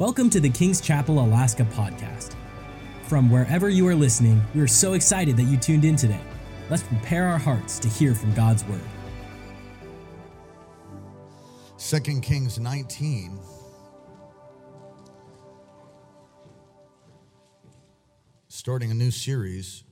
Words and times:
Welcome 0.00 0.30
to 0.30 0.40
the 0.40 0.48
King's 0.48 0.80
Chapel 0.80 1.22
Alaska 1.22 1.62
podcast. 1.62 2.34
From 3.02 3.28
wherever 3.30 3.68
you 3.68 3.86
are 3.86 3.94
listening, 3.94 4.40
we 4.54 4.62
are 4.62 4.66
so 4.66 4.94
excited 4.94 5.36
that 5.36 5.42
you 5.42 5.58
tuned 5.58 5.84
in 5.84 5.94
today. 5.94 6.22
Let's 6.70 6.82
prepare 6.84 7.26
our 7.26 7.36
hearts 7.36 7.78
to 7.80 7.88
hear 7.88 8.14
from 8.14 8.32
God's 8.32 8.64
word. 8.64 8.80
2 11.76 12.20
Kings 12.22 12.58
19. 12.58 13.38
Starting 18.48 18.90
a 18.90 18.94
new 18.94 19.10
series 19.10 19.84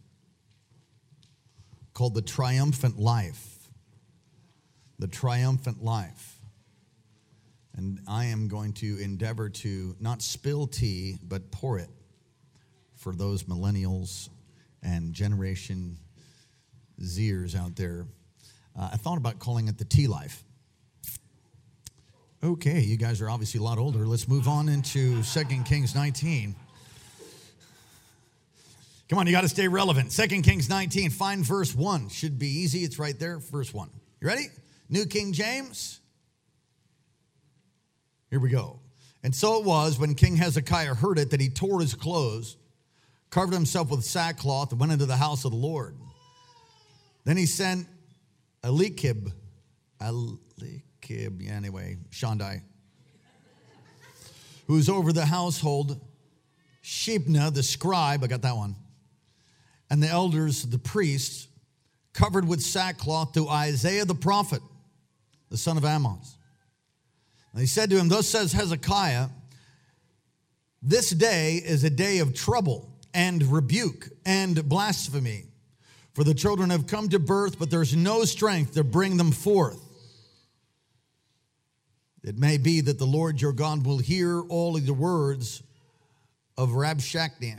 called 1.92 2.14
The 2.14 2.22
Triumphant 2.22 2.98
Life. 2.98 3.68
The 4.98 5.06
Triumphant 5.06 5.84
Life. 5.84 6.37
And 7.78 8.00
I 8.08 8.24
am 8.24 8.48
going 8.48 8.72
to 8.74 8.98
endeavor 9.00 9.48
to 9.48 9.94
not 10.00 10.20
spill 10.20 10.66
tea, 10.66 11.16
but 11.22 11.52
pour 11.52 11.78
it 11.78 11.88
for 12.96 13.14
those 13.14 13.44
millennials 13.44 14.30
and 14.82 15.14
Generation 15.14 15.96
Zers 17.00 17.54
out 17.54 17.76
there. 17.76 18.04
Uh, 18.76 18.90
I 18.92 18.96
thought 18.96 19.16
about 19.16 19.38
calling 19.38 19.68
it 19.68 19.78
the 19.78 19.84
tea 19.84 20.08
life. 20.08 20.42
Okay, 22.42 22.80
you 22.80 22.96
guys 22.96 23.20
are 23.20 23.30
obviously 23.30 23.60
a 23.60 23.62
lot 23.62 23.78
older. 23.78 24.08
Let's 24.08 24.26
move 24.26 24.48
on 24.48 24.68
into 24.68 25.22
2 25.22 25.44
Kings 25.64 25.94
19. 25.94 26.56
Come 29.08 29.18
on, 29.20 29.26
you 29.28 29.32
got 29.32 29.42
to 29.42 29.48
stay 29.48 29.68
relevant. 29.68 30.10
2 30.10 30.42
Kings 30.42 30.68
19, 30.68 31.10
find 31.10 31.44
verse 31.46 31.76
1. 31.76 32.08
Should 32.08 32.40
be 32.40 32.48
easy. 32.48 32.80
It's 32.80 32.98
right 32.98 33.16
there, 33.16 33.38
verse 33.38 33.72
1. 33.72 33.88
You 34.20 34.26
ready? 34.26 34.46
New 34.88 35.06
King 35.06 35.32
James. 35.32 36.00
Here 38.30 38.40
we 38.40 38.50
go. 38.50 38.80
And 39.22 39.34
so 39.34 39.58
it 39.58 39.64
was 39.64 39.98
when 39.98 40.14
King 40.14 40.36
Hezekiah 40.36 40.94
heard 40.94 41.18
it 41.18 41.30
that 41.30 41.40
he 41.40 41.48
tore 41.48 41.80
his 41.80 41.94
clothes, 41.94 42.56
covered 43.30 43.54
himself 43.54 43.90
with 43.90 44.04
sackcloth, 44.04 44.70
and 44.70 44.80
went 44.80 44.92
into 44.92 45.06
the 45.06 45.16
house 45.16 45.44
of 45.44 45.50
the 45.50 45.56
Lord. 45.56 45.96
Then 47.24 47.36
he 47.36 47.46
sent 47.46 47.86
Eliakim, 48.62 49.32
Eliakim, 50.00 51.40
yeah, 51.40 51.52
anyway, 51.52 51.96
Shandai, 52.10 52.62
who's 54.66 54.88
over 54.88 55.12
the 55.12 55.26
household, 55.26 56.00
Shebna, 56.82 57.52
the 57.52 57.62
scribe, 57.62 58.24
I 58.24 58.28
got 58.28 58.42
that 58.42 58.56
one, 58.56 58.76
and 59.90 60.02
the 60.02 60.08
elders, 60.08 60.62
the 60.62 60.78
priests, 60.78 61.48
covered 62.14 62.48
with 62.48 62.62
sackcloth 62.62 63.32
to 63.32 63.48
Isaiah 63.48 64.04
the 64.04 64.14
prophet, 64.14 64.62
the 65.50 65.56
son 65.56 65.76
of 65.76 65.84
Amoz. 65.84 66.37
And 67.58 67.64
he 67.64 67.66
said 67.66 67.90
to 67.90 67.98
him, 67.98 68.08
Thus 68.08 68.28
says 68.28 68.52
Hezekiah, 68.52 69.30
this 70.80 71.10
day 71.10 71.56
is 71.56 71.82
a 71.82 71.90
day 71.90 72.20
of 72.20 72.32
trouble 72.32 72.88
and 73.12 73.42
rebuke 73.42 74.10
and 74.24 74.68
blasphemy. 74.68 75.46
For 76.14 76.22
the 76.22 76.34
children 76.34 76.70
have 76.70 76.86
come 76.86 77.08
to 77.08 77.18
birth, 77.18 77.58
but 77.58 77.68
there's 77.68 77.96
no 77.96 78.24
strength 78.24 78.74
to 78.74 78.84
bring 78.84 79.16
them 79.16 79.32
forth. 79.32 79.80
It 82.22 82.38
may 82.38 82.58
be 82.58 82.80
that 82.80 82.96
the 82.96 83.06
Lord 83.06 83.42
your 83.42 83.52
God 83.52 83.84
will 83.84 83.98
hear 83.98 84.40
all 84.40 84.76
of 84.76 84.86
the 84.86 84.94
words 84.94 85.60
of 86.56 86.68
Rabshakeh, 86.68 87.58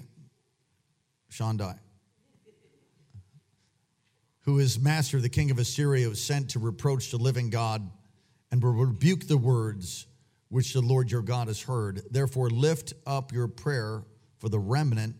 Shandai, 1.29 1.77
who 4.43 4.59
is 4.59 4.79
master, 4.79 5.17
of 5.17 5.23
the 5.23 5.29
king 5.29 5.51
of 5.51 5.59
Assyria, 5.59 6.07
was 6.07 6.23
sent 6.23 6.51
to 6.51 6.59
reproach 6.59 7.11
the 7.11 7.17
living 7.17 7.49
God 7.49 7.91
and 8.51 8.63
will 8.63 8.73
rebuke 8.73 9.27
the 9.27 9.37
words 9.37 10.07
which 10.49 10.73
the 10.73 10.81
Lord 10.81 11.11
your 11.11 11.21
God 11.21 11.47
has 11.47 11.61
heard. 11.61 12.01
Therefore, 12.11 12.49
lift 12.49 12.93
up 13.05 13.31
your 13.31 13.47
prayer 13.47 14.03
for 14.39 14.49
the 14.49 14.59
remnant 14.59 15.15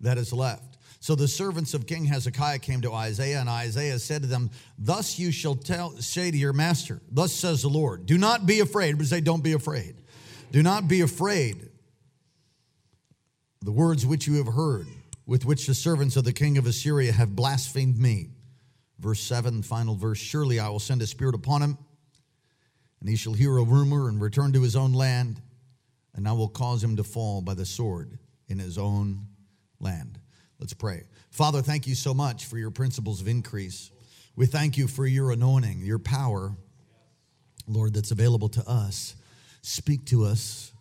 that 0.00 0.18
is 0.18 0.32
left. 0.32 0.78
So 1.00 1.16
the 1.16 1.26
servants 1.26 1.74
of 1.74 1.86
King 1.86 2.04
Hezekiah 2.04 2.60
came 2.60 2.80
to 2.82 2.92
Isaiah, 2.92 3.40
and 3.40 3.48
Isaiah 3.48 3.98
said 3.98 4.22
to 4.22 4.28
them, 4.28 4.50
Thus 4.78 5.18
you 5.18 5.32
shall 5.32 5.56
tell, 5.56 5.96
say 5.96 6.30
to 6.30 6.36
your 6.36 6.52
master, 6.52 7.00
Thus 7.10 7.32
says 7.32 7.62
the 7.62 7.68
Lord, 7.68 8.06
do 8.06 8.18
not 8.18 8.46
be 8.46 8.60
afraid, 8.60 8.98
but 8.98 9.06
say, 9.06 9.20
Don't 9.20 9.42
be 9.42 9.52
afraid. 9.52 9.96
Do 10.52 10.62
not 10.62 10.86
be 10.86 11.00
afraid. 11.00 11.70
The 13.62 13.72
words 13.72 14.06
which 14.06 14.26
you 14.26 14.36
have 14.36 14.54
heard, 14.54 14.86
with 15.26 15.44
which 15.44 15.66
the 15.66 15.74
servants 15.74 16.16
of 16.16 16.24
the 16.24 16.32
king 16.32 16.58
of 16.58 16.66
Assyria 16.66 17.12
have 17.12 17.34
blasphemed 17.34 17.98
me. 17.98 18.28
Verse 19.00 19.20
7, 19.20 19.62
final 19.62 19.96
verse 19.96 20.18
Surely 20.18 20.60
I 20.60 20.68
will 20.68 20.78
send 20.78 21.02
a 21.02 21.06
spirit 21.06 21.34
upon 21.34 21.62
him 21.62 21.78
and 23.02 23.08
he 23.08 23.16
shall 23.16 23.32
hear 23.32 23.56
a 23.58 23.64
rumor 23.64 24.08
and 24.08 24.20
return 24.20 24.52
to 24.52 24.62
his 24.62 24.76
own 24.76 24.92
land, 24.92 25.42
and 26.14 26.28
I 26.28 26.32
will 26.34 26.46
cause 26.46 26.84
him 26.84 26.94
to 26.98 27.02
fall 27.02 27.42
by 27.42 27.54
the 27.54 27.66
sword 27.66 28.16
in 28.46 28.60
his 28.60 28.78
own 28.78 29.26
land. 29.80 30.20
Let's 30.60 30.72
pray. 30.72 31.08
Father, 31.32 31.62
thank 31.62 31.88
you 31.88 31.96
so 31.96 32.14
much 32.14 32.44
for 32.44 32.58
your 32.58 32.70
principles 32.70 33.20
of 33.20 33.26
increase. 33.26 33.90
We 34.36 34.46
thank 34.46 34.78
you 34.78 34.86
for 34.86 35.04
your 35.04 35.32
anointing, 35.32 35.80
your 35.80 35.98
power, 35.98 36.56
Lord, 37.66 37.92
that's 37.92 38.12
available 38.12 38.48
to 38.50 38.70
us. 38.70 39.16
Speak 39.62 40.04
to 40.06 40.24
us. 40.24 40.72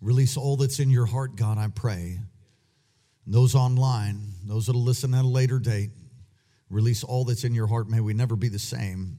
Release 0.00 0.36
all 0.36 0.56
that's 0.56 0.78
in 0.78 0.88
your 0.88 1.06
heart, 1.06 1.34
God, 1.34 1.58
I 1.58 1.66
pray. 1.66 2.20
those 3.26 3.54
online, 3.54 4.34
those 4.44 4.66
that'll 4.66 4.82
listen 4.82 5.14
at 5.14 5.24
a 5.24 5.28
later 5.28 5.58
date, 5.58 5.90
release 6.70 7.02
all 7.02 7.24
that's 7.24 7.44
in 7.44 7.54
your 7.54 7.66
heart. 7.66 7.88
May 7.88 8.00
we 8.00 8.14
never 8.14 8.36
be 8.36 8.48
the 8.48 8.58
same. 8.58 9.18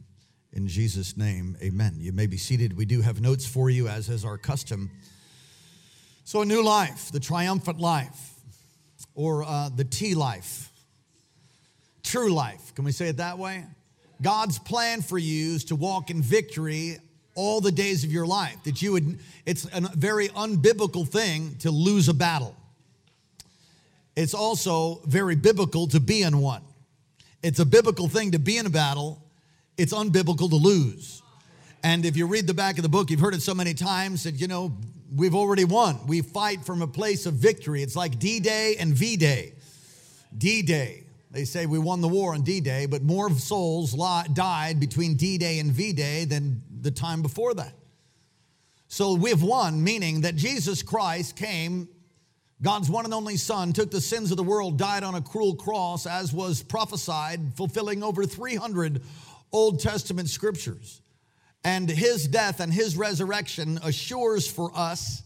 In 0.57 0.67
Jesus' 0.67 1.15
name, 1.15 1.55
amen. 1.61 1.97
You 1.99 2.11
may 2.11 2.25
be 2.25 2.37
seated. 2.37 2.75
We 2.75 2.85
do 2.85 3.01
have 3.01 3.21
notes 3.21 3.45
for 3.45 3.69
you, 3.69 3.87
as 3.87 4.09
is 4.09 4.25
our 4.25 4.39
custom. 4.39 4.89
So, 6.23 6.41
a 6.41 6.45
new 6.45 6.63
life, 6.63 7.11
the 7.11 7.19
triumphant 7.19 7.79
life, 7.79 8.33
or 9.13 9.43
uh, 9.43 9.69
the 9.69 9.83
T 9.83 10.15
life, 10.15 10.71
true 12.01 12.33
life. 12.33 12.73
Can 12.73 12.85
we 12.85 12.91
say 12.91 13.07
it 13.07 13.17
that 13.17 13.37
way? 13.37 13.65
God's 14.19 14.57
plan 14.57 15.03
for 15.03 15.19
you 15.19 15.53
is 15.53 15.65
to 15.65 15.75
walk 15.75 16.09
in 16.09 16.23
victory 16.23 16.97
all 17.35 17.61
the 17.61 17.71
days 17.71 18.03
of 18.03 18.11
your 18.11 18.25
life. 18.25 18.57
That 18.63 18.81
you 18.81 18.93
would, 18.93 19.19
it's 19.45 19.65
a 19.65 19.81
very 19.95 20.29
unbiblical 20.29 21.07
thing 21.07 21.57
to 21.59 21.69
lose 21.69 22.09
a 22.09 22.15
battle. 22.15 22.55
It's 24.15 24.33
also 24.33 25.01
very 25.05 25.35
biblical 25.35 25.85
to 25.89 25.99
be 25.99 26.23
in 26.23 26.39
one. 26.39 26.63
It's 27.43 27.59
a 27.59 27.65
biblical 27.65 28.07
thing 28.07 28.31
to 28.31 28.39
be 28.39 28.57
in 28.57 28.65
a 28.65 28.71
battle 28.71 29.21
it's 29.77 29.93
unbiblical 29.93 30.49
to 30.49 30.55
lose. 30.55 31.21
And 31.83 32.05
if 32.05 32.17
you 32.17 32.25
read 32.27 32.47
the 32.47 32.53
back 32.53 32.77
of 32.77 32.83
the 32.83 32.89
book, 32.89 33.09
you've 33.09 33.19
heard 33.19 33.35
it 33.35 33.41
so 33.41 33.53
many 33.53 33.73
times 33.73 34.23
that, 34.23 34.35
you 34.35 34.47
know, 34.47 34.75
we've 35.15 35.35
already 35.35 35.63
won. 35.63 36.05
We 36.07 36.21
fight 36.21 36.65
from 36.65 36.81
a 36.81 36.87
place 36.87 37.25
of 37.25 37.35
victory. 37.35 37.83
It's 37.83 37.95
like 37.95 38.19
D 38.19 38.39
Day 38.39 38.75
and 38.79 38.93
V 38.93 39.15
Day. 39.15 39.53
D 40.37 40.61
Day. 40.61 41.03
They 41.31 41.45
say 41.45 41.65
we 41.65 41.77
won 41.77 42.01
the 42.01 42.07
war 42.07 42.33
on 42.33 42.41
D 42.41 42.59
Day, 42.59 42.87
but 42.87 43.03
more 43.03 43.29
souls 43.31 43.93
died 44.33 44.79
between 44.79 45.15
D 45.15 45.37
Day 45.37 45.59
and 45.59 45.71
V 45.71 45.93
Day 45.93 46.25
than 46.25 46.61
the 46.81 46.91
time 46.91 47.21
before 47.21 47.53
that. 47.53 47.73
So 48.87 49.13
we've 49.13 49.43
won, 49.43 49.83
meaning 49.83 50.21
that 50.21 50.35
Jesus 50.35 50.81
Christ 50.81 51.35
came, 51.35 51.89
God's 52.61 52.89
one 52.89 53.05
and 53.05 53.13
only 53.13 53.37
Son, 53.37 53.73
took 53.73 53.91
the 53.91 54.01
sins 54.01 54.31
of 54.31 54.37
the 54.37 54.43
world, 54.43 54.77
died 54.77 55.03
on 55.03 55.15
a 55.15 55.21
cruel 55.21 55.55
cross, 55.55 56.07
as 56.07 56.33
was 56.33 56.63
prophesied, 56.63 57.53
fulfilling 57.55 58.01
over 58.01 58.25
300 58.25 59.01
Old 59.51 59.79
Testament 59.79 60.29
scriptures. 60.29 61.01
And 61.63 61.89
his 61.89 62.27
death 62.27 62.59
and 62.59 62.71
his 62.71 62.95
resurrection 62.95 63.79
assures 63.83 64.47
for 64.49 64.71
us 64.73 65.23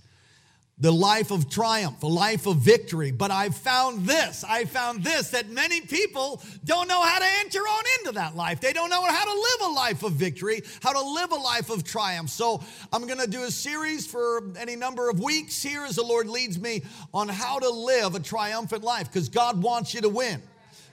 the 0.82 0.92
life 0.92 1.30
of 1.30 1.48
triumph, 1.48 2.02
a 2.02 2.08
life 2.08 2.48
of 2.48 2.58
victory. 2.58 3.12
But 3.12 3.30
I 3.30 3.50
found 3.50 4.08
this, 4.08 4.44
I 4.44 4.66
found 4.66 5.04
this 5.04 5.30
that 5.30 5.48
many 5.48 5.80
people 5.82 6.42
don't 6.66 6.88
know 6.88 7.00
how 7.00 7.20
to 7.20 7.26
enter 7.42 7.60
on 7.60 7.84
into 8.00 8.14
that 8.14 8.36
life. 8.36 8.60
They 8.60 8.74
don't 8.74 8.90
know 8.90 9.04
how 9.04 9.26
to 9.26 9.32
live 9.32 9.70
a 9.70 9.74
life 9.74 10.02
of 10.02 10.14
victory, 10.14 10.64
how 10.82 10.94
to 10.94 11.08
live 11.14 11.32
a 11.32 11.36
life 11.36 11.70
of 11.70 11.84
triumph. 11.84 12.32
So 12.32 12.64
I'm 12.92 13.06
going 13.06 13.20
to 13.20 13.30
do 13.30 13.44
a 13.44 13.52
series 13.52 14.08
for 14.08 14.44
any 14.58 14.76
number 14.76 15.08
of 15.08 15.20
weeks 15.20 15.62
here 15.62 15.84
as 15.84 15.98
the 15.98 16.04
Lord 16.04 16.28
leads 16.28 16.60
me 16.60 16.82
on 17.14 17.30
how 17.30 17.60
to 17.60 17.70
live 17.70 18.16
a 18.16 18.20
triumphant 18.20 18.84
life 18.84 19.06
because 19.06 19.30
God 19.30 19.62
wants 19.62 19.94
you 19.94 20.02
to 20.02 20.10
win. 20.10 20.42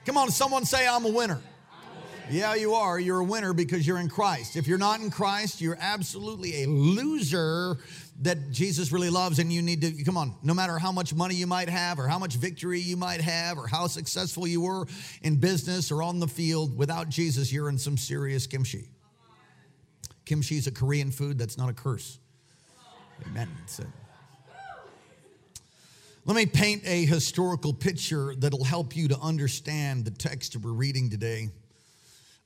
Come 0.05 0.19
on, 0.19 0.29
someone 0.29 0.65
say, 0.65 0.87
I'm 0.87 1.05
a 1.05 1.09
winner. 1.09 1.41
Yeah, 2.29 2.53
you 2.53 2.75
are. 2.75 2.99
You're 2.99 3.21
a 3.21 3.23
winner 3.23 3.53
because 3.53 3.87
you're 3.87 3.97
in 3.97 4.07
Christ. 4.07 4.55
If 4.55 4.67
you're 4.67 4.77
not 4.77 4.99
in 4.99 5.09
Christ, 5.09 5.61
you're 5.61 5.77
absolutely 5.81 6.63
a 6.63 6.67
loser 6.67 7.77
that 8.21 8.51
Jesus 8.51 8.91
really 8.91 9.09
loves, 9.09 9.39
and 9.39 9.51
you 9.51 9.63
need 9.63 9.81
to 9.81 10.03
come 10.03 10.15
on. 10.15 10.35
No 10.43 10.53
matter 10.53 10.77
how 10.77 10.91
much 10.91 11.13
money 11.13 11.33
you 11.33 11.47
might 11.47 11.69
have, 11.69 11.97
or 11.97 12.07
how 12.07 12.19
much 12.19 12.35
victory 12.35 12.79
you 12.81 12.97
might 12.97 13.21
have, 13.21 13.57
or 13.57 13.65
how 13.65 13.87
successful 13.87 14.45
you 14.45 14.61
were 14.61 14.85
in 15.23 15.37
business 15.37 15.91
or 15.91 16.03
on 16.03 16.19
the 16.19 16.27
field, 16.27 16.77
without 16.77 17.09
Jesus, 17.09 17.51
you're 17.51 17.67
in 17.69 17.79
some 17.79 17.97
serious 17.97 18.45
kimchi. 18.45 18.89
Kimchi 20.25 20.57
is 20.57 20.67
a 20.67 20.71
Korean 20.71 21.09
food 21.09 21.39
that's 21.39 21.57
not 21.57 21.69
a 21.69 21.73
curse. 21.73 22.19
Amen. 23.25 23.49
A, 23.79 23.83
let 26.25 26.35
me 26.35 26.45
paint 26.45 26.83
a 26.85 27.05
historical 27.05 27.73
picture 27.73 28.35
that'll 28.37 28.63
help 28.63 28.95
you 28.95 29.07
to 29.07 29.17
understand 29.17 30.05
the 30.05 30.11
text 30.11 30.55
we're 30.57 30.71
reading 30.71 31.09
today. 31.09 31.49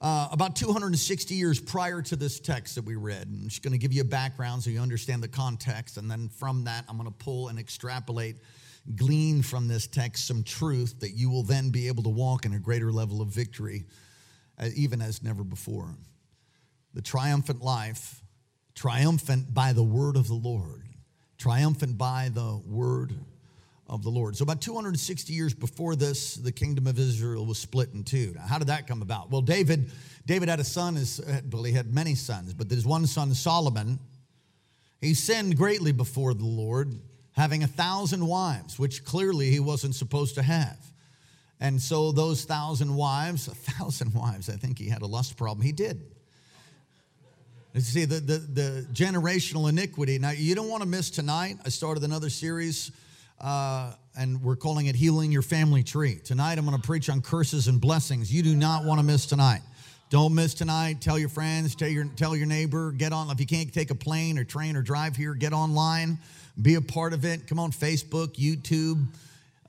Uh, 0.04 0.28
about 0.34 0.54
260 0.58 1.34
years 1.34 1.62
prior 1.62 2.02
to 2.02 2.18
this 2.18 2.42
text 2.42 2.76
that 2.76 2.84
we 2.84 2.96
read. 2.96 3.26
I'm 3.26 3.48
just 3.48 3.64
going 3.64 3.72
to 3.72 3.78
give 3.78 3.94
you 3.94 4.02
a 4.02 4.06
background 4.06 4.62
so 4.62 4.70
you 4.70 4.82
understand 4.82 5.24
the 5.24 5.30
context. 5.30 5.96
And 5.96 6.12
then 6.12 6.28
from 6.28 6.66
that, 6.66 6.84
I'm 6.90 6.98
going 6.98 7.10
to 7.10 7.18
pull 7.18 7.48
and 7.48 7.58
extrapolate, 7.58 8.36
glean 8.98 9.42
from 9.42 9.70
this 9.70 9.88
text 9.88 10.28
some 10.28 10.44
truth 10.44 11.00
that 11.00 11.12
you 11.12 11.30
will 11.30 11.44
then 11.44 11.70
be 11.70 11.88
able 11.88 12.04
to 12.04 12.10
walk 12.10 12.46
in 12.46 12.54
a 12.54 12.60
greater 12.60 12.92
level 12.92 13.22
of 13.22 13.30
victory, 13.30 13.86
uh, 14.60 14.68
even 14.76 15.02
as 15.02 15.24
never 15.24 15.42
before. 15.46 15.96
The 16.94 17.02
triumphant 17.02 17.62
life, 17.62 18.22
triumphant 18.76 19.54
by 19.54 19.72
the 19.72 19.84
word 19.84 20.18
of 20.18 20.28
the 20.28 20.34
Lord, 20.34 20.84
triumphant 21.38 21.98
by 21.98 22.30
the 22.30 22.62
word 22.66 23.16
of 23.88 24.04
the 24.04 24.10
Lord. 24.10 24.36
So, 24.38 24.44
about 24.44 24.62
260 24.62 25.34
years 25.34 25.54
before 25.54 25.96
this, 25.96 26.36
the 26.36 26.52
kingdom 26.52 26.88
of 26.88 26.98
Israel 26.98 27.46
was 27.46 27.58
split 27.58 27.90
in 27.94 28.04
two. 28.04 28.34
Now, 28.36 28.48
how 28.48 28.58
did 28.58 28.68
that 28.68 28.88
come 28.88 29.02
about? 29.02 29.30
Well, 29.30 29.42
David, 29.42 29.92
David 30.26 30.50
had 30.50 30.60
a 30.60 30.64
son, 30.64 30.96
his, 30.96 31.22
well, 31.52 31.64
he 31.64 31.74
had 31.74 31.94
many 31.94 32.16
sons, 32.16 32.54
but 32.54 32.70
there's 32.70 32.86
one 32.86 33.06
son, 33.08 33.34
Solomon. 33.34 34.00
He 35.02 35.14
sinned 35.14 35.58
greatly 35.58 35.92
before 35.92 36.34
the 36.34 36.46
Lord, 36.46 36.94
having 37.34 37.64
a 37.64 37.68
thousand 37.68 38.26
wives, 38.26 38.80
which 38.80 39.04
clearly 39.04 39.50
he 39.50 39.60
wasn't 39.60 39.96
supposed 39.96 40.36
to 40.36 40.44
have. 40.44 40.78
And 41.60 41.82
so, 41.82 42.12
those 42.12 42.46
thousand 42.46 42.96
wives, 42.96 43.48
a 43.48 43.56
thousand 43.56 44.14
wives, 44.16 44.50
I 44.50 44.54
think 44.54 44.80
he 44.80 44.88
had 44.88 45.02
a 45.02 45.08
lust 45.08 45.36
problem. 45.36 45.66
He 45.66 45.74
did. 45.74 46.02
You 47.74 47.82
see, 47.82 48.06
the, 48.06 48.20
the, 48.20 48.38
the 48.38 48.88
generational 48.94 49.68
iniquity. 49.68 50.20
Now, 50.20 50.30
you 50.30 50.54
don't 50.54 50.70
want 50.70 50.84
to 50.84 50.88
miss 50.88 51.10
tonight. 51.10 51.58
I 51.66 51.70
started 51.70 52.04
another 52.04 52.30
series 52.30 52.92
uh, 53.40 53.94
and 54.18 54.42
we're 54.42 54.56
calling 54.56 54.88
it 54.88 54.96
Healing 54.96 55.32
Your 55.32 55.42
Family 55.42 55.84
Tree. 55.84 56.20
Tonight, 56.24 56.58
I'm 56.58 56.66
going 56.66 56.80
to 56.80 56.86
preach 56.86 57.10
on 57.10 57.22
curses 57.22 57.68
and 57.68 57.80
blessings. 57.82 58.34
You 58.34 58.44
do 58.44 58.56
not 58.56 58.86
want 58.86 59.00
to 59.00 59.06
miss 59.06 59.26
tonight. 59.26 59.62
Don't 60.10 60.36
miss 60.36 60.54
tonight. 60.54 61.02
Tell 61.02 61.18
your 61.18 61.30
friends, 61.30 61.76
tell 61.76 61.88
your, 61.88 62.06
tell 62.16 62.36
your 62.36 62.46
neighbor, 62.46 62.92
get 62.92 63.12
on. 63.12 63.32
If 63.32 63.40
you 63.40 63.48
can't 63.48 63.74
take 63.74 63.90
a 63.90 63.96
plane 63.96 64.38
or 64.38 64.44
train 64.44 64.76
or 64.76 64.84
drive 64.84 65.16
here, 65.16 65.34
get 65.34 65.54
online, 65.54 66.20
be 66.62 66.76
a 66.76 66.82
part 66.82 67.14
of 67.14 67.26
it. 67.26 67.48
Come 67.48 67.58
on, 67.60 67.72
Facebook, 67.72 68.36
YouTube. 68.36 69.08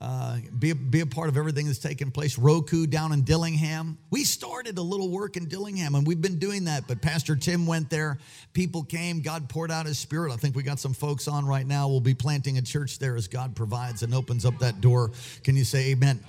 Uh, 0.01 0.39
be, 0.59 0.73
be 0.73 0.99
a 0.99 1.05
part 1.05 1.29
of 1.29 1.37
everything 1.37 1.67
that's 1.67 1.79
taking 1.79 2.11
place. 2.11 2.37
Roku 2.37 2.85
down 2.85 3.13
in 3.13 3.23
Dillingham. 3.23 3.97
We 4.11 4.25
started 4.25 4.77
a 4.77 4.81
little 4.81 5.09
work 5.09 5.37
in 5.37 5.47
Dillingham 5.47 5.95
and 5.95 6.05
we've 6.05 6.21
been 6.21 6.37
doing 6.37 6.65
that, 6.65 6.85
but 6.87 7.01
Pastor 7.01 7.35
Tim 7.35 7.65
went 7.65 7.89
there. 7.89 8.17
People 8.53 8.83
came. 8.83 9.21
God 9.21 9.47
poured 9.47 9.71
out 9.71 9.85
his 9.85 9.97
spirit. 9.97 10.33
I 10.33 10.35
think 10.35 10.55
we 10.55 10.63
got 10.63 10.79
some 10.79 10.93
folks 10.93 11.29
on 11.29 11.45
right 11.45 11.65
now. 11.65 11.87
We'll 11.87 12.01
be 12.01 12.13
planting 12.13 12.57
a 12.57 12.61
church 12.61 12.99
there 12.99 13.15
as 13.15 13.29
God 13.29 13.55
provides 13.55 14.03
and 14.03 14.13
opens 14.13 14.43
up 14.43 14.59
that 14.59 14.81
door. 14.81 15.11
Can 15.43 15.55
you 15.55 15.63
say 15.63 15.91
amen? 15.91 16.21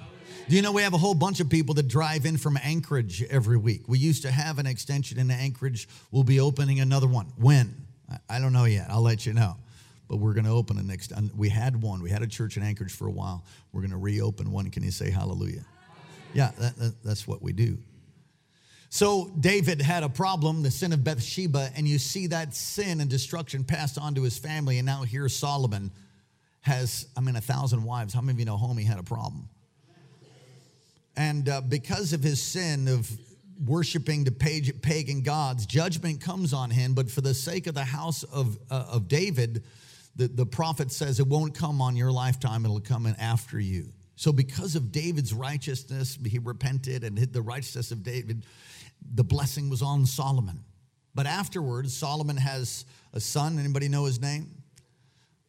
Do 0.49 0.55
you 0.55 0.63
know 0.63 0.71
we 0.71 0.83
have 0.83 0.95
a 0.95 0.99
whole 0.99 1.15
bunch 1.15 1.41
of 1.41 1.51
people 1.51 1.75
that 1.75 1.89
drive 1.89 2.25
in 2.25 2.37
from 2.37 2.57
Anchorage 2.63 3.25
every 3.25 3.57
week? 3.57 3.89
We 3.89 3.99
used 3.99 4.23
to 4.23 4.31
have 4.31 4.61
an 4.61 4.67
extension 4.67 5.19
in 5.19 5.29
Anchorage. 5.29 5.89
We'll 6.13 6.23
be 6.23 6.39
opening 6.39 6.79
another 6.79 7.09
one. 7.09 7.33
When? 7.37 7.75
I 8.31 8.39
don't 8.39 8.53
know 8.53 8.65
yet. 8.65 8.87
I'll 8.89 9.03
let 9.03 9.27
you 9.27 9.33
know 9.33 9.57
but 10.09 10.19
we're 10.19 10.35
going 10.35 10.45
to 10.45 10.51
open 10.51 10.77
the 10.77 10.83
next. 10.83 11.13
We 11.37 11.49
had 11.49 11.81
one. 11.81 12.03
We 12.03 12.11
had 12.11 12.23
a 12.23 12.27
church 12.27 12.57
in 12.57 12.63
Anchorage 12.63 12.93
for 12.93 13.07
a 13.07 13.11
while. 13.11 13.45
We're 13.73 13.81
going 13.81 13.91
to 13.91 13.97
reopen 13.97 14.51
one. 14.53 14.71
Can 14.71 14.83
you 14.83 14.91
say 14.91 15.11
hallelujah? 15.11 15.65
Yeah, 16.35 16.51
that, 16.59 16.77
that, 16.77 17.03
that's 17.03 17.27
what 17.27 17.43
we 17.43 17.53
do. 17.53 17.79
So 18.89 19.31
David 19.41 19.83
had 19.83 20.05
a 20.05 20.09
problem, 20.09 20.63
the 20.63 20.71
sin 20.71 20.93
of 20.93 21.03
Bathsheba, 21.03 21.71
and 21.77 21.89
you 21.89 21.99
see 21.99 22.29
that 22.29 22.55
sin 22.55 23.01
and 23.01 23.11
destruction 23.11 23.65
passed 23.65 23.99
on 23.99 24.15
to 24.15 24.23
his 24.23 24.39
family. 24.39 24.79
And 24.79 24.87
now 24.87 25.03
here 25.03 25.29
Solomon 25.29 25.91
has, 26.61 27.07
I 27.17 27.21
mean, 27.21 27.37
a 27.37 27.41
thousand 27.41 27.83
wives. 27.85 28.15
How 28.15 28.21
many 28.21 28.37
of 28.37 28.39
you 28.41 28.47
know 28.47 28.57
Homie 28.57 28.85
had 28.87 28.99
a 28.99 29.03
problem? 29.03 29.49
And 31.17 31.49
uh, 31.49 31.63
because 31.63 32.13
of 32.13 32.23
his 32.23 32.43
sin 32.43 32.89
of 32.89 33.11
worshiping 33.65 34.25
the 34.25 34.33
pagan 34.33 35.23
gods, 35.23 35.67
judgment 35.67 36.21
comes 36.21 36.53
on 36.53 36.71
him. 36.71 36.95
But 36.95 37.11
for 37.11 37.23
the 37.23 37.35
sake 37.35 37.67
of 37.67 37.75
the 37.75 37.85
house 37.85 38.23
of, 38.25 38.59
uh, 38.71 38.87
of 38.91 39.09
David, 39.09 39.65
the, 40.17 40.29
the 40.29 40.47
prophet 40.47 40.91
says 40.91 41.21
it 41.21 41.27
won't 41.27 41.55
come 41.55 41.81
on 41.81 41.95
your 41.95 42.11
lifetime, 42.11 42.65
it'll 42.65 42.81
come 42.81 43.07
in 43.07 43.15
after 43.17 43.61
you. 43.61 43.93
So, 44.17 44.33
because 44.33 44.77
of 44.77 44.93
David's 44.93 45.35
righteousness, 45.35 46.19
he 46.27 46.39
repented 46.39 47.05
and 47.05 47.19
hid 47.19 47.35
the 47.35 47.43
righteousness 47.43 47.91
of 47.91 48.03
David, 48.03 48.47
the 49.15 49.25
blessing 49.25 49.69
was 49.69 49.83
on 49.83 50.07
Solomon. 50.07 50.65
But 51.15 51.27
afterwards, 51.27 51.95
Solomon 51.95 52.39
has 52.39 52.87
a 53.13 53.21
son. 53.21 53.59
Anybody 53.59 53.89
know 53.89 54.07
his 54.07 54.21
name? 54.21 54.51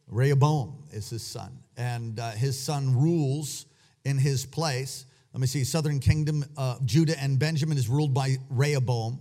Rehoboam 0.06 0.84
is 0.92 1.08
his 1.10 1.22
son. 1.22 1.58
And 1.76 2.20
uh, 2.20 2.30
his 2.32 2.58
son 2.58 2.94
rules 2.94 3.66
in 4.04 4.18
his 4.18 4.44
place. 4.46 5.06
Let 5.32 5.40
me 5.40 5.46
see, 5.46 5.64
southern 5.64 6.00
kingdom, 6.00 6.44
uh, 6.56 6.76
Judah 6.84 7.18
and 7.20 7.38
Benjamin 7.38 7.76
is 7.78 7.88
ruled 7.88 8.14
by 8.14 8.36
Rehoboam 8.50 9.20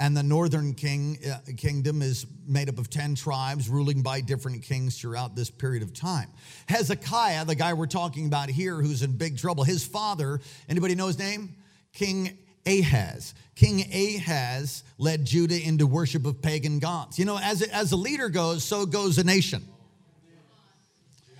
and 0.00 0.16
the 0.16 0.22
northern 0.22 0.74
king, 0.74 1.18
uh, 1.28 1.38
kingdom 1.56 2.02
is 2.02 2.26
made 2.46 2.68
up 2.68 2.78
of 2.78 2.88
10 2.88 3.16
tribes 3.16 3.68
ruling 3.68 4.02
by 4.02 4.20
different 4.20 4.62
kings 4.62 4.98
throughout 4.98 5.34
this 5.34 5.50
period 5.50 5.82
of 5.82 5.92
time. 5.92 6.28
Hezekiah 6.68 7.44
the 7.44 7.54
guy 7.54 7.72
we're 7.72 7.86
talking 7.86 8.26
about 8.26 8.48
here 8.48 8.76
who's 8.76 9.02
in 9.02 9.16
big 9.16 9.38
trouble 9.38 9.64
his 9.64 9.84
father 9.84 10.40
anybody 10.68 10.94
know 10.94 11.08
his 11.08 11.18
name? 11.18 11.54
King 11.92 12.38
ahaz. 12.64 13.34
King 13.56 13.80
ahaz 13.92 14.84
led 14.98 15.24
judah 15.24 15.60
into 15.60 15.86
worship 15.86 16.26
of 16.26 16.40
pagan 16.40 16.78
gods. 16.78 17.18
You 17.18 17.24
know 17.24 17.38
as, 17.38 17.62
as 17.62 17.90
a 17.90 17.96
leader 17.96 18.28
goes 18.28 18.62
so 18.62 18.86
goes 18.86 19.18
a 19.18 19.24
nation. 19.24 19.66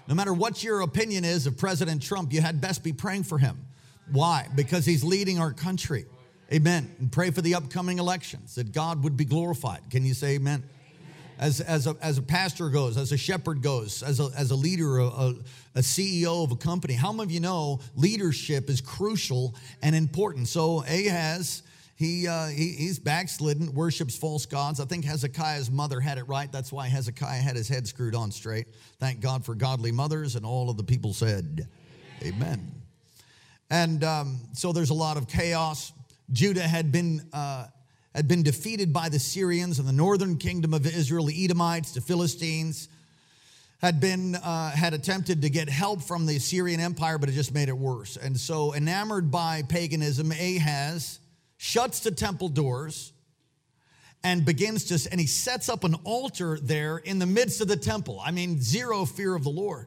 No 0.09 0.15
matter 0.15 0.33
what 0.33 0.65
your 0.65 0.81
opinion 0.81 1.25
is 1.25 1.47
of 1.47 1.57
president 1.57 2.03
trump 2.03 2.33
you 2.33 2.41
had 2.41 2.61
best 2.61 2.83
be 2.83 2.93
praying 2.93 3.23
for 3.23 3.39
him. 3.39 3.65
Why? 4.11 4.49
Because 4.57 4.85
he's 4.85 5.05
leading 5.05 5.39
our 5.39 5.53
country 5.53 6.07
Amen. 6.53 6.95
And 6.99 7.13
pray 7.13 7.31
for 7.31 7.43
the 7.43 7.55
upcoming 7.55 7.99
elections 7.99 8.55
that 8.55 8.73
God 8.73 9.05
would 9.05 9.17
be 9.17 9.27
glorified. 9.27 9.81
Can 9.91 10.07
you 10.07 10.15
say 10.15 10.37
amen? 10.37 10.63
As, 11.39 11.61
as, 11.61 11.87
a, 11.87 11.95
as 12.01 12.19
a 12.19 12.23
pastor 12.23 12.69
goes, 12.71 12.97
as 12.97 13.13
a 13.13 13.17
shepherd 13.17 13.63
goes, 13.63 14.03
as 14.03 14.19
a, 14.19 14.31
as 14.37 14.51
a 14.51 14.57
leader, 14.57 14.99
a, 14.99 15.35
a 15.75 15.81
CEO 15.81 16.43
of 16.43 16.51
a 16.51 16.57
company, 16.57 16.95
how 16.95 17.13
many 17.13 17.25
of 17.25 17.31
you 17.31 17.41
know 17.41 17.81
leadership 17.95 18.71
is 18.71 18.81
crucial 18.81 19.55
and 19.83 19.95
important? 19.95 20.49
So 20.49 20.83
Ahaz, 20.83 21.63
he, 21.95 22.27
uh, 22.27 22.47
he, 22.47 22.73
he's 22.73 22.99
backslidden, 22.99 23.73
worships 23.75 24.17
false 24.17 24.47
gods. 24.47 24.81
I 24.81 24.87
think 24.87 25.05
Hezekiah's 25.05 25.71
mother 25.71 26.01
had 26.01 26.19
it 26.19 26.27
right. 26.29 26.51
That's 26.51 26.73
why 26.73 26.89
Hezekiah 26.89 27.41
had 27.41 27.57
his 27.57 27.69
head 27.69 27.87
screwed 27.87 28.15
on 28.15 28.33
straight. 28.33 28.67
Thank 28.99 29.21
God 29.21 29.45
for 29.45 29.55
godly 29.55 29.93
mothers, 29.93 30.35
and 30.35 30.47
all 30.47 30.71
of 30.71 30.77
the 30.77 30.85
people 30.85 31.13
said, 31.13 31.69
Amen. 32.23 32.43
Amen. 32.43 32.73
And 33.71 34.03
um, 34.03 34.41
so 34.55 34.73
there's 34.73 34.91
a 34.91 34.95
lot 34.95 35.19
of 35.19 35.29
chaos. 35.29 35.93
Judah 36.33 36.63
had 36.63 36.93
been, 36.93 37.29
uh, 37.33 37.67
had 38.15 38.29
been 38.29 38.43
defeated 38.43 38.93
by 38.93 39.09
the 39.09 39.19
Syrians 39.19 39.79
and 39.79 39.89
the 39.89 39.93
northern 39.93 40.37
kingdom 40.37 40.75
of 40.75 40.87
Israel, 40.87 41.27
the 41.27 41.45
Edomites, 41.45 41.93
the 41.93 42.01
Philistines, 42.01 42.89
had 43.81 44.01
been 44.01 44.35
uh, 44.35 44.71
had 44.71 44.93
attempted 44.93 45.43
to 45.43 45.51
get 45.51 45.69
help 45.69 46.03
from 46.03 46.27
the 46.27 46.37
Assyrian 46.37 46.81
Empire, 46.81 47.17
but 47.17 47.29
it 47.29 47.33
just 47.33 47.55
made 47.55 47.69
it 47.69 47.79
worse. 47.79 48.17
And 48.17 48.39
so, 48.39 48.75
enamored 48.75 49.31
by 49.31 49.63
paganism, 49.63 50.33
Ahaz 50.33 51.21
shuts 51.57 52.01
the 52.01 52.11
temple 52.11 52.49
doors 52.49 53.13
and 54.25 54.45
begins 54.45 54.85
to, 54.87 55.11
and 55.11 55.21
he 55.21 55.29
sets 55.29 55.69
up 55.69 55.85
an 55.85 55.95
altar 56.05 56.59
there 56.61 56.99
in 56.99 57.21
the 57.21 57.27
midst 57.27 57.61
of 57.61 57.69
the 57.69 57.77
temple. 57.77 58.21
I 58.25 58.33
mean, 58.33 58.61
zero 58.61 59.05
fear 59.05 59.35
of 59.35 59.45
the 59.45 59.51
Lord. 59.51 59.87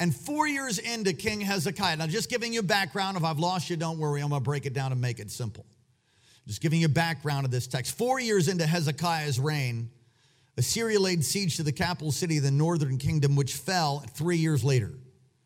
And 0.00 0.14
four 0.14 0.48
years 0.48 0.78
into 0.78 1.12
King 1.12 1.40
Hezekiah, 1.40 1.96
now 1.96 2.06
just 2.06 2.28
giving 2.28 2.52
you 2.52 2.62
background, 2.62 3.16
if 3.16 3.24
I've 3.24 3.38
lost 3.38 3.70
you, 3.70 3.76
don't 3.76 3.98
worry, 3.98 4.20
I'm 4.20 4.30
gonna 4.30 4.40
break 4.40 4.66
it 4.66 4.72
down 4.72 4.92
and 4.92 5.00
make 5.00 5.20
it 5.20 5.30
simple. 5.30 5.66
Just 6.46 6.60
giving 6.60 6.80
you 6.80 6.88
background 6.88 7.46
of 7.46 7.50
this 7.50 7.66
text. 7.66 7.96
Four 7.96 8.20
years 8.20 8.48
into 8.48 8.66
Hezekiah's 8.66 9.38
reign, 9.38 9.90
Assyria 10.56 11.00
laid 11.00 11.24
siege 11.24 11.56
to 11.56 11.62
the 11.62 11.72
capital 11.72 12.12
city 12.12 12.38
of 12.38 12.42
the 12.42 12.50
northern 12.50 12.98
kingdom, 12.98 13.34
which 13.34 13.54
fell 13.54 14.00
three 14.14 14.36
years 14.36 14.62
later. 14.62 14.92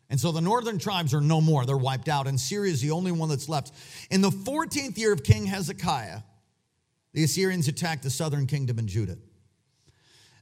And 0.09 0.19
so 0.19 0.31
the 0.31 0.41
northern 0.41 0.79
tribes 0.79 1.13
are 1.13 1.21
no 1.21 1.39
more, 1.39 1.65
they're 1.65 1.77
wiped 1.77 2.09
out, 2.09 2.27
and 2.27 2.39
Syria 2.39 2.71
is 2.71 2.81
the 2.81 2.91
only 2.91 3.11
one 3.11 3.29
that's 3.29 3.47
left. 3.47 3.71
In 4.09 4.21
the 4.21 4.31
14th 4.31 4.97
year 4.97 5.13
of 5.13 5.23
King 5.23 5.45
Hezekiah, 5.45 6.21
the 7.13 7.23
Assyrians 7.23 7.67
attacked 7.67 8.03
the 8.03 8.09
southern 8.09 8.47
kingdom 8.47 8.79
in 8.79 8.87
Judah. 8.87 9.17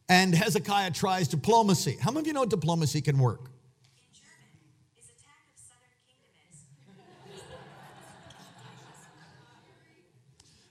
And 0.09 0.33
Hezekiah 0.33 0.91
tries 0.91 1.27
diplomacy. 1.27 1.97
How 1.99 2.11
many 2.11 2.21
of 2.21 2.27
you 2.27 2.33
know 2.33 2.45
diplomacy 2.45 3.01
can 3.01 3.19
work? 3.19 3.51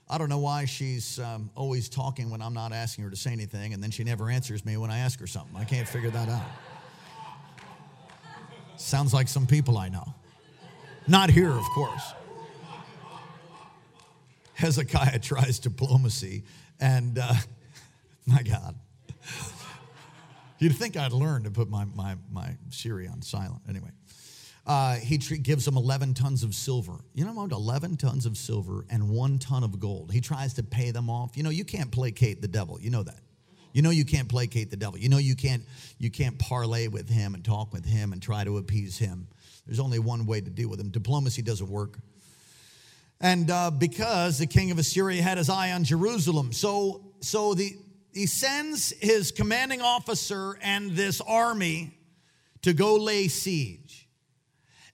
I 0.09 0.17
don't 0.17 0.29
know 0.29 0.39
why 0.39 0.65
she's 0.65 1.19
um, 1.19 1.49
always 1.55 1.89
talking 1.89 2.29
when 2.29 2.41
I'm 2.41 2.53
not 2.53 2.71
asking 2.71 3.03
her 3.03 3.09
to 3.09 3.17
say 3.17 3.31
anything, 3.31 3.73
and 3.73 3.83
then 3.83 3.91
she 3.91 4.05
never 4.05 4.29
answers 4.29 4.65
me 4.65 4.77
when 4.77 4.89
I 4.89 4.99
ask 4.99 5.19
her 5.19 5.27
something. 5.27 5.55
I 5.57 5.65
can't 5.65 5.87
figure 5.87 6.09
that 6.11 6.29
out. 6.29 6.45
Sounds 8.77 9.13
like 9.13 9.27
some 9.27 9.45
people 9.45 9.77
I 9.77 9.89
know. 9.89 10.13
Not 11.07 11.29
here, 11.29 11.51
of 11.51 11.65
course. 11.73 12.13
Hezekiah 14.53 15.19
tries 15.19 15.59
diplomacy, 15.59 16.43
and 16.79 17.19
uh, 17.19 17.33
my 18.25 18.43
God. 18.43 18.75
You'd 20.59 20.75
think 20.75 20.95
I'd 20.97 21.11
learn 21.11 21.43
to 21.43 21.51
put 21.51 21.69
my, 21.69 21.85
my, 21.95 22.15
my 22.31 22.55
Siri 22.69 23.07
on 23.07 23.21
silent. 23.21 23.61
Anyway. 23.69 23.91
Uh, 24.67 24.95
he 24.95 25.17
tr- 25.17 25.35
gives 25.35 25.65
them 25.65 25.77
11 25.77 26.13
tons 26.13 26.43
of 26.43 26.53
silver. 26.53 26.99
You 27.13 27.25
know 27.25 27.33
what? 27.33 27.51
11 27.51 27.97
tons 27.97 28.25
of 28.25 28.37
silver 28.37 28.85
and 28.89 29.09
one 29.09 29.39
ton 29.39 29.63
of 29.63 29.79
gold. 29.79 30.11
He 30.11 30.21
tries 30.21 30.53
to 30.55 30.63
pay 30.63 30.91
them 30.91 31.09
off. 31.09 31.37
You 31.37 31.43
know, 31.43 31.49
you 31.49 31.63
can't 31.63 31.89
placate 31.89 32.41
the 32.41 32.49
devil. 32.49 32.79
You 32.79 32.89
know 32.89 33.03
that. 33.03 33.21
You 33.73 33.83
know 33.83 33.91
you 33.91 34.05
can't 34.05 34.27
placate 34.27 34.71
the 34.71 34.75
devil. 34.75 34.97
You 34.97 35.07
know 35.07 35.19
you 35.19 35.35
can't 35.35 35.63
you 35.99 36.09
can't 36.09 36.39
parlay 36.39 36.87
with 36.87 37.07
him 37.07 37.35
and 37.35 37.45
talk 37.45 37.71
with 37.71 37.85
him 37.85 38.11
and 38.11 38.19
try 38.19 38.43
to 38.43 38.57
appease 38.57 38.97
him. 38.97 39.27
There's 39.67 39.79
only 39.79 39.99
one 39.99 40.25
way 40.25 40.41
to 40.41 40.49
deal 40.49 40.67
with 40.67 40.79
him. 40.79 40.89
Diplomacy 40.89 41.43
doesn't 41.43 41.69
work. 41.69 41.99
And 43.21 43.51
uh, 43.51 43.69
because 43.69 44.39
the 44.39 44.47
king 44.47 44.71
of 44.71 44.79
Assyria 44.79 45.21
had 45.21 45.37
his 45.37 45.47
eye 45.49 45.73
on 45.73 45.83
Jerusalem, 45.83 46.53
so 46.53 47.03
so 47.19 47.53
the 47.53 47.77
he 48.13 48.25
sends 48.25 48.93
his 48.99 49.31
commanding 49.31 49.81
officer 49.81 50.57
and 50.63 50.91
this 50.91 51.21
army 51.21 51.91
to 52.63 52.73
go 52.73 52.95
lay 52.95 53.27
siege. 53.27 54.06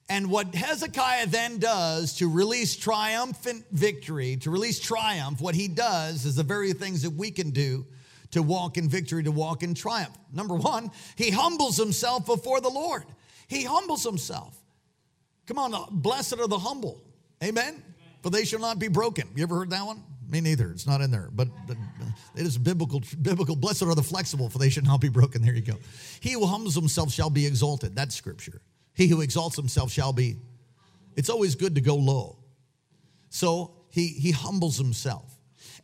And 0.09 0.29
what 0.29 0.53
Hezekiah 0.53 1.27
then 1.27 1.59
does 1.59 2.17
to 2.17 2.29
release 2.29 2.75
triumphant 2.75 3.65
victory, 3.71 4.35
to 4.37 4.51
release 4.51 4.79
triumph, 4.79 5.39
what 5.39 5.55
he 5.55 5.67
does 5.67 6.25
is 6.25 6.35
the 6.35 6.43
very 6.43 6.73
things 6.73 7.03
that 7.03 7.11
we 7.11 7.31
can 7.31 7.51
do 7.51 7.85
to 8.31 8.41
walk 8.41 8.77
in 8.77 8.89
victory, 8.89 9.23
to 9.23 9.31
walk 9.31 9.63
in 9.63 9.73
triumph. 9.73 10.17
Number 10.31 10.55
one, 10.55 10.91
he 11.15 11.31
humbles 11.31 11.77
himself 11.77 12.25
before 12.25 12.59
the 12.61 12.69
Lord. 12.69 13.05
He 13.47 13.63
humbles 13.63 14.03
himself. 14.03 14.57
Come 15.47 15.59
on, 15.59 15.73
uh, 15.73 15.85
blessed 15.91 16.39
are 16.39 16.47
the 16.47 16.57
humble. 16.57 17.01
Amen? 17.43 17.81
For 18.21 18.29
they 18.29 18.45
shall 18.45 18.59
not 18.59 18.79
be 18.79 18.87
broken. 18.87 19.27
You 19.35 19.43
ever 19.43 19.55
heard 19.55 19.69
that 19.69 19.85
one? 19.85 20.03
Me 20.27 20.41
neither. 20.41 20.71
It's 20.71 20.87
not 20.87 21.01
in 21.01 21.11
there. 21.11 21.29
But, 21.31 21.49
but 21.67 21.77
it 22.35 22.45
is 22.45 22.57
biblical, 22.57 23.03
biblical. 23.21 23.55
Blessed 23.55 23.83
are 23.83 23.95
the 23.95 24.01
flexible, 24.03 24.49
for 24.49 24.57
they 24.57 24.69
shall 24.69 24.83
not 24.83 25.01
be 25.01 25.09
broken. 25.09 25.41
There 25.41 25.53
you 25.53 25.61
go. 25.61 25.75
He 26.19 26.31
who 26.31 26.45
humbles 26.45 26.75
himself 26.75 27.11
shall 27.11 27.29
be 27.29 27.45
exalted. 27.45 27.95
That's 27.95 28.15
scripture. 28.15 28.61
He 28.93 29.07
who 29.07 29.21
exalts 29.21 29.55
himself 29.55 29.91
shall 29.91 30.13
be. 30.13 30.37
It's 31.15 31.29
always 31.29 31.55
good 31.55 31.75
to 31.75 31.81
go 31.81 31.95
low. 31.95 32.37
So 33.29 33.73
he, 33.89 34.07
he 34.07 34.31
humbles 34.31 34.77
himself. 34.77 35.31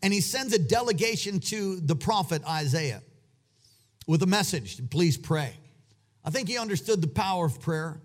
And 0.02 0.14
he 0.14 0.22
sends 0.22 0.54
a 0.54 0.60
delegation 0.60 1.40
to 1.42 1.80
the 1.80 1.96
prophet 1.96 2.42
Isaiah 2.48 3.02
with 4.08 4.24
a 4.24 4.28
message 4.28 4.82
please 4.90 5.18
pray. 5.18 5.54
I 6.24 6.32
think 6.32 6.48
he 6.48 6.58
understood 6.58 7.02
the 7.02 7.08
power 7.08 7.46
of 7.46 7.62
prayer. 7.62 8.02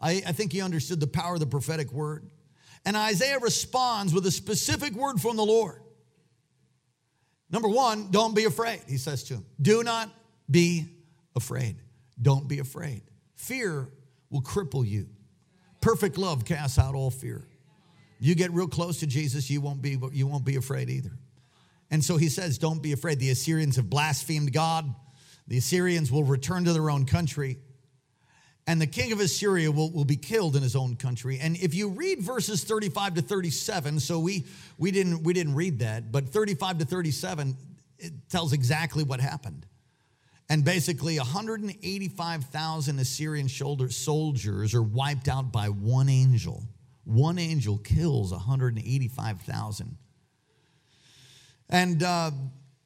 I, 0.00 0.22
I 0.26 0.32
think 0.32 0.52
he 0.52 0.60
understood 0.60 1.00
the 1.00 1.06
power 1.06 1.34
of 1.34 1.40
the 1.40 1.46
prophetic 1.46 1.92
word. 1.92 2.28
And 2.84 2.96
Isaiah 2.96 3.38
responds 3.38 4.14
with 4.14 4.26
a 4.26 4.30
specific 4.30 4.92
word 4.92 5.20
from 5.20 5.36
the 5.36 5.44
Lord. 5.44 5.80
Number 7.50 7.68
one, 7.68 8.10
don't 8.10 8.34
be 8.34 8.44
afraid, 8.44 8.80
he 8.88 8.96
says 8.96 9.24
to 9.24 9.34
him. 9.34 9.46
Do 9.60 9.82
not 9.82 10.10
be 10.50 10.86
afraid. 11.34 11.76
Don't 12.20 12.46
be 12.48 12.58
afraid. 12.58 13.02
Fear 13.34 13.88
will 14.30 14.42
cripple 14.42 14.86
you. 14.86 15.08
Perfect 15.80 16.18
love 16.18 16.44
casts 16.44 16.78
out 16.78 16.94
all 16.94 17.10
fear. 17.10 17.46
You 18.18 18.34
get 18.34 18.50
real 18.52 18.68
close 18.68 19.00
to 19.00 19.06
Jesus, 19.06 19.50
you 19.50 19.60
won't 19.60 19.82
be 19.82 19.98
you 20.12 20.26
won't 20.26 20.44
be 20.44 20.56
afraid 20.56 20.88
either. 20.88 21.12
And 21.90 22.04
so 22.04 22.16
he 22.16 22.28
says, 22.28 22.58
Don't 22.58 22.82
be 22.82 22.92
afraid. 22.92 23.20
The 23.20 23.30
Assyrians 23.30 23.76
have 23.76 23.88
blasphemed 23.88 24.52
God. 24.52 24.92
The 25.46 25.58
Assyrians 25.58 26.10
will 26.10 26.24
return 26.24 26.64
to 26.64 26.72
their 26.72 26.90
own 26.90 27.06
country. 27.06 27.58
And 28.68 28.80
the 28.80 28.86
king 28.86 29.12
of 29.12 29.20
Assyria 29.20 29.70
will, 29.70 29.92
will 29.92 30.04
be 30.04 30.16
killed 30.16 30.56
in 30.56 30.62
his 30.62 30.74
own 30.74 30.96
country. 30.96 31.38
And 31.40 31.56
if 31.56 31.72
you 31.72 31.88
read 31.88 32.20
verses 32.20 32.64
35 32.64 33.14
to 33.14 33.22
37, 33.22 34.00
so 34.00 34.18
we, 34.18 34.44
we, 34.76 34.90
didn't, 34.90 35.22
we 35.22 35.32
didn't 35.32 35.54
read 35.54 35.78
that, 35.80 36.10
but 36.10 36.28
35 36.28 36.78
to 36.78 36.84
37, 36.84 37.56
it 38.00 38.12
tells 38.28 38.52
exactly 38.52 39.04
what 39.04 39.20
happened. 39.20 39.66
And 40.48 40.64
basically, 40.64 41.18
185,000 41.18 42.98
Assyrian 42.98 43.48
soldiers 43.48 44.74
are 44.74 44.82
wiped 44.82 45.28
out 45.28 45.50
by 45.50 45.66
one 45.68 46.08
angel. 46.08 46.62
One 47.04 47.38
angel 47.38 47.78
kills 47.78 48.30
185,000. 48.30 49.96
And 51.68 52.02
uh, 52.02 52.30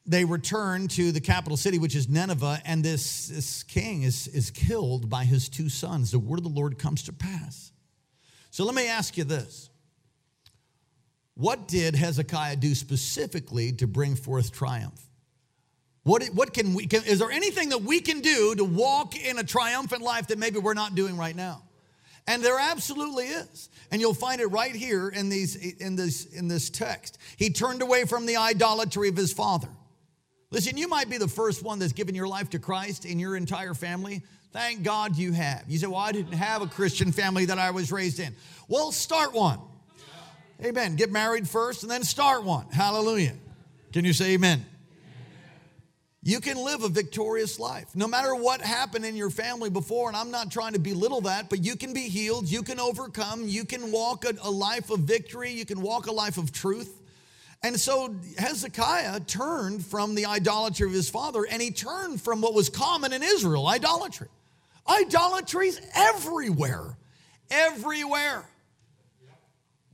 they 0.06 0.24
return 0.24 0.88
to 0.88 1.12
the 1.12 1.20
capital 1.20 1.56
city, 1.56 1.78
which 1.78 1.94
is 1.94 2.08
Nineveh, 2.08 2.62
and 2.64 2.82
this, 2.82 3.28
this 3.28 3.62
king 3.62 4.02
is, 4.02 4.26
is 4.28 4.50
killed 4.50 5.10
by 5.10 5.24
his 5.24 5.48
two 5.48 5.68
sons. 5.68 6.10
The 6.10 6.18
word 6.18 6.38
of 6.38 6.44
the 6.44 6.50
Lord 6.50 6.78
comes 6.78 7.02
to 7.04 7.12
pass. 7.12 7.72
So 8.50 8.64
let 8.64 8.74
me 8.74 8.88
ask 8.88 9.16
you 9.16 9.24
this 9.24 9.70
What 11.34 11.68
did 11.68 11.94
Hezekiah 11.94 12.56
do 12.56 12.74
specifically 12.74 13.72
to 13.72 13.86
bring 13.86 14.16
forth 14.16 14.50
triumph? 14.52 15.09
What, 16.10 16.24
what 16.34 16.52
can 16.52 16.74
we, 16.74 16.88
can, 16.88 17.04
is 17.04 17.20
there 17.20 17.30
anything 17.30 17.68
that 17.68 17.82
we 17.82 18.00
can 18.00 18.20
do 18.20 18.56
to 18.56 18.64
walk 18.64 19.16
in 19.16 19.38
a 19.38 19.44
triumphant 19.44 20.02
life 20.02 20.26
that 20.26 20.38
maybe 20.38 20.58
we're 20.58 20.74
not 20.74 20.96
doing 20.96 21.16
right 21.16 21.36
now? 21.36 21.62
And 22.26 22.42
there 22.42 22.58
absolutely 22.58 23.26
is. 23.26 23.68
And 23.92 24.00
you'll 24.00 24.12
find 24.12 24.40
it 24.40 24.46
right 24.46 24.74
here 24.74 25.08
in, 25.08 25.28
these, 25.28 25.54
in, 25.54 25.94
this, 25.94 26.24
in 26.24 26.48
this 26.48 26.68
text. 26.68 27.16
He 27.36 27.50
turned 27.50 27.80
away 27.80 28.06
from 28.06 28.26
the 28.26 28.38
idolatry 28.38 29.08
of 29.08 29.16
his 29.16 29.32
father. 29.32 29.68
Listen, 30.50 30.76
you 30.76 30.88
might 30.88 31.08
be 31.08 31.16
the 31.16 31.28
first 31.28 31.62
one 31.62 31.78
that's 31.78 31.92
given 31.92 32.16
your 32.16 32.26
life 32.26 32.50
to 32.50 32.58
Christ 32.58 33.04
in 33.04 33.20
your 33.20 33.36
entire 33.36 33.72
family. 33.74 34.22
Thank 34.52 34.82
God 34.82 35.16
you 35.16 35.30
have. 35.30 35.62
You 35.68 35.78
say, 35.78 35.86
Well, 35.86 35.98
I 35.98 36.10
didn't 36.10 36.32
have 36.32 36.60
a 36.60 36.66
Christian 36.66 37.12
family 37.12 37.44
that 37.44 37.58
I 37.60 37.70
was 37.70 37.92
raised 37.92 38.18
in. 38.18 38.34
Well, 38.66 38.90
start 38.90 39.32
one. 39.32 39.60
Amen. 40.60 40.96
Get 40.96 41.12
married 41.12 41.48
first 41.48 41.84
and 41.84 41.90
then 41.90 42.02
start 42.02 42.42
one. 42.42 42.66
Hallelujah. 42.70 43.34
Can 43.92 44.04
you 44.04 44.12
say 44.12 44.32
amen? 44.32 44.66
You 46.22 46.40
can 46.40 46.58
live 46.58 46.82
a 46.82 46.88
victorious 46.88 47.58
life. 47.58 47.96
No 47.96 48.06
matter 48.06 48.34
what 48.34 48.60
happened 48.60 49.06
in 49.06 49.16
your 49.16 49.30
family 49.30 49.70
before, 49.70 50.08
and 50.08 50.16
I'm 50.16 50.30
not 50.30 50.50
trying 50.50 50.74
to 50.74 50.78
belittle 50.78 51.22
that, 51.22 51.48
but 51.48 51.64
you 51.64 51.76
can 51.76 51.94
be 51.94 52.08
healed, 52.08 52.46
you 52.46 52.62
can 52.62 52.78
overcome, 52.78 53.48
you 53.48 53.64
can 53.64 53.90
walk 53.90 54.26
a, 54.26 54.34
a 54.42 54.50
life 54.50 54.90
of 54.90 55.00
victory, 55.00 55.50
you 55.50 55.64
can 55.64 55.80
walk 55.80 56.08
a 56.08 56.12
life 56.12 56.36
of 56.36 56.52
truth. 56.52 57.00
And 57.62 57.78
so 57.80 58.14
Hezekiah 58.36 59.20
turned 59.20 59.84
from 59.84 60.14
the 60.14 60.26
idolatry 60.26 60.86
of 60.86 60.92
his 60.92 61.08
father 61.08 61.46
and 61.50 61.60
he 61.60 61.70
turned 61.70 62.20
from 62.20 62.42
what 62.42 62.52
was 62.52 62.68
common 62.68 63.12
in 63.14 63.22
Israel 63.22 63.66
idolatry. 63.66 64.28
Idolatry's 64.88 65.80
everywhere, 65.94 66.98
everywhere. 67.50 68.46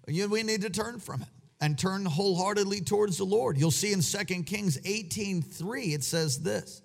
We 0.06 0.42
need 0.42 0.62
to 0.62 0.71
turn 0.71 0.99
from 0.99 1.23
it 1.23 1.28
and 1.61 1.79
turn 1.79 2.05
wholeheartedly 2.05 2.83
towards 2.83 3.19
the 3.19 3.25
Lord. 3.25 3.57
You'll 3.59 3.71
see 3.71 3.93
in 3.93 4.01
2 4.01 4.43
Kings 4.43 4.79
18 4.85 5.43
3, 5.43 5.83
it 5.95 6.05
says 6.05 6.41
this. 6.41 6.83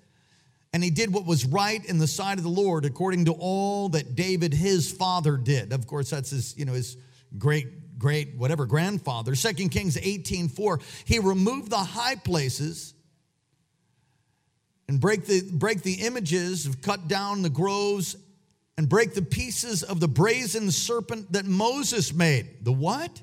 And 0.74 0.84
he 0.84 0.90
did 0.90 1.13
what 1.13 1.25
was 1.25 1.46
right 1.46 1.84
in 1.86 1.98
the 1.98 2.08
sight 2.08 2.38
of 2.38 2.44
the 2.44 2.50
Lord, 2.50 2.86
according 2.86 3.25
to 3.25 3.34
all 3.34 3.90
that 3.90 4.16
David 4.16 4.54
his 4.54 4.90
father 4.90 5.36
did. 5.36 5.74
Of 5.74 5.86
course, 5.86 6.10
that's 6.10 6.30
his, 6.30 6.58
you 6.58 6.63
know, 6.63 6.74
his 6.74 6.96
great, 7.38 8.00
great, 8.00 8.36
whatever 8.38 8.66
grandfather. 8.66 9.36
2 9.36 9.54
Kings 9.70 9.98
18 9.98 10.48
4. 10.48 10.80
He 11.06 11.20
removed 11.20 11.72
the 11.72 11.78
high 11.78 12.16
places 12.16 12.94
and 14.88 15.00
break 15.00 15.25
the 15.25 15.42
break 15.51 15.82
the 15.84 15.96
images, 16.06 16.70
cut 16.82 17.10
down 17.10 17.42
the 17.42 17.50
groves, 17.50 18.16
and 18.78 18.88
break 18.88 19.13
the 19.13 19.22
pieces 19.22 19.84
of 19.84 20.00
the 20.00 20.08
brazen 20.08 20.72
serpent 20.72 21.34
that 21.34 21.46
Moses 21.46 22.13
made. 22.13 22.63
The 22.63 22.72
what? 22.72 23.22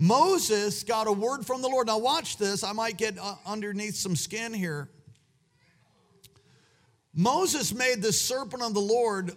Moses 0.00 0.82
got 0.82 1.06
a 1.06 1.12
word 1.12 1.46
from 1.46 1.60
the 1.60 1.68
Lord. 1.68 1.88
Now, 1.88 1.98
watch 1.98 2.38
this. 2.38 2.64
I 2.64 2.72
might 2.72 2.96
get 2.96 3.18
uh, 3.18 3.34
underneath 3.44 3.96
some 3.96 4.16
skin 4.16 4.54
here. 4.54 4.88
Moses 7.14 7.74
made 7.74 8.00
the 8.00 8.12
serpent 8.12 8.62
of 8.62 8.72
the 8.72 8.80
Lord, 8.80 9.32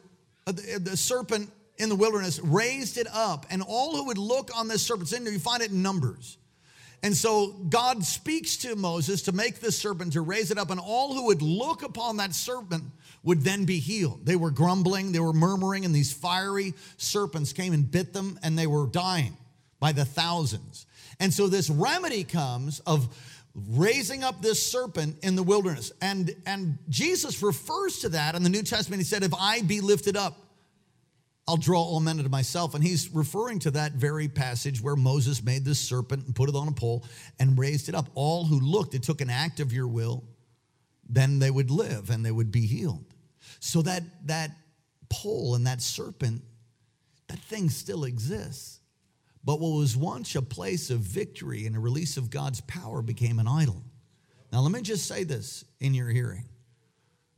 uh, 0.48 0.54
the, 0.54 0.80
the, 0.82 0.96
serpent 0.96 1.52
in 1.78 1.90
the 1.90 1.96
wilderness, 1.96 2.40
raised 2.40 2.98
it 2.98 3.08
up, 3.12 3.46
and 3.50 3.62
all 3.62 3.98
who 3.98 4.06
would 4.06 4.18
look 4.18 4.52
on 4.56 4.70
this 4.70 4.84
serpent, 4.84 5.12
you 5.12 5.38
find 5.38 5.62
it 5.62 5.72
in 5.72 5.82
Numbers. 5.82 6.38
And 7.02 7.14
so 7.14 7.48
God 7.48 8.06
speaks 8.06 8.56
to 8.58 8.78
Moses 8.78 9.24
to 9.24 9.34
make 9.34 9.60
this 9.60 9.78
serpent, 9.78 10.14
to 10.14 10.22
raise 10.22 10.50
it 10.50 10.58
up, 10.58 10.70
and 10.70 10.80
all 10.80 11.14
who 11.14 11.26
would 11.26 11.42
look 11.42 11.84
upon 11.84 12.18
that 12.18 12.34
serpent 12.34 12.86
would 13.22 13.42
then 13.42 13.66
be 13.66 13.80
healed. 13.80 14.26
They 14.26 14.38
were 14.38 14.52
grumbling, 14.52 15.12
they 15.12 15.20
were 15.20 15.34
murmuring, 15.34 15.84
and 15.84 15.94
these 15.94 16.14
fiery 16.14 16.74
serpents 16.96 17.52
came 17.52 17.74
and 17.74 17.92
bit 17.92 18.14
them, 18.14 18.40
and 18.44 18.58
they 18.58 18.68
were 18.68 18.88
dying 18.88 19.36
by 19.84 19.92
the 19.92 20.06
thousands. 20.06 20.86
And 21.20 21.34
so 21.34 21.48
this 21.48 21.70
remedy 21.70 22.24
comes 22.24 22.80
of 22.88 23.14
raising 23.54 24.24
up 24.24 24.42
this 24.42 24.66
serpent 24.66 25.18
in 25.24 25.36
the 25.36 25.44
wilderness. 25.44 25.92
And, 26.02 26.34
and 26.46 26.78
Jesus 26.88 27.44
refers 27.44 28.00
to 28.00 28.10
that 28.10 28.34
in 28.36 28.44
the 28.44 28.50
New 28.50 28.64
Testament. 28.64 29.02
He 29.02 29.04
said, 29.04 29.24
If 29.24 29.34
I 29.38 29.62
be 29.62 29.82
lifted 29.82 30.16
up, 30.16 30.38
I'll 31.50 31.58
draw 31.58 31.82
all 31.82 32.00
men 32.00 32.16
to 32.20 32.30
myself. 32.30 32.76
And 32.76 32.82
he's 32.82 33.14
referring 33.14 33.60
to 33.60 33.72
that 33.72 33.92
very 33.92 34.30
passage 34.30 34.82
where 34.82 34.96
Moses 34.96 35.44
made 35.44 35.66
this 35.66 35.82
serpent 35.82 36.28
and 36.28 36.34
put 36.34 36.48
it 36.48 36.56
on 36.56 36.70
a 36.70 36.72
pole 36.72 37.06
and 37.38 37.60
raised 37.60 37.90
it 37.90 37.94
up. 37.94 38.10
All 38.16 38.46
who 38.46 38.62
looked, 38.62 38.96
it 38.96 39.04
took 39.04 39.20
an 39.20 39.30
act 39.30 39.60
of 39.60 39.74
your 39.74 39.90
will, 39.90 40.24
then 41.10 41.40
they 41.40 41.52
would 41.52 41.70
live 41.70 42.10
and 42.10 42.26
they 42.26 42.32
would 42.32 42.54
be 42.54 42.66
healed. 42.68 43.04
So 43.60 43.82
that 43.82 44.04
that 44.28 44.52
pole 45.10 45.56
and 45.56 45.68
that 45.68 45.82
serpent, 45.82 46.42
that 47.28 47.40
thing 47.40 47.70
still 47.70 48.06
exists. 48.06 48.80
But 49.44 49.60
what 49.60 49.78
was 49.78 49.98
once 49.98 50.36
a 50.36 50.42
place 50.42 50.90
of 50.90 51.00
victory 51.00 51.66
and 51.66 51.76
a 51.76 51.80
release 51.80 52.18
of 52.18 52.30
God's 52.30 52.62
power 52.62 53.02
became 53.02 53.40
an 53.40 53.48
idol. 53.48 53.84
Now, 54.52 54.62
let 54.62 54.72
me 54.72 54.82
just 54.82 55.08
say 55.08 55.24
this 55.24 55.66
in 55.80 55.94
your 55.94 56.10
hearing. 56.10 56.46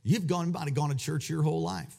You've 0.02 0.26
gone 0.26 0.48
about 0.48 0.72
gone 0.74 0.90
to 0.90 0.96
church 0.96 1.28
your 1.28 1.42
whole 1.42 1.62
life. 1.62 1.94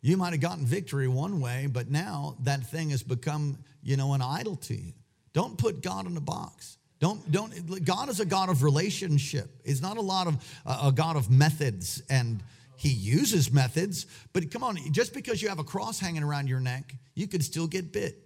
You 0.00 0.16
might 0.16 0.32
have 0.32 0.40
gotten 0.40 0.64
victory 0.64 1.08
one 1.08 1.40
way, 1.40 1.66
but 1.70 1.90
now 1.90 2.36
that 2.44 2.70
thing 2.70 2.90
has 2.90 3.02
become, 3.02 3.58
you 3.82 3.96
know, 3.96 4.12
an 4.12 4.22
idol 4.22 4.56
to 4.56 4.74
you. 4.74 4.92
Don't 5.32 5.58
put 5.58 5.82
God 5.82 6.06
in 6.06 6.16
a 6.16 6.20
box. 6.20 6.78
Don't 7.00 7.30
don't. 7.30 7.84
God 7.84 8.08
is 8.08 8.20
a 8.20 8.24
God 8.24 8.48
of 8.48 8.62
relationship. 8.62 9.50
He's 9.64 9.82
not 9.82 9.98
a 9.98 10.00
lot 10.00 10.26
of 10.26 10.62
a 10.64 10.92
God 10.92 11.16
of 11.16 11.28
methods, 11.30 12.02
and 12.08 12.42
He 12.76 12.88
uses 12.88 13.52
methods. 13.52 14.06
But 14.32 14.50
come 14.50 14.64
on, 14.64 14.78
just 14.92 15.12
because 15.12 15.42
you 15.42 15.48
have 15.48 15.58
a 15.58 15.64
cross 15.64 15.98
hanging 15.98 16.22
around 16.22 16.48
your 16.48 16.60
neck, 16.60 16.94
you 17.14 17.26
could 17.26 17.44
still 17.44 17.66
get 17.66 17.92
bit. 17.92 18.25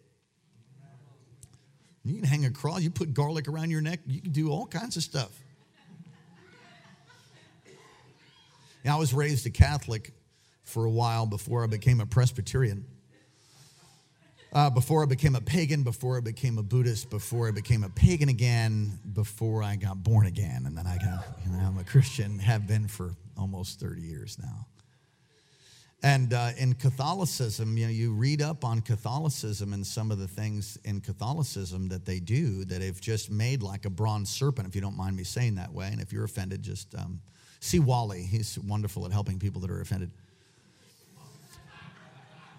You 2.04 2.14
can 2.14 2.24
hang 2.24 2.44
a 2.44 2.50
cross. 2.50 2.80
You 2.80 2.90
put 2.90 3.12
garlic 3.12 3.48
around 3.48 3.70
your 3.70 3.82
neck. 3.82 4.00
You 4.06 4.20
can 4.20 4.32
do 4.32 4.50
all 4.50 4.66
kinds 4.66 4.96
of 4.96 5.02
stuff. 5.02 5.30
I 8.88 8.96
was 8.96 9.12
raised 9.12 9.46
a 9.46 9.50
Catholic 9.50 10.12
for 10.64 10.84
a 10.84 10.90
while 10.90 11.26
before 11.26 11.62
I 11.62 11.66
became 11.66 12.00
a 12.00 12.06
Presbyterian. 12.06 12.86
Uh, 14.52 14.68
before 14.68 15.02
I 15.02 15.06
became 15.06 15.36
a 15.36 15.40
pagan, 15.40 15.84
before 15.84 16.16
I 16.16 16.20
became 16.20 16.58
a 16.58 16.62
Buddhist, 16.62 17.08
before 17.08 17.46
I 17.46 17.52
became 17.52 17.84
a 17.84 17.88
pagan 17.88 18.28
again, 18.28 18.98
before 19.12 19.62
I 19.62 19.76
got 19.76 20.02
born 20.02 20.26
again, 20.26 20.64
and 20.66 20.76
then 20.76 20.88
I 20.88 20.96
got, 20.96 21.24
you 21.44 21.52
know, 21.52 21.58
I'm 21.58 21.78
a 21.78 21.84
Christian, 21.84 22.40
have 22.40 22.66
been 22.66 22.88
for 22.88 23.14
almost 23.38 23.78
30 23.78 24.02
years 24.02 24.38
now. 24.42 24.66
And 26.02 26.32
uh, 26.32 26.50
in 26.56 26.74
Catholicism, 26.74 27.76
you 27.76 27.84
know, 27.84 27.92
you 27.92 28.12
read 28.12 28.40
up 28.40 28.64
on 28.64 28.80
Catholicism 28.80 29.74
and 29.74 29.86
some 29.86 30.10
of 30.10 30.18
the 30.18 30.26
things 30.26 30.78
in 30.84 31.02
Catholicism 31.02 31.88
that 31.88 32.06
they 32.06 32.20
do 32.20 32.64
that 32.64 32.80
have 32.80 33.02
just 33.02 33.30
made 33.30 33.62
like 33.62 33.84
a 33.84 33.90
bronze 33.90 34.30
serpent, 34.30 34.66
if 34.66 34.74
you 34.74 34.80
don't 34.80 34.96
mind 34.96 35.14
me 35.14 35.24
saying 35.24 35.56
that 35.56 35.72
way. 35.72 35.88
And 35.88 36.00
if 36.00 36.10
you're 36.10 36.24
offended, 36.24 36.62
just 36.62 36.94
um, 36.94 37.20
see 37.60 37.80
Wally. 37.80 38.22
He's 38.22 38.58
wonderful 38.58 39.04
at 39.04 39.12
helping 39.12 39.38
people 39.38 39.60
that 39.60 39.70
are 39.70 39.82
offended. 39.82 40.10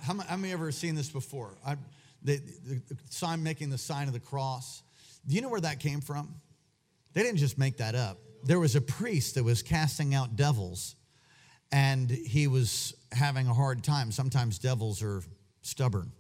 How, 0.01 0.13
many 0.13 0.51
ever 0.51 0.71
seen 0.71 0.93
this 0.95 1.09
before? 1.09 1.57
I, 1.65 1.77
the, 2.23 2.37
the, 2.37 2.81
the 2.89 2.97
sign 3.09 3.41
making 3.41 3.71
the 3.71 3.77
sign 3.77 4.07
of 4.07 4.13
the 4.13 4.19
cross. 4.19 4.83
Do 5.27 5.35
you 5.35 5.41
know 5.41 5.49
where 5.49 5.61
that 5.61 5.79
came 5.79 6.01
from? 6.01 6.35
They 7.13 7.23
didn't 7.23 7.37
just 7.37 7.57
make 7.57 7.77
that 7.77 7.95
up. 7.95 8.17
There 8.43 8.59
was 8.59 8.75
a 8.75 8.81
priest 8.81 9.35
that 9.35 9.43
was 9.43 9.61
casting 9.61 10.15
out 10.15 10.35
devils, 10.35 10.95
and 11.71 12.09
he 12.09 12.47
was 12.47 12.95
having 13.11 13.47
a 13.47 13.53
hard 13.53 13.83
time. 13.83 14.11
Sometimes 14.11 14.59
devils 14.59 15.01
are 15.01 15.21
stubborn. 15.61 16.11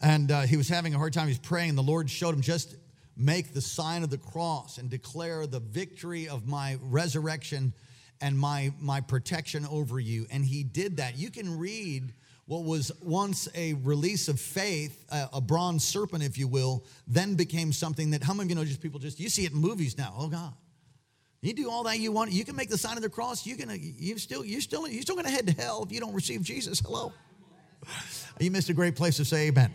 And 0.00 0.30
uh, 0.30 0.42
he 0.42 0.56
was 0.56 0.68
having 0.68 0.94
a 0.94 0.98
hard 0.98 1.12
time. 1.12 1.28
He's 1.28 1.38
praying. 1.38 1.74
The 1.74 1.82
Lord 1.82 2.10
showed 2.10 2.34
him 2.34 2.42
just 2.42 2.76
make 3.16 3.54
the 3.54 3.60
sign 3.60 4.02
of 4.02 4.10
the 4.10 4.18
cross 4.18 4.78
and 4.78 4.90
declare 4.90 5.46
the 5.46 5.60
victory 5.60 6.28
of 6.28 6.46
my 6.46 6.78
resurrection 6.82 7.72
and 8.20 8.38
my, 8.38 8.72
my 8.80 9.00
protection 9.00 9.66
over 9.70 9.98
you. 9.98 10.26
And 10.30 10.44
he 10.44 10.64
did 10.64 10.98
that. 10.98 11.16
You 11.16 11.30
can 11.30 11.58
read 11.58 12.12
what 12.46 12.64
was 12.64 12.92
once 13.02 13.48
a 13.54 13.74
release 13.74 14.28
of 14.28 14.40
faith, 14.40 15.04
a, 15.10 15.40
bronze 15.40 15.84
serpent, 15.84 16.22
if 16.22 16.38
you 16.38 16.46
will, 16.46 16.84
then 17.06 17.34
became 17.34 17.72
something 17.72 18.10
that 18.10 18.22
how 18.22 18.34
many 18.34 18.46
of 18.46 18.50
you 18.50 18.54
know 18.56 18.64
just 18.64 18.80
people 18.80 19.00
just 19.00 19.18
you 19.18 19.28
see 19.28 19.44
it 19.44 19.52
in 19.52 19.58
movies 19.58 19.98
now. 19.98 20.14
Oh 20.16 20.28
God. 20.28 20.52
You 21.46 21.54
do 21.54 21.70
all 21.70 21.84
that 21.84 22.00
you 22.00 22.10
want. 22.10 22.32
You 22.32 22.44
can 22.44 22.56
make 22.56 22.68
the 22.68 22.76
sign 22.76 22.96
of 22.96 23.04
the 23.04 23.08
cross. 23.08 23.46
You 23.46 23.54
can 23.54 23.70
you 23.80 24.18
still 24.18 24.44
you 24.44 24.60
still 24.60 24.88
you're 24.88 25.02
still 25.02 25.14
gonna 25.14 25.30
head 25.30 25.46
to 25.46 25.52
hell 25.52 25.84
if 25.84 25.92
you 25.92 26.00
don't 26.00 26.12
receive 26.12 26.42
Jesus. 26.42 26.80
Hello. 26.80 27.12
You 28.40 28.50
missed 28.50 28.68
a 28.68 28.74
great 28.74 28.96
place 28.96 29.16
to 29.18 29.24
say 29.24 29.46
amen. 29.46 29.72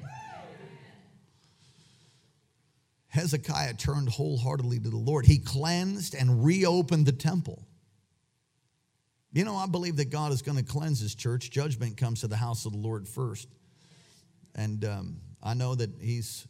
Hezekiah 3.08 3.76
turned 3.76 4.10
wholeheartedly 4.10 4.80
to 4.80 4.90
the 4.90 4.98
Lord. 4.98 5.26
He 5.26 5.40
cleansed 5.40 6.14
and 6.14 6.44
reopened 6.44 7.06
the 7.06 7.14
temple. 7.14 7.66
You 9.32 9.46
know, 9.46 9.56
I 9.56 9.66
believe 9.66 9.96
that 9.96 10.10
God 10.10 10.34
is 10.34 10.42
going 10.42 10.58
to 10.58 10.64
cleanse 10.64 11.00
his 11.00 11.16
church. 11.16 11.52
Judgment 11.52 11.96
comes 11.96 12.20
to 12.22 12.28
the 12.28 12.36
house 12.36 12.66
of 12.66 12.74
the 12.74 12.78
Lord 12.78 13.08
first. 13.08 13.48
And 14.56 14.84
um, 14.84 15.22
I 15.42 15.54
know 15.54 15.76
that 15.76 15.90
he's 16.02 16.46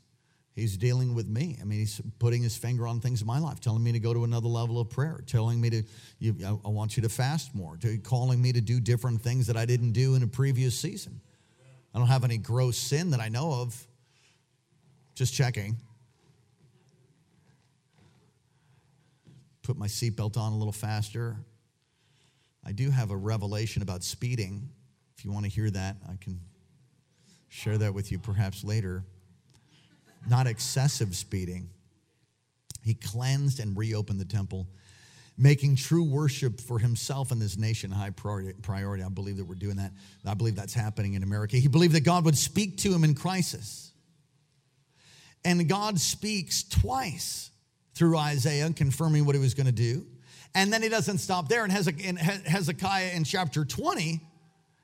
he's 0.54 0.78
dealing 0.78 1.16
with 1.16 1.28
me. 1.28 1.58
I 1.62 1.64
mean, 1.64 1.80
he's 1.80 2.02
putting 2.20 2.44
his 2.44 2.58
finger 2.58 2.88
on 2.88 3.00
things 3.00 3.22
in 3.22 3.28
my 3.28 3.40
life, 3.40 3.60
telling 3.60 3.84
me 3.84 3.92
to 3.92 4.00
go 4.00 4.14
to 4.14 4.24
another 4.24 4.48
level 4.48 4.80
of 4.80 4.90
prayer, 4.90 5.22
telling 5.26 5.60
me 5.60 5.70
to, 5.70 5.84
you, 6.20 6.36
I 6.64 6.70
want 6.70 6.98
you 6.98 7.04
to 7.04 7.10
fast 7.10 7.56
more, 7.56 7.78
to 7.78 7.98
calling 7.98 8.42
me 8.42 8.52
to 8.54 8.62
do 8.62 8.80
different 8.80 9.22
things 9.22 9.48
that 9.48 9.58
I 9.58 9.66
didn't 9.66 9.92
do 9.92 10.16
in 10.16 10.24
a 10.24 10.28
previous 10.28 10.78
season. 10.80 11.22
I 11.94 12.00
don't 12.00 12.08
have 12.08 12.24
any 12.24 12.38
gross 12.38 12.78
sin 12.78 13.12
that 13.12 13.20
I 13.20 13.30
know 13.30 13.52
of. 13.52 13.88
Just 15.14 15.34
checking. 15.34 15.78
Put 19.64 19.78
my 19.78 19.88
seatbelt 19.88 20.38
on 20.38 20.54
a 20.54 20.58
little 20.58 20.72
faster. 20.72 21.38
I 22.66 22.72
do 22.72 22.90
have 22.90 23.12
a 23.12 23.18
revelation 23.18 23.82
about 23.82 24.04
speeding. 24.04 24.70
If 25.18 25.26
you 25.26 25.32
want 25.32 25.46
to 25.46 25.52
hear 25.52 25.70
that, 25.70 25.98
I 26.10 26.16
can 26.22 26.40
share 27.50 27.78
that 27.78 27.94
with 27.94 28.12
you 28.12 28.20
perhaps 28.20 28.64
later. 28.64 29.04
Not 30.30 30.48
excessive 30.48 31.16
speeding. 31.16 31.70
He 32.84 32.94
cleansed 32.94 33.60
and 33.60 33.78
reopened 33.78 34.20
the 34.20 34.26
temple, 34.26 34.68
making 35.38 35.76
true 35.76 36.04
worship 36.04 36.60
for 36.60 36.80
himself 36.80 37.32
and 37.32 37.42
this 37.42 37.58
nation 37.58 37.92
a 37.92 37.96
high 37.96 38.10
priority. 38.10 39.04
I 39.04 39.10
believe 39.10 39.38
that 39.38 39.46
we're 39.46 39.56
doing 39.56 39.78
that. 39.78 39.92
I 40.26 40.34
believe 40.34 40.56
that's 40.56 40.74
happening 40.74 41.14
in 41.14 41.24
America. 41.24 41.58
He 41.58 41.68
believed 41.68 41.94
that 41.96 42.04
God 42.04 42.26
would 42.26 42.38
speak 42.38 42.78
to 42.80 42.94
him 42.94 43.04
in 43.04 43.16
crisis. 43.16 43.92
And 45.44 45.68
God 45.68 46.00
speaks 46.00 46.64
twice 46.64 47.50
through 47.96 48.18
Isaiah, 48.18 48.72
confirming 48.74 49.26
what 49.26 49.36
he 49.36 49.42
was 49.42 49.54
going 49.54 49.66
to 49.66 49.72
do. 49.72 50.06
And 50.54 50.72
then 50.72 50.82
he 50.84 50.90
doesn't 50.90 51.20
stop 51.20 51.50
there. 51.50 51.64
And 51.64 51.72
Hezekiah 51.72 53.12
in 53.14 53.24
chapter 53.24 53.66
20, 53.66 54.22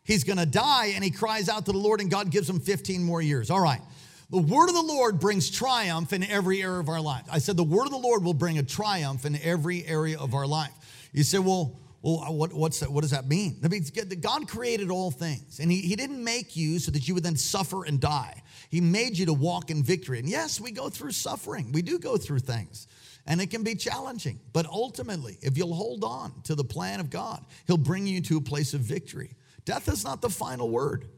he's 0.04 0.24
going 0.24 0.38
to 0.38 0.46
die 0.46 0.94
and 0.96 1.04
he 1.04 1.12
cries 1.12 1.50
out 1.50 1.66
to 1.66 1.72
the 1.72 1.78
Lord, 1.78 2.00
and 2.00 2.10
God 2.10 2.32
gives 2.32 2.50
him 2.50 2.60
15 2.60 3.04
more 3.04 3.22
years. 3.22 3.52
All 3.52 3.60
right. 3.60 3.82
The 4.30 4.38
word 4.38 4.68
of 4.68 4.76
the 4.76 4.82
Lord 4.82 5.20
brings 5.20 5.50
triumph 5.50 6.12
in 6.12 6.24
every 6.24 6.62
area 6.62 6.80
of 6.80 6.90
our 6.90 7.00
life. 7.00 7.24
I 7.32 7.40
said 7.40 7.56
the 7.56 7.64
word 7.64 7.86
of 7.86 7.92
the 7.92 7.98
Lord 7.98 8.24
will 8.24 8.34
bring 8.34 8.58
a 8.58 8.64
triumph 8.64 9.26
in 9.26 9.40
every 9.42 9.86
area 9.86 10.20
of 10.20 10.34
our 10.34 10.46
life. 10.46 10.74
You 11.14 11.24
say, 11.24 11.40
well, 11.40 11.80
well 12.02 12.36
what, 12.36 12.52
what's 12.52 12.82
that, 12.82 12.92
what 12.92 13.02
does 13.02 13.12
that 13.12 13.28
mean? 13.28 13.58
That 13.62 13.72
means 13.72 13.90
God 13.90 14.50
created 14.50 14.92
all 14.92 15.12
things, 15.12 15.60
and 15.60 15.72
he, 15.72 15.80
he 15.80 15.96
didn't 15.96 16.22
make 16.22 16.58
you 16.58 16.80
so 16.80 16.92
that 16.92 17.08
you 17.08 17.14
would 17.14 17.24
then 17.24 17.38
suffer 17.38 17.86
and 17.86 18.02
die. 18.02 18.44
He 18.70 18.82
made 18.82 19.18
you 19.18 19.28
to 19.28 19.34
walk 19.34 19.70
in 19.70 19.82
victory. 19.82 20.20
And 20.20 20.28
yes, 20.28 20.60
we 20.60 20.72
go 20.72 20.90
through 20.90 21.12
suffering, 21.12 21.72
we 21.72 21.82
do 21.82 21.98
go 21.98 22.18
through 22.18 22.40
things 22.40 22.88
and 23.28 23.42
it 23.42 23.50
can 23.50 23.64
be 23.64 23.76
challenging. 23.76 24.40
But 24.54 24.66
ultimately, 24.66 25.38
if 25.42 25.58
you'll 25.58 25.74
hold 25.74 26.04
on 26.04 26.34
to 26.44 26.56
the 26.56 26.64
plan 26.64 27.00
of 27.00 27.10
God, 27.10 27.46
He'll 27.68 27.78
bring 27.78 28.08
you 28.08 28.22
to 28.22 28.38
a 28.38 28.42
place 28.42 28.74
of 28.74 28.82
victory. 28.82 29.36
Death 29.66 29.90
is 29.90 30.04
not 30.04 30.22
the 30.22 30.30
final 30.30 30.70
word. 30.70 31.10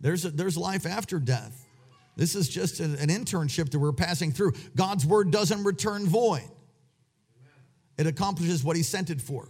There's, 0.00 0.24
a, 0.24 0.30
there's 0.30 0.56
life 0.56 0.86
after 0.86 1.18
death. 1.18 1.66
This 2.16 2.34
is 2.34 2.48
just 2.48 2.80
an, 2.80 2.96
an 2.96 3.08
internship 3.08 3.70
that 3.70 3.78
we're 3.78 3.92
passing 3.92 4.32
through. 4.32 4.52
God's 4.74 5.06
word 5.06 5.30
doesn't 5.30 5.64
return 5.64 6.06
void, 6.06 6.48
it 7.96 8.06
accomplishes 8.06 8.62
what 8.62 8.76
He 8.76 8.82
sent 8.82 9.10
it 9.10 9.20
for. 9.20 9.48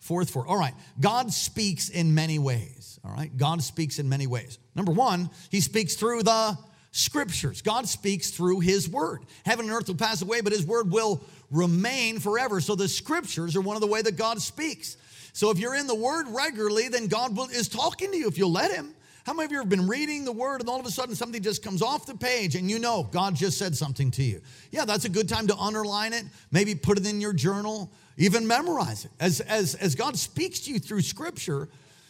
Fourth 0.00 0.30
for. 0.30 0.46
All 0.46 0.56
right. 0.56 0.74
God 1.00 1.32
speaks 1.32 1.88
in 1.88 2.14
many 2.14 2.38
ways. 2.38 3.00
All 3.04 3.10
right. 3.10 3.36
God 3.36 3.62
speaks 3.64 3.98
in 3.98 4.08
many 4.08 4.28
ways. 4.28 4.58
Number 4.76 4.92
one, 4.92 5.28
He 5.50 5.60
speaks 5.60 5.96
through 5.96 6.22
the 6.22 6.56
scriptures. 6.90 7.62
God 7.62 7.88
speaks 7.88 8.30
through 8.30 8.60
his 8.60 8.88
word. 8.88 9.24
Heaven 9.44 9.66
and 9.66 9.74
earth 9.74 9.88
will 9.88 9.94
pass 9.94 10.22
away, 10.22 10.40
but 10.40 10.52
his 10.52 10.66
word 10.66 10.90
will 10.90 11.22
remain 11.50 12.18
forever. 12.18 12.60
So 12.60 12.74
the 12.74 12.88
scriptures 12.88 13.56
are 13.56 13.60
one 13.60 13.76
of 13.76 13.80
the 13.80 13.86
way 13.86 14.02
that 14.02 14.16
God 14.16 14.40
speaks. 14.40 14.96
So 15.32 15.50
if 15.50 15.58
you're 15.58 15.74
in 15.74 15.86
the 15.86 15.94
word 15.94 16.26
regularly, 16.28 16.88
then 16.88 17.06
God 17.06 17.36
will, 17.36 17.44
is 17.44 17.68
talking 17.68 18.10
to 18.10 18.16
you 18.16 18.28
if 18.28 18.38
you'll 18.38 18.52
let 18.52 18.72
him. 18.72 18.94
How 19.24 19.34
many 19.34 19.44
of 19.46 19.52
you 19.52 19.58
have 19.58 19.68
been 19.68 19.86
reading 19.86 20.24
the 20.24 20.32
word 20.32 20.60
and 20.60 20.68
all 20.68 20.80
of 20.80 20.86
a 20.86 20.90
sudden 20.90 21.14
something 21.14 21.42
just 21.42 21.62
comes 21.62 21.82
off 21.82 22.06
the 22.06 22.14
page 22.14 22.54
and 22.54 22.70
you 22.70 22.78
know 22.78 23.08
God 23.10 23.34
just 23.34 23.58
said 23.58 23.76
something 23.76 24.10
to 24.12 24.22
you? 24.22 24.40
Yeah, 24.70 24.84
that's 24.84 25.04
a 25.04 25.08
good 25.08 25.28
time 25.28 25.46
to 25.48 25.56
underline 25.56 26.12
it, 26.12 26.24
maybe 26.50 26.74
put 26.74 26.98
it 26.98 27.06
in 27.06 27.20
your 27.20 27.32
journal, 27.32 27.90
even 28.16 28.46
memorize 28.46 29.04
it. 29.04 29.10
As, 29.20 29.40
as, 29.40 29.74
as 29.74 29.94
God 29.94 30.16
speaks 30.16 30.60
to 30.60 30.72
you 30.72 30.78
through 30.78 31.02
scripture, 31.02 31.68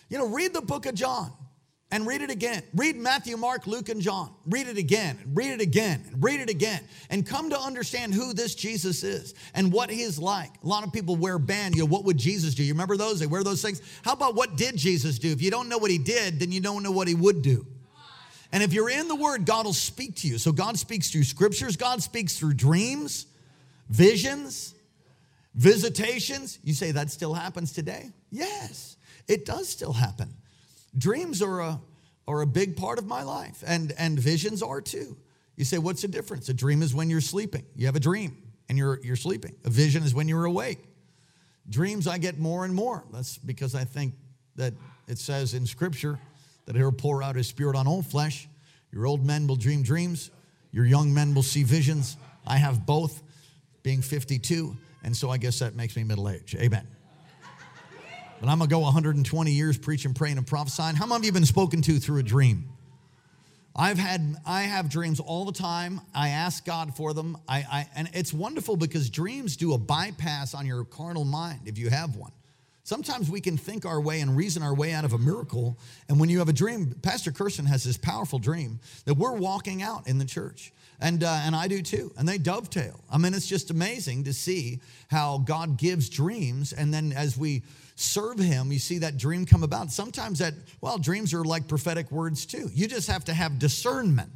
you 0.09 0.19
know, 0.19 0.29
read 0.29 0.55
the 0.55 0.63
book 0.63 0.87
of 0.87 0.95
John 0.95 1.33
and 1.91 2.07
read 2.07 2.21
it 2.21 2.31
again. 2.31 2.63
Read 2.75 2.97
Matthew, 2.97 3.37
Mark, 3.37 3.67
Luke, 3.67 3.89
and 3.89 4.01
John. 4.01 4.35
Read 4.47 4.69
it 4.69 4.77
again, 4.77 5.19
read 5.33 5.53
it 5.53 5.61
again, 5.61 6.05
read 6.19 6.41
it 6.41 6.51
again, 6.51 6.83
and 7.09 7.27
come 7.27 7.51
to 7.51 7.59
understand 7.59 8.13
who 8.15 8.35
this 8.35 8.55
Jesus 8.55 9.03
is 9.03 9.35
and 9.55 9.73
what 9.73 9.91
he 9.91 10.03
is 10.03 10.19
like. 10.19 10.51
A 10.63 10.67
lot 10.67 10.85
of 10.85 10.93
people 10.93 11.17
wear 11.17 11.39
band. 11.39 11.75
You 11.75 11.83
know, 11.83 11.87
what 11.87 12.05
would 12.05 12.19
Jesus 12.19 12.55
do? 12.55 12.63
You 12.63 12.75
remember 12.75 12.97
those? 12.97 13.21
They 13.21 13.27
wear 13.27 13.43
those 13.43 13.63
things. 13.63 13.81
How 14.03 14.13
about 14.13 14.35
what 14.35 14.57
did 14.57 14.77
Jesus 14.77 15.19
do? 15.19 15.31
If 15.31 15.41
you 15.41 15.51
don't 15.51 15.69
know 15.69 15.79
what 15.79 15.91
he 15.91 15.99
did, 15.99 16.41
then 16.41 16.53
you 16.53 16.61
don't 16.61 16.83
know 16.83 16.91
what 16.91 17.09
he 17.09 17.15
would 17.15 17.43
do. 17.43 17.67
And 18.53 18.63
if 18.63 18.73
you're 18.73 18.89
in 18.91 19.09
the 19.09 19.15
word, 19.15 19.45
God 19.45 19.67
will 19.67 19.75
speak 19.75 20.17
to 20.17 20.29
you. 20.29 20.39
So 20.39 20.53
God 20.53 20.79
speaks 20.79 21.11
through 21.11 21.25
scriptures, 21.25 21.77
God 21.77 22.03
speaks 22.03 22.39
through 22.39 22.55
dreams, 22.55 23.27
visions, 23.91 24.75
visitations. 25.55 26.59
You 26.63 26.73
say 26.73 26.93
that 26.93 27.11
still 27.11 27.35
happens 27.35 27.73
today? 27.73 28.11
Yes, 28.31 28.97
it 29.27 29.45
does 29.45 29.69
still 29.69 29.93
happen. 29.93 30.35
Dreams 30.99 31.41
are 31.41 31.61
a, 31.61 31.81
are 32.27 32.43
a 32.43 32.47
big 32.47 32.77
part 32.77 32.99
of 32.99 33.07
my 33.07 33.23
life, 33.23 33.63
and, 33.67 33.93
and 33.97 34.19
visions 34.19 34.63
are 34.63 34.81
too. 34.81 35.17
You 35.57 35.65
say, 35.65 35.79
what's 35.79 36.03
the 36.03 36.09
difference? 36.09 36.49
A 36.49 36.55
dream 36.55 36.83
is 36.83 36.95
when 36.95 37.09
you're 37.09 37.21
sleeping. 37.21 37.65
You 37.75 37.87
have 37.87 37.97
a 37.97 38.01
dream 38.01 38.37
and 38.69 38.77
you're, 38.77 39.01
you're 39.03 39.17
sleeping. 39.17 39.55
A 39.65 39.71
vision 39.71 40.03
is 40.03 40.15
when 40.15 40.29
you're 40.29 40.45
awake. 40.45 40.79
Dreams 41.69 42.07
I 42.07 42.19
get 42.19 42.39
more 42.39 42.65
and 42.65 42.75
more. 42.75 43.05
That's 43.13 43.39
because 43.39 43.75
I 43.75 43.85
think 43.85 44.15
that 44.57 44.75
it 45.07 45.19
says 45.19 45.55
in 45.55 45.67
Scripture 45.67 46.19
that 46.67 46.77
He'll 46.77 46.93
pour 46.93 47.23
out 47.23 47.37
His 47.37 47.47
Spirit 47.47 47.77
on 47.77 47.87
all 47.87 48.03
flesh. 48.03 48.49
Your 48.93 49.07
old 49.07 49.25
men 49.25 49.47
will 49.47 49.57
dream 49.57 49.83
dreams, 49.83 50.31
your 50.71 50.87
young 50.87 51.13
men 51.13 51.35
will 51.35 51.43
see 51.43 51.63
visions. 51.63 52.17
I 52.47 52.57
have 52.57 52.87
both, 52.87 53.23
being 53.83 54.01
52, 54.01 54.77
and 55.03 55.15
so 55.15 55.31
I 55.31 55.39
guess 55.39 55.59
that 55.59 55.75
makes 55.75 55.97
me 55.97 56.05
middle 56.05 56.29
age. 56.29 56.57
Amen. 56.59 56.87
But 58.41 58.49
I'm 58.49 58.59
gonna 58.59 58.69
go 58.69 58.81
120 58.81 59.51
years 59.51 59.79
preaching, 59.79 60.15
praying, 60.15 60.39
and 60.39 60.47
prophesying. 60.47 60.95
How 60.95 61.07
many 61.07 61.17
of 61.17 61.25
you 61.25 61.29
have 61.29 61.35
been 61.35 61.45
spoken 61.47 61.83
to 61.83 61.99
through 61.99 62.21
a 62.21 62.23
dream? 62.23 62.69
I've 63.75 63.99
had 63.99 64.37
I 64.47 64.63
have 64.63 64.89
dreams 64.89 65.21
all 65.21 65.45
the 65.45 65.53
time. 65.53 66.01
I 66.15 66.31
ask 66.31 66.65
God 66.65 66.97
for 66.97 67.15
them. 67.15 67.37
I, 67.49 67.59
I 67.59 67.89
and 67.95 68.09
it's 68.13 68.33
wonderful 68.33 68.77
because 68.77 69.11
dreams 69.11 69.57
do 69.57 69.73
a 69.73 69.79
bypass 69.79 70.55
on 70.55 70.67
your 70.67 70.85
carnal 70.85 71.25
mind 71.25 71.63
if 71.67 71.79
you 71.79 71.89
have 71.91 72.17
one. 72.17 72.33
Sometimes 72.89 73.31
we 73.31 73.43
can 73.43 73.59
think 73.59 73.85
our 73.85 74.01
way 74.01 74.23
and 74.23 74.35
reason 74.35 74.63
our 74.63 74.75
way 74.75 74.95
out 74.95 75.05
of 75.05 75.13
a 75.13 75.19
miracle. 75.19 75.77
And 76.09 76.19
when 76.19 76.31
you 76.31 76.39
have 76.39 76.49
a 76.49 76.55
dream, 76.55 76.95
Pastor 77.03 77.31
Kirsten 77.31 77.67
has 77.67 77.85
this 77.85 77.99
powerful 77.99 78.39
dream 78.39 78.81
that 79.05 79.13
we're 79.13 79.35
walking 79.35 79.83
out 79.83 80.09
in 80.09 80.17
the 80.17 80.25
church. 80.25 80.73
And, 80.99 81.23
uh, 81.23 81.41
and 81.45 81.55
I 81.55 81.69
do 81.69 81.83
too. 81.83 82.11
And 82.17 82.27
they 82.27 82.39
dovetail. 82.39 83.05
I 83.13 83.19
mean, 83.19 83.35
it's 83.35 83.47
just 83.47 83.71
amazing 83.71 84.25
to 84.25 84.33
see 84.33 84.81
how 85.11 85.37
God 85.37 85.77
gives 85.77 86.09
dreams. 86.09 86.73
And 86.73 86.93
then 86.93 87.13
as 87.13 87.37
we 87.37 87.63
serve 87.95 88.39
Him, 88.39 88.73
you 88.73 88.79
see 88.79 88.97
that 89.01 89.19
dream 89.19 89.45
come 89.45 89.63
about. 89.63 89.93
Sometimes 89.93 90.39
that, 90.39 90.55
well, 90.81 90.97
dreams 90.97 91.35
are 91.35 91.45
like 91.45 91.69
prophetic 91.69 92.11
words 92.11 92.47
too. 92.47 92.71
You 92.73 92.89
just 92.89 93.11
have 93.11 93.27
to 93.27 93.35
have 93.35 93.59
discernment, 93.59 94.31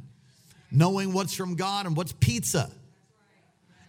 knowing 0.71 1.11
what's 1.11 1.33
from 1.33 1.55
God 1.55 1.87
and 1.87 1.97
what's 1.97 2.13
pizza 2.13 2.69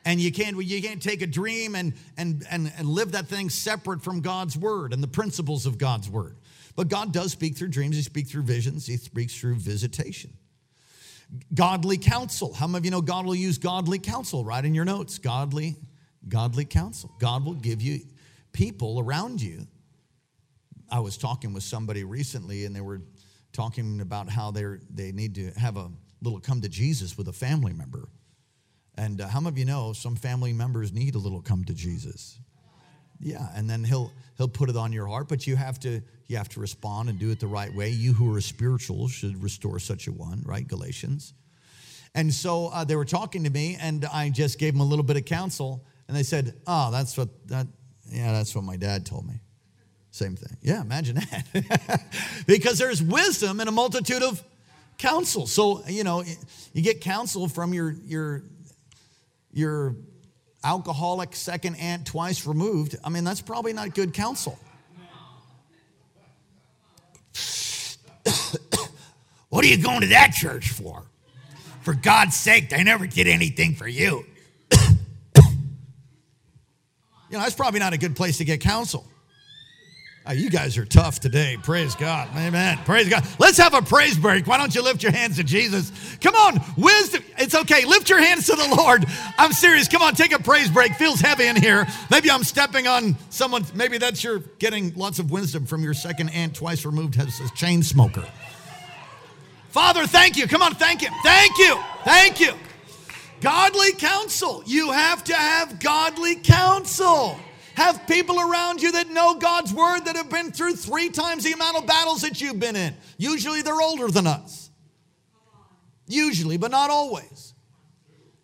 and 0.04 0.20
you 0.20 0.32
can't 0.32 0.62
you 0.62 0.82
can't 0.82 1.02
take 1.02 1.22
a 1.22 1.26
dream 1.26 1.74
and 1.74 1.94
and 2.16 2.44
and, 2.50 2.72
and 2.76 2.88
live 2.88 3.12
that 3.12 3.26
thing 3.26 3.50
separate 3.50 4.02
from 4.02 4.20
god's 4.20 4.56
word 4.56 4.92
and 4.92 5.02
the 5.02 5.08
principles 5.08 5.66
of 5.66 5.78
god's 5.78 6.08
word. 6.08 6.36
But 6.76 6.88
god 6.88 7.12
does 7.12 7.32
speak 7.32 7.56
through 7.56 7.68
dreams. 7.68 7.96
He 7.96 8.02
speaks 8.02 8.30
through 8.30 8.42
visions. 8.42 8.86
He 8.86 8.96
speaks 8.96 9.38
through 9.38 9.56
visitation. 9.56 10.32
Godly 11.54 11.98
counsel. 11.98 12.52
How 12.52 12.66
many 12.66 12.78
of 12.78 12.84
you 12.84 12.90
know 12.90 13.00
god 13.00 13.26
will 13.26 13.34
use 13.34 13.58
godly 13.58 13.98
counsel? 13.98 14.44
Right 14.44 14.64
in 14.64 14.74
your 14.74 14.84
notes 14.84 15.18
godly 15.18 15.76
godly 16.28 16.64
counsel. 16.64 17.10
God 17.18 17.44
will 17.44 17.54
give 17.54 17.82
you 17.82 18.00
people 18.52 19.00
around 19.00 19.42
you. 19.42 19.66
I 20.90 21.00
was 21.00 21.16
talking 21.16 21.52
with 21.52 21.62
somebody 21.62 22.04
recently 22.04 22.64
and 22.66 22.74
they 22.74 22.80
were 22.80 23.02
talking 23.52 24.00
about 24.00 24.28
how 24.28 24.50
they're 24.50 24.80
they 24.90 25.12
need 25.12 25.34
to 25.36 25.50
have 25.52 25.76
a 25.76 25.90
little 26.20 26.40
come 26.40 26.60
to 26.60 26.68
jesus 26.68 27.16
with 27.16 27.28
a 27.28 27.32
family 27.32 27.72
member 27.72 28.08
and 28.96 29.20
uh, 29.20 29.28
how 29.28 29.40
many 29.40 29.54
of 29.54 29.58
you 29.58 29.64
know 29.64 29.92
some 29.92 30.16
family 30.16 30.52
members 30.52 30.92
need 30.92 31.14
a 31.14 31.18
little 31.18 31.42
come 31.42 31.64
to 31.64 31.74
Jesus? 31.74 32.38
Yeah, 33.20 33.48
and 33.54 33.68
then 33.68 33.84
he'll 33.84 34.12
he'll 34.36 34.48
put 34.48 34.68
it 34.68 34.76
on 34.76 34.92
your 34.92 35.06
heart, 35.06 35.28
but 35.28 35.46
you 35.46 35.56
have 35.56 35.78
to 35.80 36.02
you 36.26 36.36
have 36.36 36.48
to 36.50 36.60
respond 36.60 37.08
and 37.08 37.18
do 37.18 37.30
it 37.30 37.40
the 37.40 37.46
right 37.46 37.72
way. 37.72 37.90
You 37.90 38.12
who 38.12 38.34
are 38.34 38.40
spiritual 38.40 39.08
should 39.08 39.42
restore 39.42 39.78
such 39.78 40.06
a 40.06 40.12
one, 40.12 40.42
right? 40.44 40.66
Galatians. 40.66 41.34
And 42.14 42.32
so 42.32 42.68
uh, 42.68 42.84
they 42.84 42.94
were 42.94 43.04
talking 43.04 43.44
to 43.44 43.50
me, 43.50 43.76
and 43.80 44.04
I 44.04 44.30
just 44.30 44.58
gave 44.58 44.72
them 44.72 44.80
a 44.80 44.84
little 44.84 45.04
bit 45.04 45.16
of 45.16 45.24
counsel, 45.24 45.84
and 46.06 46.16
they 46.16 46.22
said, 46.22 46.54
"Oh, 46.66 46.90
that's 46.90 47.16
what 47.16 47.28
that 47.48 47.66
yeah, 48.08 48.32
that's 48.32 48.54
what 48.54 48.64
my 48.64 48.76
dad 48.76 49.06
told 49.06 49.26
me." 49.26 49.40
Same 50.10 50.36
thing. 50.36 50.56
Yeah, 50.62 50.80
imagine 50.80 51.16
that. 51.16 52.00
because 52.46 52.78
there's 52.78 53.02
wisdom 53.02 53.60
in 53.60 53.66
a 53.66 53.72
multitude 53.72 54.22
of 54.22 54.40
counsel. 54.96 55.48
So, 55.48 55.82
you 55.88 56.04
know, 56.04 56.22
you 56.72 56.82
get 56.82 57.00
counsel 57.00 57.48
from 57.48 57.74
your 57.74 57.96
your 58.04 58.44
your 59.54 59.96
alcoholic 60.62 61.34
second 61.36 61.76
aunt 61.76 62.06
twice 62.06 62.46
removed, 62.46 62.96
I 63.04 63.08
mean, 63.08 63.24
that's 63.24 63.40
probably 63.40 63.72
not 63.72 63.94
good 63.94 64.12
counsel. 64.12 64.58
what 69.48 69.64
are 69.64 69.68
you 69.68 69.82
going 69.82 70.00
to 70.00 70.08
that 70.08 70.32
church 70.32 70.70
for? 70.70 71.04
For 71.82 71.94
God's 71.94 72.36
sake, 72.36 72.70
they 72.70 72.82
never 72.82 73.06
did 73.06 73.28
anything 73.28 73.74
for 73.74 73.86
you. 73.86 74.24
you 74.72 74.78
know, 77.30 77.38
that's 77.40 77.54
probably 77.54 77.80
not 77.80 77.92
a 77.92 77.98
good 77.98 78.16
place 78.16 78.38
to 78.38 78.44
get 78.44 78.60
counsel. 78.60 79.06
Oh, 80.26 80.32
you 80.32 80.48
guys 80.48 80.78
are 80.78 80.86
tough 80.86 81.20
today. 81.20 81.58
Praise 81.62 81.94
God. 81.94 82.30
Amen. 82.34 82.78
Praise 82.86 83.10
God. 83.10 83.26
Let's 83.38 83.58
have 83.58 83.74
a 83.74 83.82
praise 83.82 84.16
break. 84.16 84.46
Why 84.46 84.56
don't 84.56 84.74
you 84.74 84.82
lift 84.82 85.02
your 85.02 85.12
hands 85.12 85.36
to 85.36 85.44
Jesus? 85.44 85.92
Come 86.22 86.34
on, 86.34 86.62
wisdom. 86.78 87.22
It's 87.36 87.54
okay. 87.54 87.84
Lift 87.84 88.08
your 88.08 88.22
hands 88.22 88.46
to 88.46 88.56
the 88.56 88.74
Lord. 88.74 89.04
I'm 89.36 89.52
serious. 89.52 89.86
Come 89.86 90.00
on, 90.00 90.14
take 90.14 90.32
a 90.32 90.38
praise 90.38 90.70
break. 90.70 90.94
Feels 90.94 91.20
heavy 91.20 91.46
in 91.46 91.56
here. 91.56 91.86
Maybe 92.10 92.30
I'm 92.30 92.42
stepping 92.42 92.86
on 92.86 93.16
someone. 93.28 93.66
Maybe 93.74 93.98
that's 93.98 94.24
your 94.24 94.38
getting 94.58 94.94
lots 94.94 95.18
of 95.18 95.30
wisdom 95.30 95.66
from 95.66 95.82
your 95.82 95.92
second 95.92 96.30
aunt 96.30 96.54
twice 96.54 96.86
removed 96.86 97.20
as 97.20 97.38
a 97.40 97.50
chain 97.54 97.82
smoker. 97.82 98.24
Father, 99.68 100.06
thank 100.06 100.38
you. 100.38 100.48
Come 100.48 100.62
on, 100.62 100.74
thank 100.74 101.02
you. 101.02 101.08
Thank 101.22 101.58
you. 101.58 101.78
Thank 102.04 102.40
you. 102.40 102.54
Godly 103.42 103.92
counsel. 103.92 104.62
You 104.64 104.90
have 104.90 105.22
to 105.24 105.34
have 105.34 105.80
godly 105.80 106.36
counsel. 106.36 107.38
Have 107.74 108.06
people 108.06 108.40
around 108.40 108.80
you 108.80 108.92
that 108.92 109.10
know 109.10 109.34
God's 109.34 109.72
word 109.72 110.00
that 110.04 110.16
have 110.16 110.30
been 110.30 110.52
through 110.52 110.76
three 110.76 111.10
times 111.10 111.44
the 111.44 111.52
amount 111.52 111.76
of 111.76 111.86
battles 111.86 112.22
that 112.22 112.40
you've 112.40 112.60
been 112.60 112.76
in. 112.76 112.94
Usually 113.18 113.62
they're 113.62 113.80
older 113.80 114.08
than 114.08 114.26
us. 114.26 114.70
Usually, 116.06 116.56
but 116.56 116.70
not 116.70 116.90
always. 116.90 117.54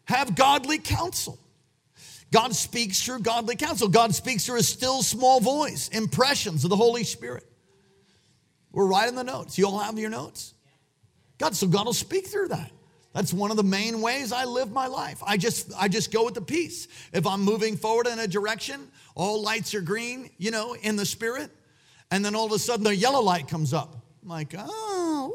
Have 0.05 0.35
godly 0.35 0.79
counsel. 0.79 1.39
God 2.33 2.55
speaks 2.55 3.03
through 3.03 3.21
godly 3.21 3.57
counsel. 3.57 3.89
God 3.89 4.15
speaks 4.15 4.47
through 4.47 4.59
a 4.59 4.63
still 4.63 5.03
small 5.03 5.41
voice, 5.41 5.89
impressions 5.89 6.65
of 6.65 6.71
the 6.71 6.77
Holy 6.77 7.05
Spirit. 7.05 7.45
We're 8.73 8.87
writing 8.87 9.17
the 9.17 9.25
notes. 9.25 9.59
You 9.59 9.67
all 9.67 9.79
have 9.79 9.99
your 9.99 10.11
notes? 10.11 10.55
God, 11.39 11.57
so 11.57 11.67
God 11.67 11.87
will 11.87 11.93
speak 11.93 12.27
through 12.27 12.49
that. 12.49 12.71
That's 13.13 13.33
one 13.33 13.51
of 13.51 13.57
the 13.57 13.65
main 13.65 14.01
ways 14.01 14.33
I 14.33 14.45
live 14.45 14.71
my 14.71 14.87
life. 14.87 15.21
I 15.27 15.37
just 15.37 15.73
I 15.77 15.89
just 15.89 16.13
go 16.13 16.25
with 16.25 16.35
the 16.35 16.41
peace. 16.41 16.87
If 17.13 17.27
I'm 17.27 17.43
moving 17.43 17.77
forward 17.77 18.07
in 18.07 18.19
a 18.21 18.29
direction, 18.29 18.89
all 19.17 19.43
lights 19.43 19.75
are 19.75 19.81
green, 19.81 20.31
you 20.39 20.53
know, 20.53 20.75
in 20.75 20.95
the 20.97 21.07
spirit, 21.07 21.51
and 22.11 22.25
then 22.25 22.37
all 22.37 22.47
of 22.47 22.53
a 22.53 22.59
sudden 22.59 22.85
the 22.85 22.95
yellow 22.95 23.21
light 23.21 23.49
comes 23.49 23.75
up. 23.75 23.97
I'm 24.23 24.29
like, 24.29 24.55
oh. 24.57 25.35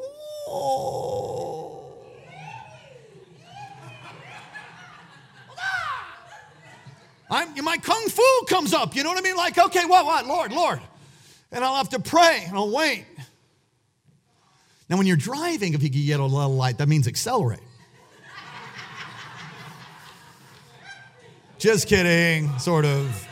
I'm, 7.29 7.63
my 7.63 7.77
kung 7.77 8.07
fu 8.07 8.23
comes 8.47 8.73
up. 8.73 8.95
You 8.95 9.03
know 9.03 9.09
what 9.09 9.17
I 9.17 9.21
mean? 9.21 9.35
Like, 9.35 9.57
okay, 9.57 9.85
what, 9.85 10.05
what, 10.05 10.27
Lord, 10.27 10.51
Lord. 10.51 10.79
And 11.51 11.63
I'll 11.63 11.75
have 11.75 11.89
to 11.89 11.99
pray 11.99 12.43
and 12.47 12.55
I'll 12.55 12.71
wait. 12.71 13.05
Now, 14.89 14.97
when 14.97 15.07
you're 15.07 15.17
driving, 15.17 15.73
if 15.73 15.81
you 15.81 15.89
get 15.89 16.19
a 16.19 16.23
little 16.23 16.55
light, 16.55 16.77
that 16.77 16.87
means 16.87 17.07
accelerate. 17.07 17.59
Just 21.65 21.87
kidding, 21.87 22.59
sort 22.59 22.85
of. 22.85 23.27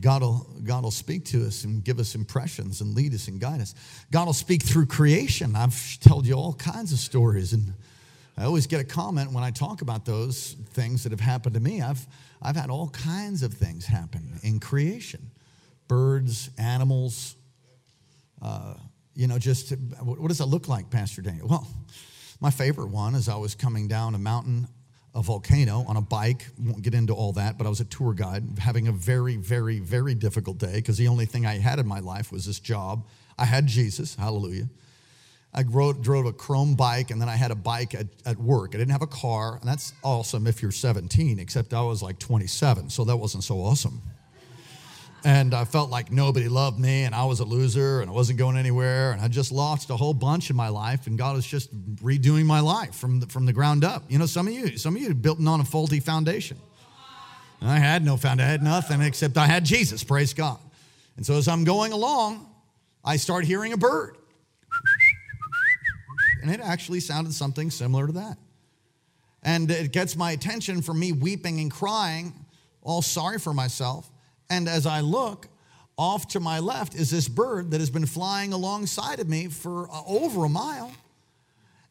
God 0.00 0.22
will, 0.22 0.46
God 0.64 0.84
will 0.84 0.90
speak 0.90 1.26
to 1.26 1.46
us 1.46 1.64
and 1.64 1.84
give 1.84 1.98
us 1.98 2.14
impressions 2.14 2.80
and 2.80 2.94
lead 2.94 3.12
us 3.12 3.28
and 3.28 3.38
guide 3.38 3.60
us. 3.60 3.74
God 4.10 4.24
will 4.24 4.32
speak 4.32 4.62
through 4.62 4.86
creation. 4.86 5.54
I've 5.54 6.00
told 6.00 6.26
you 6.26 6.32
all 6.32 6.54
kinds 6.54 6.94
of 6.94 6.98
stories, 6.98 7.52
and 7.52 7.74
I 8.38 8.44
always 8.44 8.66
get 8.66 8.80
a 8.80 8.84
comment 8.84 9.32
when 9.32 9.44
I 9.44 9.50
talk 9.50 9.82
about 9.82 10.06
those 10.06 10.56
things 10.70 11.02
that 11.02 11.12
have 11.12 11.20
happened 11.20 11.52
to 11.52 11.60
me. 11.60 11.82
I've, 11.82 12.06
I've 12.40 12.56
had 12.56 12.70
all 12.70 12.88
kinds 12.88 13.42
of 13.42 13.52
things 13.52 13.84
happen 13.84 14.40
in 14.42 14.60
creation 14.60 15.30
birds, 15.88 16.48
animals. 16.56 17.36
Uh, 18.40 18.76
you 19.14 19.26
know, 19.26 19.38
just 19.38 19.74
what 20.00 20.28
does 20.28 20.38
that 20.38 20.46
look 20.46 20.68
like, 20.68 20.88
Pastor 20.88 21.20
Daniel? 21.20 21.48
Well, 21.48 21.68
my 22.44 22.50
favorite 22.50 22.88
one 22.88 23.14
is 23.14 23.26
I 23.26 23.36
was 23.36 23.54
coming 23.54 23.88
down 23.88 24.14
a 24.14 24.18
mountain, 24.18 24.68
a 25.14 25.22
volcano 25.22 25.82
on 25.88 25.96
a 25.96 26.02
bike. 26.02 26.44
Won't 26.60 26.82
get 26.82 26.92
into 26.92 27.14
all 27.14 27.32
that, 27.32 27.56
but 27.56 27.66
I 27.66 27.70
was 27.70 27.80
a 27.80 27.86
tour 27.86 28.12
guide, 28.12 28.58
having 28.58 28.86
a 28.86 28.92
very, 28.92 29.36
very, 29.36 29.78
very 29.78 30.14
difficult 30.14 30.58
day 30.58 30.74
because 30.74 30.98
the 30.98 31.08
only 31.08 31.24
thing 31.24 31.46
I 31.46 31.56
had 31.56 31.78
in 31.78 31.86
my 31.88 32.00
life 32.00 32.30
was 32.30 32.44
this 32.44 32.60
job. 32.60 33.06
I 33.38 33.46
had 33.46 33.66
Jesus, 33.66 34.14
hallelujah. 34.14 34.68
I 35.54 35.62
drove, 35.62 36.02
drove 36.02 36.26
a 36.26 36.34
chrome 36.34 36.74
bike 36.74 37.10
and 37.10 37.18
then 37.18 37.30
I 37.30 37.36
had 37.36 37.50
a 37.50 37.54
bike 37.54 37.94
at, 37.94 38.08
at 38.26 38.36
work. 38.36 38.74
I 38.74 38.78
didn't 38.78 38.92
have 38.92 39.00
a 39.00 39.06
car, 39.06 39.56
and 39.58 39.66
that's 39.66 39.94
awesome 40.02 40.46
if 40.46 40.60
you're 40.60 40.70
17, 40.70 41.38
except 41.38 41.72
I 41.72 41.80
was 41.80 42.02
like 42.02 42.18
27, 42.18 42.90
so 42.90 43.04
that 43.04 43.16
wasn't 43.16 43.44
so 43.44 43.56
awesome 43.56 44.02
and 45.24 45.54
I 45.54 45.64
felt 45.64 45.88
like 45.88 46.12
nobody 46.12 46.48
loved 46.48 46.78
me 46.78 47.04
and 47.04 47.14
I 47.14 47.24
was 47.24 47.40
a 47.40 47.44
loser 47.44 48.02
and 48.02 48.10
I 48.10 48.12
wasn't 48.12 48.38
going 48.38 48.58
anywhere 48.58 49.12
and 49.12 49.22
I 49.22 49.28
just 49.28 49.50
lost 49.50 49.88
a 49.88 49.96
whole 49.96 50.12
bunch 50.12 50.50
in 50.50 50.56
my 50.56 50.68
life 50.68 51.06
and 51.06 51.16
God 51.16 51.34
was 51.34 51.46
just 51.46 51.74
redoing 51.96 52.44
my 52.44 52.60
life 52.60 52.94
from 52.94 53.20
the, 53.20 53.26
from 53.26 53.46
the 53.46 53.52
ground 53.52 53.84
up. 53.84 54.04
You 54.08 54.18
know, 54.18 54.26
some 54.26 54.46
of 54.46 54.52
you, 54.52 54.76
some 54.76 54.94
of 54.94 55.00
you 55.00 55.14
built 55.14 55.44
on 55.44 55.60
a 55.60 55.64
faulty 55.64 55.98
foundation. 55.98 56.58
And 57.62 57.70
I 57.70 57.78
had 57.78 58.04
no 58.04 58.18
foundation, 58.18 58.46
I 58.46 58.50
had 58.50 58.62
nothing 58.62 59.00
except 59.00 59.38
I 59.38 59.46
had 59.46 59.64
Jesus, 59.64 60.04
praise 60.04 60.34
God. 60.34 60.58
And 61.16 61.24
so 61.24 61.38
as 61.38 61.48
I'm 61.48 61.64
going 61.64 61.92
along, 61.92 62.46
I 63.02 63.16
start 63.16 63.46
hearing 63.46 63.72
a 63.72 63.78
bird. 63.78 64.18
And 66.42 66.50
it 66.50 66.60
actually 66.60 67.00
sounded 67.00 67.32
something 67.32 67.70
similar 67.70 68.08
to 68.08 68.12
that. 68.14 68.36
And 69.42 69.70
it 69.70 69.92
gets 69.92 70.16
my 70.16 70.32
attention 70.32 70.82
from 70.82 71.00
me 71.00 71.12
weeping 71.12 71.60
and 71.60 71.70
crying, 71.70 72.34
all 72.82 73.00
sorry 73.00 73.38
for 73.38 73.54
myself 73.54 74.10
And 74.50 74.68
as 74.68 74.86
I 74.86 75.00
look, 75.00 75.48
off 75.96 76.28
to 76.28 76.40
my 76.40 76.58
left 76.58 76.94
is 76.94 77.10
this 77.10 77.28
bird 77.28 77.70
that 77.70 77.80
has 77.80 77.90
been 77.90 78.06
flying 78.06 78.52
alongside 78.52 79.20
of 79.20 79.28
me 79.28 79.48
for 79.48 79.88
uh, 79.90 80.02
over 80.06 80.44
a 80.44 80.48
mile. 80.48 80.92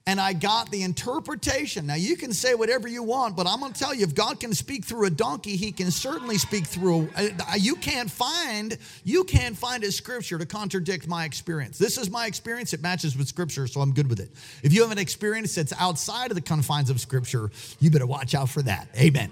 And 0.06 0.20
I 0.20 0.34
got 0.34 0.70
the 0.70 0.84
interpretation. 0.84 1.88
Now, 1.88 1.96
you 1.96 2.18
can 2.18 2.34
say 2.34 2.56
whatever 2.56 2.90
you 2.90 3.04
want, 3.04 3.38
but 3.38 3.48
I'm 3.48 3.62
going 3.62 3.72
to 3.72 3.80
tell 3.80 3.94
you 3.94 4.04
if 4.04 4.14
God 4.14 4.38
can 4.38 4.54
speak 4.54 4.84
through 4.84 5.06
a 5.06 5.10
donkey, 5.10 5.56
he 5.56 5.72
can 5.72 5.92
certainly 5.92 6.38
speak 6.38 6.66
through 6.66 7.10
a, 7.16 7.30
uh, 7.30 7.56
you 7.58 7.78
can't 7.78 8.12
find 8.12 8.78
you 9.06 9.24
can't 9.24 9.58
find 9.58 9.82
a 9.86 9.92
scripture 9.94 10.38
to 10.38 10.46
contradict 10.46 11.08
my 11.08 11.24
experience. 11.24 11.78
This 11.78 11.98
is 11.98 12.10
my 12.10 12.26
experience, 12.26 12.74
it 12.74 12.82
matches 12.82 13.18
with 13.18 13.30
scripture, 13.30 13.66
so 13.66 13.80
I'm 13.80 13.94
good 13.94 14.10
with 14.10 14.20
it. 14.20 14.30
If 14.62 14.74
you 14.74 14.82
have 14.82 14.92
an 14.92 14.98
experience 14.98 15.56
that's 15.56 15.72
outside 15.80 16.32
of 16.32 16.36
the 16.36 16.42
confines 16.42 16.90
of 16.90 17.00
scripture, 17.00 17.50
you 17.80 17.90
better 17.90 18.06
watch 18.06 18.36
out 18.36 18.50
for 18.50 18.62
that. 18.64 18.90
Amen 18.98 19.32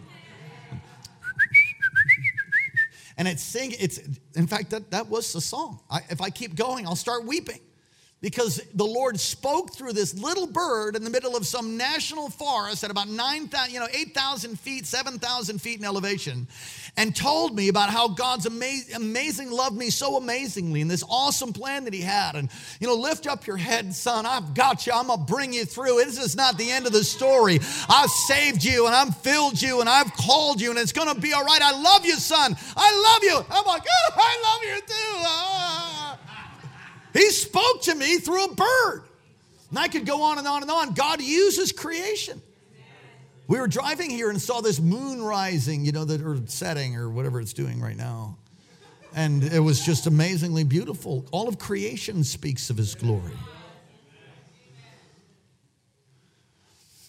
and 3.18 3.28
it's 3.28 3.44
sing 3.44 3.74
it's 3.80 4.00
in 4.36 4.48
fact 4.48 4.70
that, 4.72 4.92
that 4.92 5.08
was 5.08 5.34
the 5.34 5.42
song. 5.42 5.80
I, 5.90 6.00
if 6.10 6.22
i 6.22 6.30
keep 6.30 6.56
going 6.56 6.86
i'll 6.88 6.96
start 6.96 7.26
weeping 7.26 7.60
because 8.22 8.62
the 8.76 8.86
Lord 8.86 9.20
spoke 9.20 9.74
through 9.74 9.94
this 9.94 10.14
little 10.14 10.46
bird 10.46 10.96
in 10.96 11.04
the 11.04 11.10
middle 11.10 11.36
of 11.36 11.48
some 11.48 11.76
national 11.76 12.30
forest 12.30 12.84
at 12.84 12.92
about 12.92 13.10
9,000, 13.10 13.74
you 13.74 13.80
know, 13.80 13.88
8,000 13.92 14.60
feet, 14.60 14.86
7,000 14.86 15.60
feet 15.60 15.80
in 15.80 15.86
elevation, 15.86 16.48
and 16.98 17.16
told 17.16 17.56
me 17.56 17.68
about 17.68 17.90
how 17.90 18.10
God's 18.10 18.46
amazing, 18.46 18.96
amazing 18.96 19.50
loved 19.50 19.76
me 19.76 19.90
so 19.90 20.18
amazingly 20.18 20.82
and 20.82 20.92
this 20.92 21.04
awesome 21.10 21.52
plan 21.52 21.86
that 21.86 21.96
He 21.96 22.02
had. 22.02 22.36
And, 22.36 22.50
you 22.80 22.86
know, 22.86 22.94
lift 22.94 23.26
up 23.26 23.48
your 23.48 23.58
head, 23.58 23.94
son. 23.96 24.28
I've 24.28 24.54
got 24.54 24.86
you. 24.86 24.94
I'm 24.94 25.08
going 25.08 25.20
to 25.20 25.26
bring 25.26 25.52
you 25.52 25.66
through. 25.66 26.04
This 26.06 26.24
is 26.24 26.36
not 26.36 26.60
the 26.60 26.70
end 26.70 26.86
of 26.86 26.94
the 26.94 27.04
story. 27.04 27.60
I've 27.90 28.12
saved 28.12 28.64
you 28.64 28.86
and 28.86 28.96
I've 28.96 29.18
filled 29.18 29.60
you 29.60 29.80
and 29.80 29.90
I've 29.90 30.14
called 30.14 30.62
you 30.62 30.70
and 30.70 30.78
it's 30.78 30.94
going 30.94 31.12
to 31.12 31.20
be 31.20 31.34
all 31.34 31.44
right. 31.44 31.62
I 31.62 31.72
love 31.82 32.06
you, 32.06 32.16
son. 32.18 32.56
I 32.78 33.14
love 33.14 33.24
you. 33.24 33.46
I'm 33.50 33.66
like, 33.66 33.84
oh, 33.90 34.14
I 34.16 34.42
love 34.44 34.76
you 34.76 34.82
too. 34.82 35.16
Ah. 35.26 35.71
He 37.14 37.30
spoke 37.32 37.84
to 37.84 37.96
me 37.96 38.18
through 38.18 38.46
a 38.46 38.54
bird. 38.54 39.04
And 39.70 39.80
I 39.80 39.88
could 39.88 40.06
go 40.06 40.24
on 40.24 40.38
and 40.38 40.48
on 40.48 40.62
and 40.62 40.72
on. 40.72 40.94
God 40.94 41.22
uses 41.22 41.72
creation. 41.72 42.42
We 43.48 43.60
were 43.60 43.68
driving 43.68 44.10
here 44.10 44.30
and 44.30 44.42
saw 44.42 44.62
this 44.62 44.80
moon 44.80 45.22
rising, 45.22 45.84
you 45.86 45.92
know, 45.92 46.06
that 46.06 46.22
or 46.22 46.38
setting 46.48 46.96
or 46.96 47.10
whatever 47.10 47.42
it's 47.42 47.54
doing 47.54 47.82
right 47.82 47.98
now. 47.98 48.38
And 49.14 49.44
it 49.44 49.60
was 49.60 49.86
just 49.86 50.08
amazingly 50.08 50.64
beautiful. 50.64 51.26
All 51.32 51.50
of 51.50 51.60
creation 51.60 52.24
speaks 52.24 52.70
of 52.70 52.78
his 52.78 52.96
glory. 52.96 53.34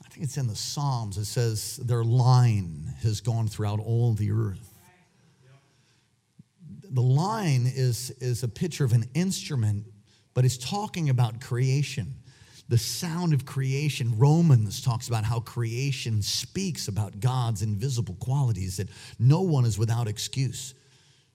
I 0.04 0.08
think 0.08 0.24
it's 0.24 0.36
in 0.36 0.48
the 0.48 0.56
Psalms. 0.56 1.16
It 1.16 1.26
says 1.26 1.76
their 1.76 2.02
line 2.02 2.94
has 3.02 3.20
gone 3.20 3.46
throughout 3.46 3.78
all 3.78 4.14
the 4.14 4.32
earth 4.32 4.72
the 6.92 7.02
line 7.02 7.64
is, 7.66 8.10
is 8.20 8.42
a 8.42 8.48
picture 8.48 8.84
of 8.84 8.92
an 8.92 9.08
instrument 9.14 9.86
but 10.34 10.44
it's 10.44 10.58
talking 10.58 11.10
about 11.10 11.40
creation 11.40 12.14
the 12.72 12.78
sound 12.78 13.34
of 13.34 13.44
creation. 13.44 14.16
Romans 14.16 14.80
talks 14.80 15.06
about 15.06 15.24
how 15.24 15.40
creation 15.40 16.22
speaks 16.22 16.88
about 16.88 17.20
God's 17.20 17.60
invisible 17.60 18.14
qualities, 18.14 18.78
that 18.78 18.88
no 19.18 19.42
one 19.42 19.66
is 19.66 19.78
without 19.78 20.08
excuse. 20.08 20.72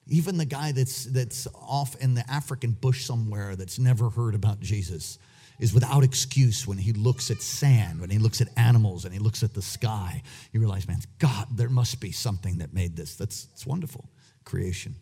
Even 0.08 0.38
the 0.38 0.46
guy 0.46 0.72
that's, 0.72 1.06
that's 1.06 1.48
off 1.54 1.96
in 1.98 2.16
the 2.16 2.28
African 2.28 2.72
bush 2.72 3.06
somewhere 3.06 3.56
that's 3.56 3.78
never 3.78 4.10
heard 4.10 4.34
about 4.34 4.62
Jesus 4.62 5.20
is 5.60 5.76
without 5.76 6.04
excuse 6.04 6.66
when 6.66 6.80
he 6.80 6.92
looks 6.92 7.30
at 7.30 7.42
sand, 7.42 8.02
when 8.02 8.10
he 8.10 8.18
looks 8.18 8.42
at 8.42 8.48
animals, 8.58 9.06
and 9.06 9.14
he 9.14 9.20
looks 9.20 9.44
at 9.44 9.54
the 9.54 9.62
sky. 9.62 10.24
You 10.54 10.60
realize, 10.60 10.88
man, 10.88 11.02
God, 11.20 11.48
there 11.52 11.70
must 11.70 12.00
be 12.00 12.12
something 12.12 12.60
that 12.60 12.74
made 12.74 12.96
this. 12.96 13.16
That's, 13.16 13.46
that's 13.46 13.66
wonderful. 13.68 14.10
Creation. 14.44 14.96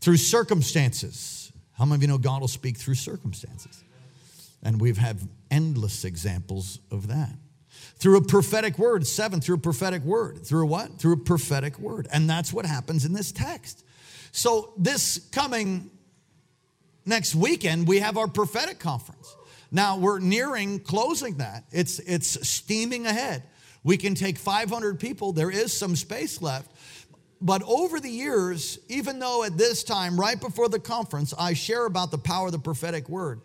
Through 0.00 0.16
circumstances, 0.16 1.43
how 1.74 1.84
many 1.84 1.96
of 1.96 2.02
you 2.02 2.08
know 2.08 2.18
God 2.18 2.40
will 2.40 2.48
speak 2.48 2.76
through 2.76 2.94
circumstances? 2.94 3.82
And 4.62 4.80
we've 4.80 4.98
had 4.98 5.20
endless 5.50 6.04
examples 6.04 6.78
of 6.90 7.08
that. 7.08 7.34
Through 7.96 8.16
a 8.16 8.22
prophetic 8.22 8.78
word, 8.78 9.06
seven, 9.06 9.40
through 9.40 9.56
a 9.56 9.60
prophetic 9.60 10.02
word. 10.02 10.44
Through 10.46 10.66
what? 10.66 10.98
Through 10.98 11.14
a 11.14 11.18
prophetic 11.18 11.78
word. 11.78 12.08
And 12.12 12.28
that's 12.28 12.52
what 12.52 12.66
happens 12.66 13.04
in 13.04 13.12
this 13.12 13.32
text. 13.32 13.84
So, 14.32 14.72
this 14.76 15.18
coming 15.32 15.90
next 17.04 17.34
weekend, 17.34 17.86
we 17.86 18.00
have 18.00 18.16
our 18.16 18.26
prophetic 18.26 18.78
conference. 18.78 19.34
Now, 19.70 19.98
we're 19.98 20.18
nearing 20.18 20.80
closing 20.80 21.38
that, 21.38 21.64
it's, 21.70 21.98
it's 22.00 22.48
steaming 22.48 23.06
ahead. 23.06 23.42
We 23.82 23.96
can 23.96 24.14
take 24.14 24.38
500 24.38 24.98
people, 24.98 25.32
there 25.32 25.50
is 25.50 25.76
some 25.76 25.94
space 25.94 26.40
left. 26.40 26.70
But 27.40 27.62
over 27.66 28.00
the 28.00 28.10
years, 28.10 28.78
even 28.88 29.18
though 29.18 29.44
at 29.44 29.58
this 29.58 29.84
time, 29.84 30.18
right 30.18 30.40
before 30.40 30.68
the 30.68 30.78
conference, 30.78 31.34
I 31.38 31.52
share 31.52 31.86
about 31.86 32.10
the 32.10 32.18
power 32.18 32.46
of 32.46 32.52
the 32.52 32.58
prophetic 32.58 33.08
word, 33.08 33.40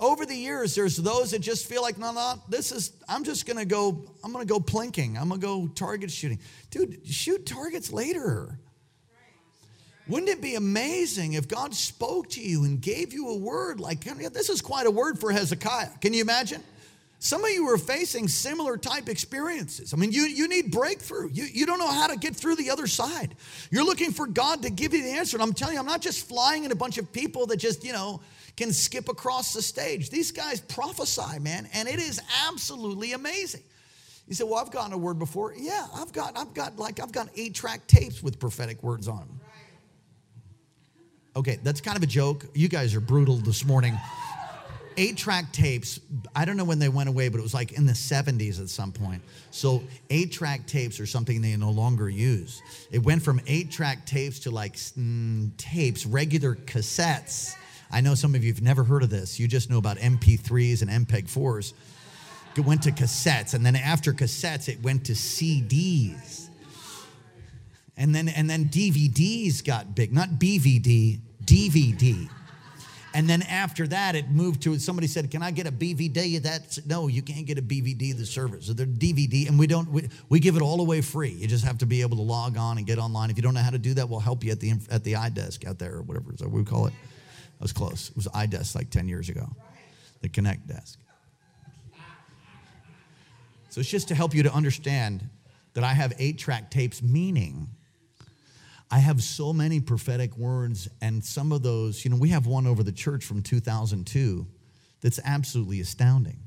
over 0.00 0.24
the 0.24 0.34
years, 0.34 0.74
there's 0.74 0.96
those 0.96 1.32
that 1.32 1.40
just 1.40 1.66
feel 1.66 1.82
like, 1.82 1.98
no, 1.98 2.12
no, 2.12 2.34
this 2.48 2.70
is, 2.70 2.92
I'm 3.08 3.24
just 3.24 3.46
gonna 3.46 3.64
go, 3.64 4.04
I'm 4.22 4.32
gonna 4.32 4.44
go 4.44 4.60
plinking, 4.60 5.20
I'm 5.20 5.28
gonna 5.28 5.40
go 5.40 5.66
target 5.66 6.10
shooting. 6.10 6.38
Dude, 6.70 7.04
shoot 7.06 7.46
targets 7.46 7.92
later. 7.92 8.60
Wouldn't 10.06 10.30
it 10.30 10.40
be 10.40 10.54
amazing 10.54 11.34
if 11.34 11.48
God 11.48 11.74
spoke 11.74 12.30
to 12.30 12.40
you 12.40 12.64
and 12.64 12.80
gave 12.80 13.12
you 13.12 13.28
a 13.28 13.36
word 13.36 13.78
like, 13.78 14.04
this 14.32 14.48
is 14.48 14.62
quite 14.62 14.86
a 14.86 14.90
word 14.90 15.18
for 15.18 15.32
Hezekiah. 15.32 15.90
Can 16.00 16.14
you 16.14 16.22
imagine? 16.22 16.62
Some 17.20 17.44
of 17.44 17.50
you 17.50 17.68
are 17.68 17.78
facing 17.78 18.28
similar 18.28 18.76
type 18.76 19.08
experiences. 19.08 19.92
I 19.92 19.96
mean, 19.96 20.12
you, 20.12 20.22
you 20.22 20.46
need 20.46 20.70
breakthrough. 20.70 21.30
You, 21.32 21.44
you 21.44 21.66
don't 21.66 21.80
know 21.80 21.90
how 21.90 22.06
to 22.06 22.16
get 22.16 22.36
through 22.36 22.54
the 22.54 22.70
other 22.70 22.86
side. 22.86 23.34
You're 23.72 23.84
looking 23.84 24.12
for 24.12 24.26
God 24.26 24.62
to 24.62 24.70
give 24.70 24.94
you 24.94 25.02
the 25.02 25.10
answer. 25.10 25.36
And 25.36 25.42
I'm 25.42 25.52
telling 25.52 25.74
you, 25.74 25.80
I'm 25.80 25.86
not 25.86 26.00
just 26.00 26.28
flying 26.28 26.62
in 26.64 26.70
a 26.70 26.76
bunch 26.76 26.96
of 26.96 27.12
people 27.12 27.46
that 27.46 27.56
just, 27.56 27.84
you 27.84 27.92
know, 27.92 28.20
can 28.56 28.72
skip 28.72 29.08
across 29.08 29.52
the 29.52 29.62
stage. 29.62 30.10
These 30.10 30.30
guys 30.30 30.60
prophesy, 30.60 31.38
man, 31.40 31.68
and 31.74 31.88
it 31.88 31.98
is 31.98 32.20
absolutely 32.46 33.12
amazing. 33.12 33.62
You 34.26 34.34
say, 34.34 34.44
"Well, 34.44 34.56
I've 34.56 34.72
gotten 34.72 34.92
a 34.92 34.98
word 34.98 35.18
before." 35.18 35.54
Yeah, 35.56 35.86
I've 35.94 36.12
got, 36.12 36.36
I've 36.36 36.52
got 36.54 36.76
like, 36.76 37.00
I've 37.00 37.12
got 37.12 37.28
eight-track 37.36 37.86
tapes 37.86 38.20
with 38.20 38.38
prophetic 38.40 38.82
words 38.82 39.06
on 39.06 39.18
them. 39.18 39.40
Okay, 41.36 41.58
that's 41.62 41.80
kind 41.80 41.96
of 41.96 42.02
a 42.02 42.06
joke. 42.06 42.46
You 42.52 42.68
guys 42.68 42.96
are 42.96 43.00
brutal 43.00 43.36
this 43.36 43.64
morning 43.64 43.96
eight 44.98 45.16
track 45.16 45.52
tapes. 45.52 46.00
I 46.34 46.44
don't 46.44 46.56
know 46.56 46.64
when 46.64 46.78
they 46.78 46.88
went 46.88 47.08
away, 47.08 47.28
but 47.28 47.38
it 47.38 47.42
was 47.42 47.54
like 47.54 47.72
in 47.72 47.86
the 47.86 47.92
70s 47.92 48.60
at 48.60 48.68
some 48.68 48.92
point. 48.92 49.22
So 49.50 49.82
eight 50.10 50.32
track 50.32 50.66
tapes 50.66 51.00
are 51.00 51.06
something 51.06 51.40
they 51.40 51.56
no 51.56 51.70
longer 51.70 52.10
use. 52.10 52.60
It 52.90 53.02
went 53.02 53.22
from 53.22 53.40
eight 53.46 53.70
track 53.70 54.04
tapes 54.04 54.40
to 54.40 54.50
like 54.50 54.74
mm, 54.74 55.56
tapes, 55.56 56.04
regular 56.04 56.56
cassettes. 56.56 57.54
I 57.90 58.00
know 58.00 58.14
some 58.14 58.34
of 58.34 58.44
you 58.44 58.52
have 58.52 58.60
never 58.60 58.84
heard 58.84 59.02
of 59.02 59.08
this. 59.08 59.38
You 59.38 59.48
just 59.48 59.70
know 59.70 59.78
about 59.78 59.96
MP3s 59.98 60.82
and 60.82 61.06
MPEG 61.06 61.30
4s. 61.30 61.72
It 62.56 62.62
went 62.62 62.82
to 62.82 62.90
cassettes, 62.90 63.54
and 63.54 63.64
then 63.64 63.76
after 63.76 64.12
cassettes, 64.12 64.68
it 64.68 64.82
went 64.82 65.06
to 65.06 65.12
CDs. 65.12 66.48
And 67.96 68.12
then, 68.12 68.28
and 68.28 68.50
then 68.50 68.64
DVDs 68.64 69.64
got 69.64 69.94
big, 69.94 70.12
not 70.12 70.30
BVD, 70.30 71.20
DVD. 71.44 72.28
And 73.14 73.28
then 73.28 73.42
after 73.42 73.86
that, 73.88 74.14
it 74.14 74.28
moved 74.28 74.62
to 74.62 74.78
somebody 74.78 75.06
said, 75.06 75.30
"Can 75.30 75.42
I 75.42 75.50
get 75.50 75.66
a 75.66 75.72
BVD?" 75.72 76.42
That's 76.42 76.84
no, 76.86 77.08
you 77.08 77.22
can't 77.22 77.46
get 77.46 77.58
a 77.58 77.62
BVD 77.62 78.12
of 78.12 78.18
the 78.18 78.26
service. 78.26 78.66
So 78.66 78.74
they're 78.74 78.86
DVD, 78.86 79.48
and 79.48 79.58
we 79.58 79.66
don't. 79.66 79.90
We, 79.90 80.08
we 80.28 80.40
give 80.40 80.56
it 80.56 80.62
all 80.62 80.80
away 80.80 81.00
free. 81.00 81.30
You 81.30 81.46
just 81.46 81.64
have 81.64 81.78
to 81.78 81.86
be 81.86 82.02
able 82.02 82.18
to 82.18 82.22
log 82.22 82.56
on 82.58 82.76
and 82.76 82.86
get 82.86 82.98
online. 82.98 83.30
If 83.30 83.36
you 83.36 83.42
don't 83.42 83.54
know 83.54 83.62
how 83.62 83.70
to 83.70 83.78
do 83.78 83.94
that, 83.94 84.08
we'll 84.08 84.20
help 84.20 84.44
you 84.44 84.52
at 84.52 84.60
the 84.60 84.72
at 84.90 85.04
the 85.04 85.14
iDesk 85.14 85.66
out 85.66 85.78
there 85.78 85.94
or 85.94 86.02
whatever 86.02 86.48
we 86.48 86.64
call 86.64 86.86
it. 86.86 86.92
That 86.92 87.62
was 87.62 87.72
close. 87.72 88.10
It 88.10 88.16
was 88.16 88.28
iDesk 88.28 88.74
like 88.74 88.90
ten 88.90 89.08
years 89.08 89.30
ago, 89.30 89.48
the 90.20 90.28
Connect 90.28 90.66
desk. 90.66 90.98
So 93.70 93.80
it's 93.80 93.90
just 93.90 94.08
to 94.08 94.14
help 94.14 94.34
you 94.34 94.42
to 94.42 94.52
understand 94.52 95.28
that 95.74 95.84
I 95.84 95.92
have 95.92 96.12
eight 96.18 96.38
track 96.38 96.70
tapes, 96.70 97.02
meaning 97.02 97.68
I 98.90 98.98
have 99.00 99.22
so 99.22 99.52
many 99.52 99.80
prophetic 99.80 100.36
words, 100.36 100.88
and 101.02 101.22
some 101.24 101.52
of 101.52 101.62
those, 101.62 102.04
you 102.04 102.10
know, 102.10 102.16
we 102.16 102.30
have 102.30 102.46
one 102.46 102.66
over 102.66 102.82
the 102.82 102.92
church 102.92 103.24
from 103.24 103.42
2002 103.42 104.46
that's 105.00 105.20
absolutely 105.24 105.80
astounding 105.80 106.40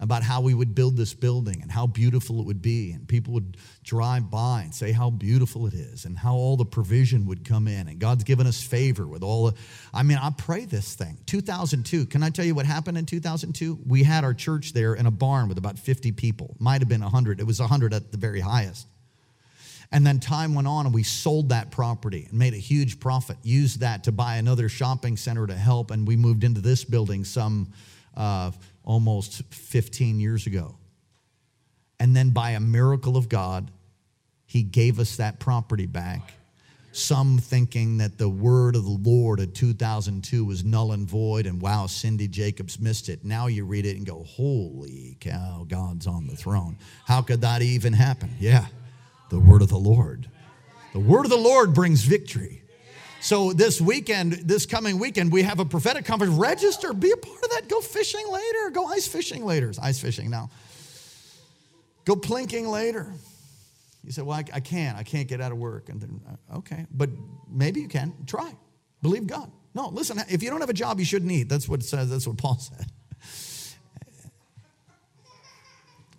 about 0.00 0.22
how 0.22 0.40
we 0.40 0.54
would 0.54 0.74
build 0.74 0.96
this 0.96 1.12
building 1.12 1.60
and 1.60 1.72
how 1.72 1.86
beautiful 1.86 2.40
it 2.40 2.46
would 2.46 2.62
be. 2.62 2.92
And 2.92 3.08
people 3.08 3.34
would 3.34 3.56
drive 3.82 4.30
by 4.30 4.62
and 4.62 4.72
say 4.72 4.92
how 4.92 5.10
beautiful 5.10 5.66
it 5.66 5.74
is 5.74 6.04
and 6.04 6.16
how 6.16 6.34
all 6.34 6.56
the 6.56 6.64
provision 6.64 7.26
would 7.26 7.44
come 7.44 7.66
in. 7.66 7.88
And 7.88 7.98
God's 7.98 8.22
given 8.22 8.46
us 8.46 8.62
favor 8.62 9.06
with 9.06 9.24
all 9.24 9.50
the, 9.50 9.56
I 9.92 10.04
mean, 10.04 10.18
I 10.18 10.30
pray 10.30 10.66
this 10.66 10.94
thing. 10.94 11.18
2002, 11.26 12.06
can 12.06 12.22
I 12.22 12.30
tell 12.30 12.44
you 12.44 12.54
what 12.54 12.66
happened 12.66 12.96
in 12.96 13.06
2002? 13.06 13.80
We 13.86 14.04
had 14.04 14.22
our 14.22 14.34
church 14.34 14.72
there 14.72 14.94
in 14.94 15.06
a 15.06 15.10
barn 15.10 15.48
with 15.48 15.58
about 15.58 15.78
50 15.78 16.12
people, 16.12 16.54
might 16.60 16.80
have 16.80 16.88
been 16.88 17.02
100. 17.02 17.40
It 17.40 17.46
was 17.46 17.58
100 17.58 17.92
at 17.92 18.12
the 18.12 18.18
very 18.18 18.40
highest. 18.40 18.86
And 19.90 20.06
then 20.06 20.20
time 20.20 20.54
went 20.54 20.68
on 20.68 20.84
and 20.86 20.94
we 20.94 21.02
sold 21.02 21.48
that 21.48 21.70
property 21.70 22.26
and 22.28 22.38
made 22.38 22.52
a 22.52 22.58
huge 22.58 23.00
profit, 23.00 23.38
used 23.42 23.80
that 23.80 24.04
to 24.04 24.12
buy 24.12 24.36
another 24.36 24.68
shopping 24.68 25.16
center 25.16 25.46
to 25.46 25.54
help. 25.54 25.90
And 25.90 26.06
we 26.06 26.16
moved 26.16 26.44
into 26.44 26.60
this 26.60 26.84
building 26.84 27.24
some 27.24 27.72
uh, 28.16 28.50
almost 28.84 29.42
15 29.54 30.20
years 30.20 30.46
ago. 30.46 30.76
And 31.98 32.14
then 32.14 32.30
by 32.30 32.50
a 32.50 32.60
miracle 32.60 33.16
of 33.16 33.28
God, 33.28 33.70
He 34.44 34.62
gave 34.62 35.00
us 35.00 35.16
that 35.16 35.40
property 35.40 35.86
back 35.86 36.32
some 36.92 37.38
thinking 37.38 37.98
that 37.98 38.18
the 38.18 38.28
word 38.28 38.74
of 38.74 38.84
the 38.84 38.90
Lord 38.90 39.40
of 39.40 39.52
2002 39.52 40.44
was 40.44 40.64
null 40.64 40.92
and 40.92 41.08
void, 41.08 41.46
and 41.46 41.60
wow, 41.60 41.86
Cindy 41.86 42.28
Jacobs 42.28 42.80
missed 42.80 43.08
it. 43.08 43.24
Now 43.24 43.46
you 43.46 43.64
read 43.64 43.86
it 43.86 43.96
and 43.96 44.06
go, 44.06 44.24
holy 44.24 45.16
cow, 45.20 45.64
God's 45.68 46.06
on 46.06 46.26
the 46.26 46.36
throne. 46.36 46.76
How 47.04 47.22
could 47.22 47.42
that 47.42 47.62
even 47.62 47.92
happen? 47.92 48.30
Yeah, 48.40 48.66
the 49.30 49.38
word 49.38 49.62
of 49.62 49.68
the 49.68 49.78
Lord. 49.78 50.28
The 50.92 51.00
word 51.00 51.24
of 51.24 51.30
the 51.30 51.36
Lord 51.36 51.74
brings 51.74 52.02
victory. 52.02 52.62
So 53.20 53.52
this 53.52 53.80
weekend, 53.80 54.32
this 54.32 54.64
coming 54.64 54.98
weekend, 54.98 55.32
we 55.32 55.42
have 55.42 55.58
a 55.58 55.64
prophetic 55.64 56.04
conference. 56.04 56.34
Register, 56.34 56.92
be 56.92 57.10
a 57.10 57.16
part 57.16 57.42
of 57.42 57.50
that. 57.50 57.68
Go 57.68 57.80
fishing 57.80 58.24
later. 58.30 58.70
Go 58.70 58.86
ice 58.86 59.06
fishing 59.06 59.44
later. 59.44 59.68
It's 59.68 59.78
ice 59.78 59.98
fishing 59.98 60.30
now. 60.30 60.50
Go 62.04 62.14
plinking 62.14 62.70
later. 62.70 63.12
You 64.04 64.12
say, 64.12 64.22
Well, 64.22 64.38
I, 64.38 64.44
I 64.54 64.60
can't. 64.60 64.96
I 64.96 65.02
can't 65.02 65.28
get 65.28 65.40
out 65.40 65.52
of 65.52 65.58
work. 65.58 65.88
And 65.88 66.00
then, 66.00 66.20
uh, 66.26 66.58
okay, 66.58 66.86
but 66.90 67.10
maybe 67.50 67.80
you 67.80 67.88
can. 67.88 68.14
Try. 68.26 68.54
Believe 69.02 69.26
God. 69.26 69.50
No, 69.74 69.88
listen, 69.88 70.18
if 70.30 70.42
you 70.42 70.50
don't 70.50 70.60
have 70.60 70.70
a 70.70 70.74
job, 70.74 70.98
you 70.98 71.04
shouldn't 71.04 71.30
eat. 71.30 71.48
That's 71.48 71.68
what 71.68 71.82
says. 71.82 72.10
That's 72.10 72.26
what 72.26 72.38
Paul 72.38 72.58
said. 72.58 72.86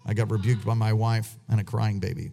I 0.06 0.13
got 0.13 0.30
rebuked 0.32 0.65
by 0.65 0.74
my 0.74 0.93
wife 0.93 1.36
and 1.48 1.60
a 1.60 1.63
crying 1.63 2.00
baby. 2.00 2.32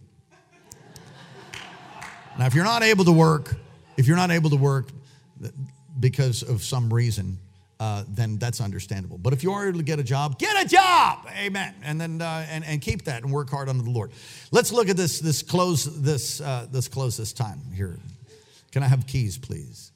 Now, 2.37 2.45
if 2.45 2.53
you're 2.53 2.63
not 2.63 2.83
able 2.83 3.05
to 3.05 3.11
work, 3.11 3.55
if 3.97 4.07
you're 4.07 4.17
not 4.17 4.29
able 4.29 4.51
to 4.51 4.57
work 4.57 4.89
because 5.99 6.43
of 6.43 6.63
some 6.63 6.93
reason, 6.93 7.39
uh, 7.79 8.03
then 8.09 8.37
that's 8.37 8.61
understandable. 8.61 9.17
But 9.17 9.33
if 9.33 9.43
you 9.43 9.51
are 9.53 9.67
able 9.67 9.79
to 9.79 9.83
get 9.85 9.99
a 9.99 10.03
job, 10.03 10.37
get 10.37 10.63
a 10.63 10.67
job, 10.67 11.27
amen, 11.35 11.75
and 11.83 11.99
then 11.99 12.21
uh, 12.21 12.45
and, 12.49 12.63
and 12.65 12.81
keep 12.81 13.05
that 13.05 13.23
and 13.23 13.31
work 13.31 13.49
hard 13.49 13.69
under 13.69 13.83
the 13.83 13.89
Lord. 13.89 14.11
Let's 14.51 14.71
look 14.71 14.89
at 14.89 14.97
this. 14.97 15.19
This 15.19 15.41
close 15.41 15.85
this 16.01 16.41
uh, 16.41 16.67
this 16.71 16.87
close 16.87 17.17
this 17.17 17.33
time 17.33 17.61
here. 17.73 17.97
Can 18.71 18.83
I 18.83 18.87
have 18.87 19.07
keys, 19.07 19.37
please? 19.37 19.91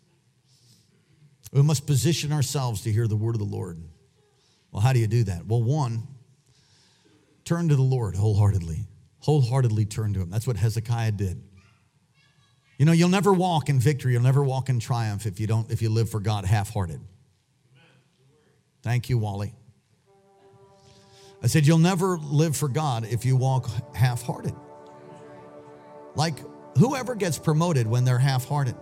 We 1.52 1.62
must 1.62 1.86
position 1.86 2.32
ourselves 2.32 2.82
to 2.84 2.92
hear 2.92 3.08
the 3.08 3.16
word 3.16 3.36
of 3.36 3.40
the 3.40 3.46
Lord. 3.46 3.78
Well, 4.72 4.82
how 4.82 4.94
do 4.94 5.00
you 5.00 5.08
do 5.08 5.26
that? 5.26 5.46
Well, 5.46 5.62
one, 5.62 6.08
turn 7.46 7.68
to 7.70 7.76
the 7.76 7.82
Lord 7.82 8.16
wholeheartedly. 8.16 8.86
Wholeheartedly 9.20 9.86
turn 9.86 10.14
to 10.14 10.22
Him. 10.22 10.30
That's 10.30 10.48
what 10.48 10.56
Hezekiah 10.56 11.12
did. 11.12 11.44
You 12.82 12.86
know, 12.86 12.94
you'll 12.94 13.10
never 13.10 13.32
walk 13.32 13.70
in 13.70 13.80
victory, 13.80 14.14
you'll 14.14 14.24
never 14.24 14.44
walk 14.44 14.68
in 14.68 14.80
triumph 14.80 15.28
if 15.28 15.40
you 15.40 15.46
don't 15.46 15.70
if 15.70 15.84
you 15.84 15.90
live 15.92 16.10
for 16.10 16.20
God 16.20 16.46
half-hearted. 16.46 17.00
Thank 18.82 19.08
you, 19.08 19.20
Wally. 19.20 19.54
I 21.44 21.46
said, 21.46 21.68
You'll 21.68 21.78
never 21.78 22.18
live 22.18 22.58
for 22.58 22.68
God 22.68 23.06
if 23.06 23.24
you 23.24 23.36
walk 23.36 23.70
half 23.94 24.24
hearted. 24.24 24.56
Like, 26.16 26.40
whoever 26.76 27.14
gets 27.14 27.38
promoted 27.38 27.86
when 27.86 28.04
they're 28.04 28.18
half 28.18 28.46
hearted? 28.46 28.76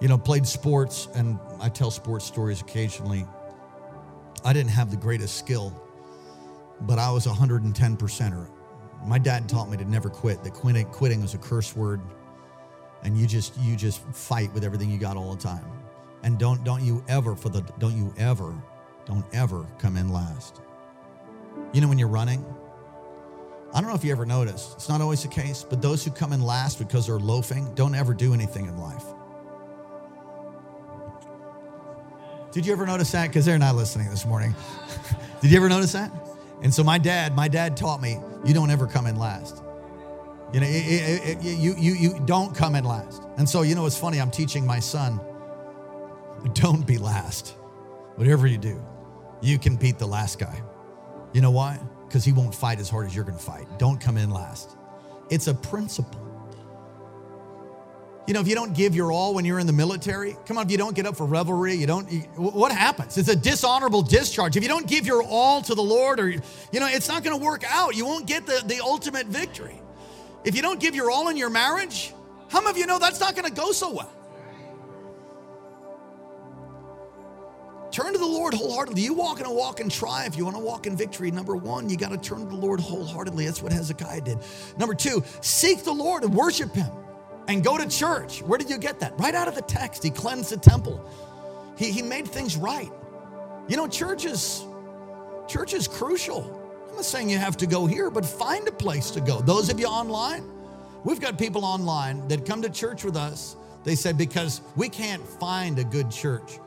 You 0.00 0.08
know, 0.08 0.16
played 0.16 0.46
sports, 0.46 1.08
and 1.14 1.38
I 1.60 1.68
tell 1.68 1.90
sports 1.90 2.24
stories 2.24 2.62
occasionally. 2.62 3.26
I 4.46 4.54
didn't 4.54 4.70
have 4.70 4.90
the 4.90 4.96
greatest 4.96 5.36
skill, 5.36 5.78
but 6.80 6.98
I 6.98 7.10
was 7.10 7.26
a 7.26 7.28
110 7.28 7.98
percenter. 7.98 8.48
My 9.04 9.18
dad 9.18 9.48
taught 9.48 9.70
me 9.70 9.76
to 9.76 9.84
never 9.84 10.08
quit, 10.08 10.42
that 10.44 10.54
quitting, 10.54 10.86
quitting 10.86 11.20
was 11.22 11.34
a 11.34 11.38
curse 11.38 11.76
word. 11.76 12.00
And 13.02 13.18
you 13.18 13.26
just 13.26 13.56
you 13.58 13.76
just 13.76 14.02
fight 14.14 14.52
with 14.54 14.64
everything 14.64 14.90
you 14.90 14.98
got 14.98 15.16
all 15.16 15.34
the 15.34 15.42
time. 15.42 15.64
And 16.22 16.38
don't 16.38 16.64
don't 16.64 16.82
you 16.82 17.04
ever 17.06 17.36
for 17.36 17.50
the 17.50 17.60
don't 17.78 17.96
you 17.96 18.14
ever 18.16 18.54
don't 19.04 19.26
ever 19.34 19.66
come 19.78 19.98
in 19.98 20.08
last. 20.08 20.60
You 21.72 21.82
know 21.82 21.88
when 21.88 21.98
you're 21.98 22.08
running 22.08 22.44
i 23.74 23.80
don't 23.80 23.90
know 23.90 23.96
if 23.96 24.04
you 24.04 24.12
ever 24.12 24.24
noticed. 24.24 24.74
it's 24.74 24.88
not 24.88 25.00
always 25.00 25.22
the 25.22 25.28
case 25.28 25.64
but 25.68 25.82
those 25.82 26.04
who 26.04 26.10
come 26.12 26.32
in 26.32 26.40
last 26.40 26.78
because 26.78 27.08
they're 27.08 27.18
loafing 27.18 27.74
don't 27.74 27.94
ever 27.94 28.14
do 28.14 28.32
anything 28.32 28.66
in 28.66 28.78
life. 28.78 29.04
Did 32.52 32.64
you 32.64 32.72
ever 32.72 32.86
notice 32.86 33.10
that? 33.10 33.26
Because 33.26 33.44
they're 33.44 33.58
not 33.58 33.74
listening 33.74 34.08
this 34.10 34.24
morning. 34.24 34.54
Did 35.42 35.50
you 35.50 35.56
ever 35.56 35.68
notice 35.68 35.92
that 35.92 36.12
and 36.64 36.74
so 36.74 36.82
my 36.82 36.98
dad 36.98 37.36
my 37.36 37.46
dad 37.46 37.76
taught 37.76 38.02
me 38.02 38.18
you 38.44 38.52
don't 38.52 38.70
ever 38.70 38.88
come 38.88 39.06
in 39.06 39.14
last 39.14 39.62
you 40.54 40.60
know, 40.60 40.68
it, 40.68 40.70
it, 40.70 41.38
it, 41.38 41.42
you, 41.42 41.74
you, 41.76 41.94
you 41.94 42.20
don't 42.26 42.54
come 42.54 42.76
in 42.76 42.84
last. 42.84 43.24
And 43.38 43.48
so, 43.48 43.62
you 43.62 43.74
know, 43.74 43.86
it's 43.86 43.98
funny. 43.98 44.20
I'm 44.20 44.30
teaching 44.30 44.64
my 44.64 44.78
son, 44.78 45.20
don't 46.52 46.86
be 46.86 46.96
last. 46.96 47.56
Whatever 48.14 48.46
you 48.46 48.58
do, 48.58 48.80
you 49.42 49.58
can 49.58 49.74
beat 49.74 49.98
the 49.98 50.06
last 50.06 50.38
guy. 50.38 50.62
You 51.32 51.40
know 51.40 51.50
why? 51.50 51.80
Because 52.06 52.24
he 52.24 52.30
won't 52.30 52.54
fight 52.54 52.78
as 52.78 52.88
hard 52.88 53.06
as 53.06 53.16
you're 53.16 53.24
going 53.24 53.36
to 53.36 53.42
fight. 53.42 53.66
Don't 53.80 54.00
come 54.00 54.16
in 54.16 54.30
last. 54.30 54.76
It's 55.28 55.48
a 55.48 55.54
principle. 55.54 56.23
You 58.26 58.32
know, 58.32 58.40
if 58.40 58.48
you 58.48 58.54
don't 58.54 58.72
give 58.74 58.94
your 58.94 59.12
all 59.12 59.34
when 59.34 59.44
you're 59.44 59.58
in 59.58 59.66
the 59.66 59.72
military, 59.72 60.34
come 60.46 60.56
on, 60.56 60.64
if 60.64 60.72
you 60.72 60.78
don't 60.78 60.96
get 60.96 61.04
up 61.04 61.14
for 61.14 61.26
revelry, 61.26 61.74
you 61.74 61.86
don't, 61.86 62.06
what 62.36 62.72
happens? 62.72 63.18
It's 63.18 63.28
a 63.28 63.36
dishonorable 63.36 64.00
discharge. 64.00 64.56
If 64.56 64.62
you 64.62 64.68
don't 64.68 64.86
give 64.86 65.06
your 65.06 65.22
all 65.22 65.60
to 65.60 65.74
the 65.74 65.82
Lord, 65.82 66.18
or, 66.18 66.30
you 66.30 66.40
know, 66.72 66.86
it's 66.86 67.08
not 67.08 67.22
going 67.22 67.38
to 67.38 67.44
work 67.44 67.64
out. 67.68 67.94
You 67.94 68.06
won't 68.06 68.26
get 68.26 68.46
the, 68.46 68.62
the 68.64 68.80
ultimate 68.80 69.26
victory. 69.26 69.78
If 70.42 70.56
you 70.56 70.62
don't 70.62 70.80
give 70.80 70.94
your 70.94 71.10
all 71.10 71.28
in 71.28 71.36
your 71.36 71.50
marriage, 71.50 72.14
how 72.48 72.60
many 72.60 72.70
of 72.70 72.78
you 72.78 72.86
know 72.86 72.98
that's 72.98 73.20
not 73.20 73.34
going 73.34 73.46
to 73.46 73.52
go 73.52 73.72
so 73.72 73.92
well? 73.92 74.10
Turn 77.90 78.12
to 78.12 78.18
the 78.18 78.26
Lord 78.26 78.54
wholeheartedly. 78.54 79.02
You 79.02 79.12
walk 79.12 79.38
in 79.38 79.46
a 79.46 79.52
walk 79.52 79.80
in 79.80 79.88
triumph. 79.88 80.36
You 80.36 80.44
want 80.44 80.56
to 80.56 80.62
walk 80.62 80.86
in 80.86 80.96
victory. 80.96 81.30
Number 81.30 81.54
one, 81.54 81.88
you 81.90 81.96
got 81.96 82.10
to 82.10 82.18
turn 82.18 82.40
to 82.40 82.46
the 82.46 82.56
Lord 82.56 82.80
wholeheartedly. 82.80 83.44
That's 83.44 83.62
what 83.62 83.72
Hezekiah 83.72 84.22
did. 84.22 84.38
Number 84.78 84.94
two, 84.94 85.22
seek 85.42 85.84
the 85.84 85.92
Lord 85.92 86.24
and 86.24 86.34
worship 86.34 86.74
Him 86.74 86.90
and 87.48 87.62
go 87.62 87.76
to 87.78 87.88
church. 87.88 88.42
Where 88.42 88.58
did 88.58 88.70
you 88.70 88.78
get 88.78 89.00
that? 89.00 89.18
Right 89.18 89.34
out 89.34 89.48
of 89.48 89.54
the 89.54 89.62
text. 89.62 90.02
He 90.02 90.10
cleansed 90.10 90.50
the 90.50 90.56
temple, 90.56 91.04
He, 91.76 91.90
he 91.90 92.02
made 92.02 92.28
things 92.28 92.56
right. 92.56 92.90
You 93.68 93.76
know, 93.78 93.88
church 93.88 94.26
is, 94.26 94.64
church 95.48 95.72
is 95.72 95.88
crucial. 95.88 96.60
I'm 96.90 96.96
not 96.96 97.04
saying 97.04 97.30
you 97.30 97.38
have 97.38 97.56
to 97.56 97.66
go 97.66 97.86
here, 97.86 98.10
but 98.10 98.24
find 98.26 98.68
a 98.68 98.72
place 98.72 99.10
to 99.12 99.20
go. 99.20 99.40
Those 99.40 99.70
of 99.70 99.80
you 99.80 99.86
online, 99.86 100.48
we've 101.02 101.20
got 101.20 101.38
people 101.38 101.64
online 101.64 102.28
that 102.28 102.44
come 102.44 102.62
to 102.62 102.68
church 102.68 103.04
with 103.04 103.16
us. 103.16 103.56
They 103.82 103.94
said, 103.94 104.16
because 104.16 104.60
we 104.76 104.88
can't 104.88 105.26
find 105.26 105.78
a 105.78 105.84
good 105.84 106.10
church. 106.10 106.58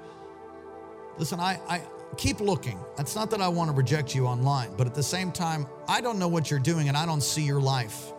Listen, 1.18 1.40
I, 1.40 1.60
I 1.70 1.82
keep 2.18 2.40
looking. 2.40 2.80
It's 2.98 3.16
not 3.16 3.30
that 3.32 3.42
I 3.42 3.48
want 3.48 3.70
to 3.70 3.76
reject 3.76 4.14
you 4.14 4.26
online, 4.26 4.72
but 4.76 4.88
at 4.88 4.94
the 4.94 5.04
same 5.04 5.32
time, 5.32 5.66
I 5.88 6.02
don't 6.02 6.20
know 6.20 6.28
what 6.28 6.52
you're 6.52 6.60
doing 6.60 6.88
and 6.88 6.98
I 6.98 7.06
don't 7.06 7.22
see 7.22 7.44
your 7.44 7.62
life. 7.62 8.12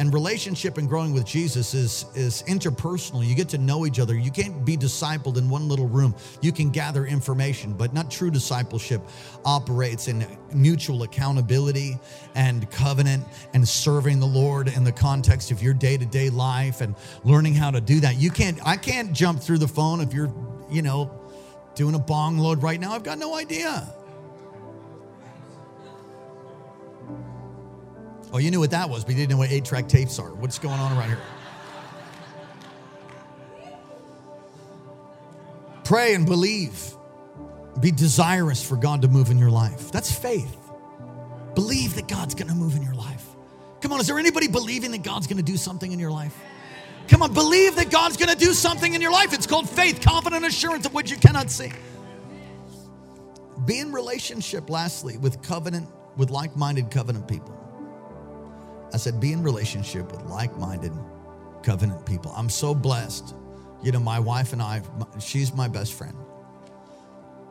And 0.00 0.14
relationship 0.14 0.78
and 0.78 0.88
growing 0.88 1.12
with 1.12 1.26
Jesus 1.26 1.74
is, 1.74 2.06
is 2.14 2.42
interpersonal. 2.44 3.22
You 3.22 3.34
get 3.34 3.50
to 3.50 3.58
know 3.58 3.84
each 3.84 4.00
other. 4.00 4.16
You 4.16 4.30
can't 4.30 4.64
be 4.64 4.74
discipled 4.74 5.36
in 5.36 5.50
one 5.50 5.68
little 5.68 5.86
room. 5.86 6.14
You 6.40 6.52
can 6.52 6.70
gather 6.70 7.04
information, 7.04 7.74
but 7.74 7.92
not 7.92 8.10
true 8.10 8.30
discipleship 8.30 9.02
operates 9.44 10.08
in 10.08 10.26
mutual 10.54 11.02
accountability 11.02 11.98
and 12.34 12.70
covenant 12.70 13.24
and 13.52 13.68
serving 13.68 14.20
the 14.20 14.26
Lord 14.26 14.68
in 14.68 14.84
the 14.84 14.92
context 14.92 15.50
of 15.50 15.62
your 15.62 15.74
day-to-day 15.74 16.30
life 16.30 16.80
and 16.80 16.96
learning 17.22 17.54
how 17.54 17.70
to 17.70 17.82
do 17.82 18.00
that. 18.00 18.16
You 18.16 18.30
can't, 18.30 18.58
I 18.66 18.78
can't 18.78 19.12
jump 19.12 19.42
through 19.42 19.58
the 19.58 19.68
phone 19.68 20.00
if 20.00 20.14
you're, 20.14 20.32
you 20.70 20.80
know, 20.80 21.10
doing 21.74 21.94
a 21.94 21.98
bong 21.98 22.38
load 22.38 22.62
right 22.62 22.80
now. 22.80 22.92
I've 22.92 23.04
got 23.04 23.18
no 23.18 23.34
idea. 23.34 23.94
Oh, 28.32 28.38
you 28.38 28.50
knew 28.50 28.60
what 28.60 28.70
that 28.70 28.88
was, 28.88 29.04
but 29.04 29.12
you 29.12 29.16
didn't 29.16 29.30
know 29.30 29.38
what 29.38 29.50
eight 29.50 29.64
track 29.64 29.88
tapes 29.88 30.18
are. 30.18 30.32
What's 30.34 30.58
going 30.58 30.78
on 30.78 30.96
around 30.96 31.08
here? 31.08 31.18
Pray 35.84 36.14
and 36.14 36.24
believe. 36.24 36.94
Be 37.80 37.90
desirous 37.90 38.62
for 38.62 38.76
God 38.76 39.02
to 39.02 39.08
move 39.08 39.30
in 39.30 39.38
your 39.38 39.50
life. 39.50 39.90
That's 39.90 40.12
faith. 40.12 40.56
Believe 41.54 41.96
that 41.96 42.06
God's 42.06 42.34
going 42.34 42.48
to 42.48 42.54
move 42.54 42.76
in 42.76 42.82
your 42.82 42.94
life. 42.94 43.26
Come 43.80 43.92
on, 43.92 44.00
is 44.00 44.06
there 44.06 44.18
anybody 44.18 44.46
believing 44.46 44.92
that 44.92 45.02
God's 45.02 45.26
going 45.26 45.38
to 45.38 45.42
do 45.42 45.56
something 45.56 45.90
in 45.90 45.98
your 45.98 46.10
life? 46.10 46.36
Come 47.08 47.22
on, 47.22 47.34
believe 47.34 47.74
that 47.76 47.90
God's 47.90 48.16
going 48.16 48.28
to 48.28 48.36
do 48.36 48.52
something 48.52 48.94
in 48.94 49.00
your 49.00 49.10
life. 49.10 49.32
It's 49.32 49.46
called 49.46 49.68
faith, 49.68 50.00
confident 50.00 50.44
assurance 50.44 50.86
of 50.86 50.94
what 50.94 51.10
you 51.10 51.16
cannot 51.16 51.50
see. 51.50 51.72
Be 53.64 53.80
in 53.80 53.90
relationship, 53.92 54.70
lastly, 54.70 55.18
with 55.18 55.42
covenant, 55.42 55.88
with 56.16 56.30
like 56.30 56.54
minded 56.56 56.90
covenant 56.90 57.26
people. 57.26 57.59
I 58.92 58.96
said, 58.96 59.20
be 59.20 59.32
in 59.32 59.42
relationship 59.42 60.10
with 60.12 60.22
like 60.22 60.56
minded 60.56 60.92
covenant 61.62 62.04
people. 62.06 62.32
I'm 62.36 62.48
so 62.48 62.74
blessed. 62.74 63.34
You 63.82 63.92
know, 63.92 64.00
my 64.00 64.18
wife 64.18 64.52
and 64.52 64.60
I, 64.60 64.82
she's 65.18 65.54
my 65.54 65.68
best 65.68 65.94
friend. 65.94 66.16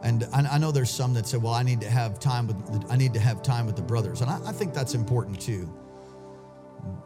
And 0.02 0.24
I 0.34 0.58
know 0.58 0.72
there's 0.72 0.90
some 0.90 1.14
that 1.16 1.28
say, 1.28 1.38
well, 1.38 1.54
I 1.54 1.62
need 1.64 1.82
to 1.82 1.90
have 1.90 2.20
time 2.20 2.48
with, 2.48 2.86
I 2.90 2.96
need 2.96 3.14
to 3.16 3.20
have 3.20 3.42
time 3.42 3.66
with 3.66 3.76
the 3.76 3.82
brothers. 3.82 4.22
And 4.22 4.30
I, 4.30 4.52
think 4.54 4.74
that's 4.74 4.94
important 4.94 5.42
too. 5.42 5.70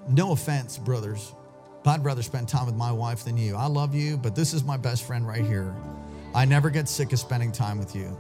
No 0.08 0.32
offense, 0.32 0.78
brothers. 0.78 1.34
but 1.84 1.92
I'd 1.92 2.06
rather 2.06 2.22
spend 2.22 2.48
time 2.48 2.68
with 2.68 2.76
my 2.76 2.92
wife 2.92 3.24
than 3.24 3.36
you. 3.36 3.56
I 3.56 3.66
love 3.66 3.96
you, 3.96 4.18
but 4.18 4.36
this 4.36 4.54
is 4.54 4.64
my 4.64 4.78
best 4.78 5.08
friend 5.08 5.28
right 5.28 5.44
here. 5.44 5.76
I 6.36 6.46
never 6.46 6.70
get 6.70 6.88
sick 6.88 7.14
of 7.14 7.20
spending 7.20 7.52
time 7.52 7.80
with 7.80 7.96
you. 7.96 8.16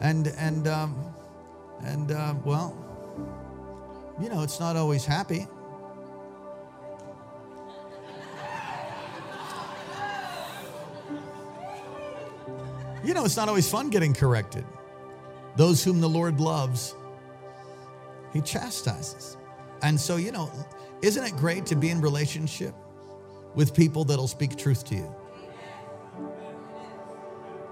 And, 0.00 0.28
and, 0.38 0.66
um, 0.66 1.14
and, 1.84 2.12
uh, 2.12 2.34
well, 2.44 2.74
You 4.20 4.28
know, 4.28 4.42
it's 4.42 4.60
not 4.60 4.76
always 4.76 5.04
happy. 5.04 5.46
You 13.02 13.14
know, 13.14 13.24
it's 13.24 13.36
not 13.36 13.48
always 13.48 13.68
fun 13.68 13.88
getting 13.88 14.12
corrected. 14.12 14.64
Those 15.56 15.82
whom 15.82 16.00
the 16.00 16.08
Lord 16.08 16.38
loves, 16.38 16.94
He 18.34 18.42
chastises. 18.42 19.38
And 19.82 19.98
so, 19.98 20.16
you 20.16 20.32
know, 20.32 20.50
isn't 21.00 21.24
it 21.24 21.34
great 21.36 21.64
to 21.66 21.74
be 21.74 21.88
in 21.88 22.02
relationship 22.02 22.74
with 23.54 23.74
people 23.74 24.04
that'll 24.04 24.28
speak 24.28 24.56
truth 24.56 24.84
to 24.86 24.96
you? 24.96 25.14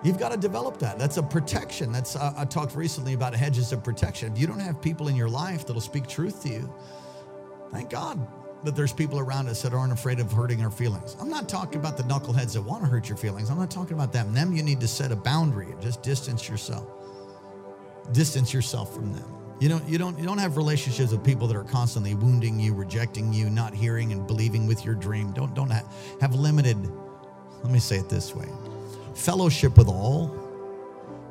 You've 0.02 0.18
got 0.18 0.30
to 0.30 0.36
develop 0.36 0.78
that. 0.78 0.98
That's 0.98 1.16
a 1.16 1.22
protection. 1.22 1.90
That's 1.90 2.14
uh, 2.14 2.32
I 2.36 2.44
talked 2.44 2.76
recently 2.76 3.14
about 3.14 3.34
hedges 3.34 3.72
of 3.72 3.82
protection. 3.82 4.32
If 4.32 4.38
you 4.38 4.46
don't 4.46 4.60
have 4.60 4.80
people 4.80 5.08
in 5.08 5.16
your 5.16 5.28
life 5.28 5.66
that'll 5.66 5.82
speak 5.82 6.06
truth 6.06 6.42
to 6.44 6.48
you, 6.48 6.72
thank 7.72 7.90
God 7.90 8.26
that 8.64 8.76
there's 8.76 8.92
people 8.92 9.18
around 9.18 9.48
us 9.48 9.62
that 9.62 9.72
aren't 9.72 9.92
afraid 9.92 10.20
of 10.20 10.32
hurting 10.32 10.62
our 10.62 10.70
feelings. 10.70 11.16
I'm 11.20 11.28
not 11.28 11.48
talking 11.48 11.78
about 11.78 11.96
the 11.96 12.02
knuckleheads 12.04 12.54
that 12.54 12.62
want 12.62 12.82
to 12.82 12.88
hurt 12.88 13.08
your 13.08 13.18
feelings. 13.18 13.50
I'm 13.50 13.58
not 13.58 13.70
talking 13.70 13.94
about 13.94 14.12
them. 14.12 14.32
Them 14.32 14.54
you 14.54 14.62
need 14.62 14.80
to 14.80 14.88
set 14.88 15.12
a 15.12 15.16
boundary 15.16 15.70
and 15.70 15.80
just 15.80 16.02
distance 16.02 16.48
yourself. 16.48 16.86
Distance 18.12 18.52
yourself 18.54 18.94
from 18.94 19.12
them. 19.12 19.34
You 19.60 19.68
don't 19.68 19.88
you 19.88 19.98
don't 19.98 20.16
you 20.18 20.24
don't 20.24 20.38
have 20.38 20.56
relationships 20.56 21.10
with 21.10 21.24
people 21.24 21.48
that 21.48 21.56
are 21.56 21.64
constantly 21.64 22.14
wounding 22.14 22.60
you, 22.60 22.72
rejecting 22.72 23.32
you, 23.32 23.50
not 23.50 23.74
hearing 23.74 24.12
and 24.12 24.26
believing 24.26 24.68
with 24.68 24.84
your 24.84 24.94
dream. 24.94 25.32
Don't 25.32 25.54
don't 25.54 25.70
have 25.70 26.34
limited 26.34 26.76
let 27.62 27.72
me 27.72 27.80
say 27.80 27.96
it 27.96 28.08
this 28.08 28.34
way 28.34 28.48
fellowship 29.18 29.76
with 29.76 29.88
all, 29.88 30.34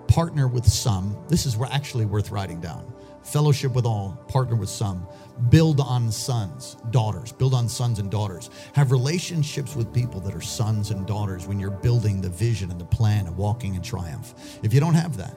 partner 0.08 0.48
with 0.48 0.66
some. 0.68 1.18
This 1.30 1.46
is 1.46 1.58
actually 1.72 2.06
worth 2.06 2.32
writing 2.32 2.60
down. 2.60 2.94
Fellowship 3.24 3.74
with 3.74 3.86
all, 3.86 4.18
partner 4.28 4.56
with 4.56 4.70
some, 4.70 5.08
build 5.50 5.80
on 5.80 6.12
sons, 6.12 6.78
daughters, 6.92 7.32
build 7.32 7.54
on 7.54 7.68
sons 7.68 8.00
and 8.00 8.10
daughters. 8.10 8.50
Have 8.74 8.92
relationships 8.92 9.76
with 9.76 9.94
people 9.94 10.20
that 10.22 10.34
are 10.34 10.42
sons 10.42 10.92
and 10.92 11.06
daughters 11.06 11.48
when 11.48 11.60
you're 11.60 11.72
building 11.72 12.22
the 12.22 12.30
vision 12.30 12.72
and 12.72 12.80
the 12.80 12.86
plan 12.86 13.28
of 13.28 13.38
walking 13.38 13.76
in 13.76 13.82
triumph. 13.82 14.34
If 14.64 14.74
you 14.74 14.80
don't 14.80 14.94
have 14.94 15.18
that, 15.18 15.36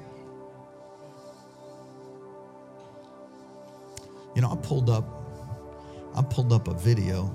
you 4.35 4.43
know, 4.43 4.53
I 4.53 4.57
pulled 4.57 4.89
up, 4.89 5.05
I 6.15 6.23
pulled 6.23 6.53
up 6.53 6.69
a 6.69 6.75
video 6.75 7.35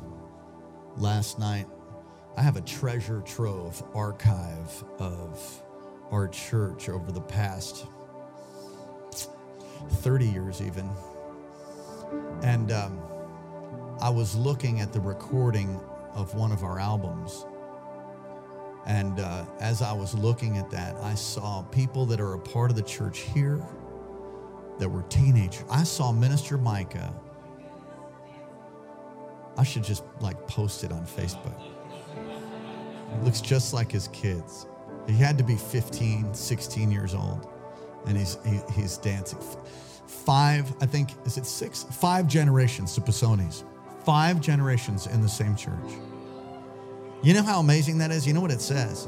last 0.98 1.38
night 1.38 1.68
I 2.38 2.42
have 2.42 2.58
a 2.58 2.62
treasure 2.62 3.22
trove 3.22 3.82
archive 3.94 4.84
of 5.00 5.64
our 6.12 6.28
church 6.28 6.90
over 6.90 7.12
the 7.12 7.22
past 7.22 7.86
30 9.90 10.28
years, 10.28 10.62
even. 10.62 10.90
And 12.44 12.74
um, 12.74 13.00
I 14.02 14.10
was 14.10 14.36
looking 14.36 14.82
at 14.82 14.92
the 14.92 15.00
recording 15.00 15.80
of 16.14 16.36
one 16.36 16.52
of 16.52 16.64
our 16.64 16.78
albums. 16.78 17.46
And 18.86 19.20
uh, 19.20 19.46
as 19.62 19.82
I 19.82 19.94
was 19.94 20.14
looking 20.14 20.58
at 20.58 20.70
that, 20.72 20.98
I 20.98 21.16
saw 21.16 21.62
people 21.64 22.06
that 22.08 22.20
are 22.20 22.34
a 22.34 22.40
part 22.40 22.70
of 22.70 22.76
the 22.76 22.84
church 22.84 23.20
here 23.20 23.66
that 24.78 24.90
were 24.90 25.04
teenagers. 25.04 25.64
I 25.70 25.84
saw 25.84 26.12
Minister 26.12 26.58
Micah. 26.58 27.14
I 29.58 29.64
should 29.64 29.86
just 29.86 30.04
like 30.20 30.48
post 30.48 30.84
it 30.84 30.92
on 30.92 31.06
Facebook 31.06 31.75
looks 33.24 33.42
just 33.42 33.74
like 33.74 33.92
his 33.92 34.08
kids. 34.10 34.68
He 35.08 35.14
had 35.14 35.38
to 35.38 35.44
be 35.44 35.56
15, 35.56 36.34
16 36.34 36.92
years 36.92 37.14
old, 37.14 37.48
and 38.08 38.18
he's 38.18 38.38
he, 38.46 38.60
he's 38.74 38.98
dancing. 38.98 39.40
Five, 40.08 40.74
I 40.82 40.86
think, 40.86 41.10
is 41.26 41.38
it 41.38 41.46
six? 41.46 41.84
Five 41.84 42.28
generations 42.28 42.96
to 42.96 43.02
Pisonis. 43.02 43.64
Five 44.04 44.42
generations 44.42 45.08
in 45.08 45.22
the 45.22 45.30
same 45.30 45.56
church. 45.56 45.92
You 47.24 47.34
know 47.34 47.44
how 47.44 47.60
amazing 47.60 47.98
that 48.00 48.12
is? 48.12 48.28
You 48.28 48.34
know 48.34 48.42
what 48.42 48.52
it 48.52 48.62
says? 48.62 49.08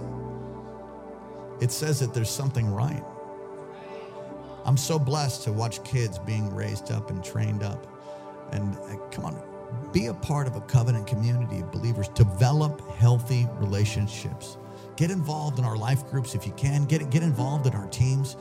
It 1.59 1.71
says 1.71 1.99
that 1.99 2.13
there's 2.13 2.29
something 2.29 2.71
right. 2.71 3.03
I'm 4.65 4.77
so 4.77 4.99
blessed 4.99 5.43
to 5.43 5.53
watch 5.53 5.83
kids 5.83 6.19
being 6.19 6.53
raised 6.53 6.91
up 6.91 7.09
and 7.09 7.23
trained 7.23 7.63
up. 7.63 7.87
And 8.51 8.75
uh, 8.75 8.97
come 9.11 9.25
on, 9.25 9.41
be 9.91 10.07
a 10.07 10.13
part 10.13 10.47
of 10.47 10.55
a 10.55 10.61
covenant 10.61 11.07
community 11.07 11.59
of 11.59 11.71
believers. 11.71 12.07
Develop 12.09 12.81
healthy 12.95 13.47
relationships. 13.59 14.57
Get 14.95 15.11
involved 15.11 15.59
in 15.59 15.65
our 15.65 15.77
life 15.77 16.05
groups 16.09 16.35
if 16.35 16.45
you 16.45 16.53
can. 16.53 16.85
Get, 16.85 17.09
get 17.09 17.23
involved 17.23 17.67
in 17.67 17.73
our 17.73 17.87
teams. 17.87 18.37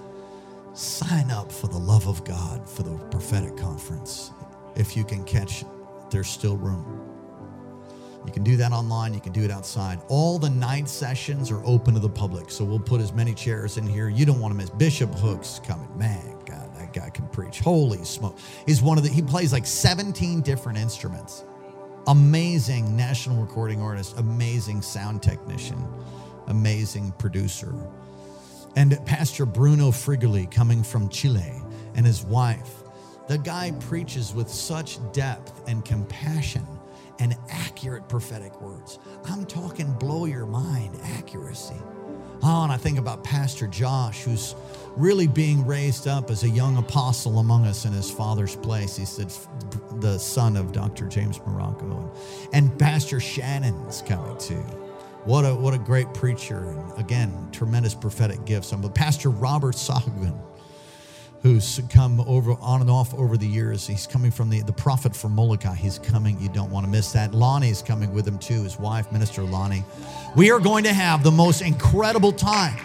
Sign 0.72 1.30
up 1.30 1.50
for 1.50 1.68
the 1.68 1.78
love 1.78 2.06
of 2.06 2.24
God 2.24 2.68
for 2.68 2.82
the 2.82 2.96
prophetic 3.10 3.56
conference. 3.56 4.30
If 4.74 4.96
you 4.96 5.04
can 5.04 5.24
catch, 5.24 5.64
there's 6.10 6.28
still 6.28 6.56
room. 6.56 7.02
You 8.26 8.32
can 8.32 8.42
do 8.42 8.56
that 8.56 8.72
online, 8.72 9.14
you 9.14 9.20
can 9.20 9.32
do 9.32 9.44
it 9.44 9.50
outside. 9.50 10.00
All 10.08 10.38
the 10.38 10.50
night 10.50 10.88
sessions 10.88 11.50
are 11.50 11.64
open 11.64 11.94
to 11.94 12.00
the 12.00 12.08
public, 12.08 12.50
so 12.50 12.64
we'll 12.64 12.80
put 12.80 13.00
as 13.00 13.12
many 13.12 13.32
chairs 13.32 13.76
in 13.76 13.86
here. 13.86 14.08
You 14.08 14.26
don't 14.26 14.40
want 14.40 14.52
to 14.52 14.56
miss. 14.56 14.68
Bishop 14.70 15.14
Hook's 15.14 15.60
coming. 15.64 15.88
Man, 15.96 16.35
guy 16.96 17.10
can 17.10 17.28
preach. 17.28 17.60
Holy 17.60 18.02
smoke. 18.04 18.38
He's 18.64 18.82
one 18.82 18.96
of 18.98 19.04
the, 19.04 19.10
he 19.10 19.22
plays 19.22 19.52
like 19.52 19.66
17 19.66 20.40
different 20.40 20.78
instruments. 20.78 21.44
Amazing 22.06 22.96
national 22.96 23.36
recording 23.36 23.82
artist, 23.82 24.18
amazing 24.18 24.80
sound 24.80 25.22
technician, 25.22 25.84
amazing 26.46 27.12
producer. 27.18 27.74
And 28.76 28.98
Pastor 29.04 29.44
Bruno 29.44 29.90
Frigoli 29.90 30.50
coming 30.50 30.82
from 30.82 31.08
Chile 31.08 31.52
and 31.94 32.06
his 32.06 32.22
wife. 32.24 32.82
The 33.28 33.38
guy 33.38 33.72
preaches 33.80 34.32
with 34.32 34.48
such 34.48 34.98
depth 35.12 35.68
and 35.68 35.84
compassion 35.84 36.66
and 37.18 37.36
accurate 37.50 38.08
prophetic 38.08 38.60
words. 38.60 38.98
I'm 39.24 39.44
talking 39.46 39.92
blow 39.94 40.26
your 40.26 40.46
mind 40.46 40.96
accuracy. 41.02 41.80
Oh, 42.48 42.62
and 42.62 42.70
I 42.70 42.76
think 42.76 42.96
about 42.96 43.24
Pastor 43.24 43.66
Josh, 43.66 44.22
who's 44.22 44.54
really 44.94 45.26
being 45.26 45.66
raised 45.66 46.06
up 46.06 46.30
as 46.30 46.44
a 46.44 46.48
young 46.48 46.76
apostle 46.76 47.40
among 47.40 47.66
us 47.66 47.84
in 47.84 47.92
his 47.92 48.08
father's 48.08 48.54
place. 48.54 48.94
He's 48.94 49.16
the, 49.16 49.96
the 49.96 50.16
son 50.16 50.56
of 50.56 50.70
Dr. 50.70 51.08
James 51.08 51.40
Marocco. 51.40 51.90
And, 52.52 52.70
and 52.70 52.78
Pastor 52.78 53.18
Shannon's 53.18 54.00
coming 54.02 54.38
too. 54.38 54.62
What 55.24 55.42
a, 55.42 55.56
what 55.56 55.74
a 55.74 55.78
great 55.78 56.14
preacher. 56.14 56.70
And 56.70 57.00
again, 57.00 57.48
tremendous 57.50 57.96
prophetic 57.96 58.44
gifts. 58.44 58.70
But 58.70 58.94
Pastor 58.94 59.30
Robert 59.30 59.74
Sahagin, 59.74 60.40
who's 61.46 61.80
come 61.90 62.20
over 62.22 62.56
on 62.60 62.80
and 62.80 62.90
off 62.90 63.14
over 63.14 63.36
the 63.36 63.46
years. 63.46 63.86
He's 63.86 64.04
coming 64.04 64.32
from 64.32 64.50
the, 64.50 64.62
the 64.62 64.72
prophet 64.72 65.14
from 65.14 65.32
Molokai. 65.32 65.74
He's 65.74 66.00
coming. 66.00 66.40
You 66.40 66.48
don't 66.48 66.70
want 66.72 66.84
to 66.86 66.90
miss 66.90 67.12
that. 67.12 67.32
Lonnie's 67.32 67.82
coming 67.82 68.12
with 68.12 68.26
him 68.26 68.36
too, 68.36 68.64
his 68.64 68.80
wife, 68.80 69.12
Minister 69.12 69.42
Lonnie. 69.42 69.84
We 70.34 70.50
are 70.50 70.58
going 70.58 70.82
to 70.84 70.92
have 70.92 71.22
the 71.22 71.30
most 71.30 71.62
incredible 71.62 72.32
time. 72.32 72.76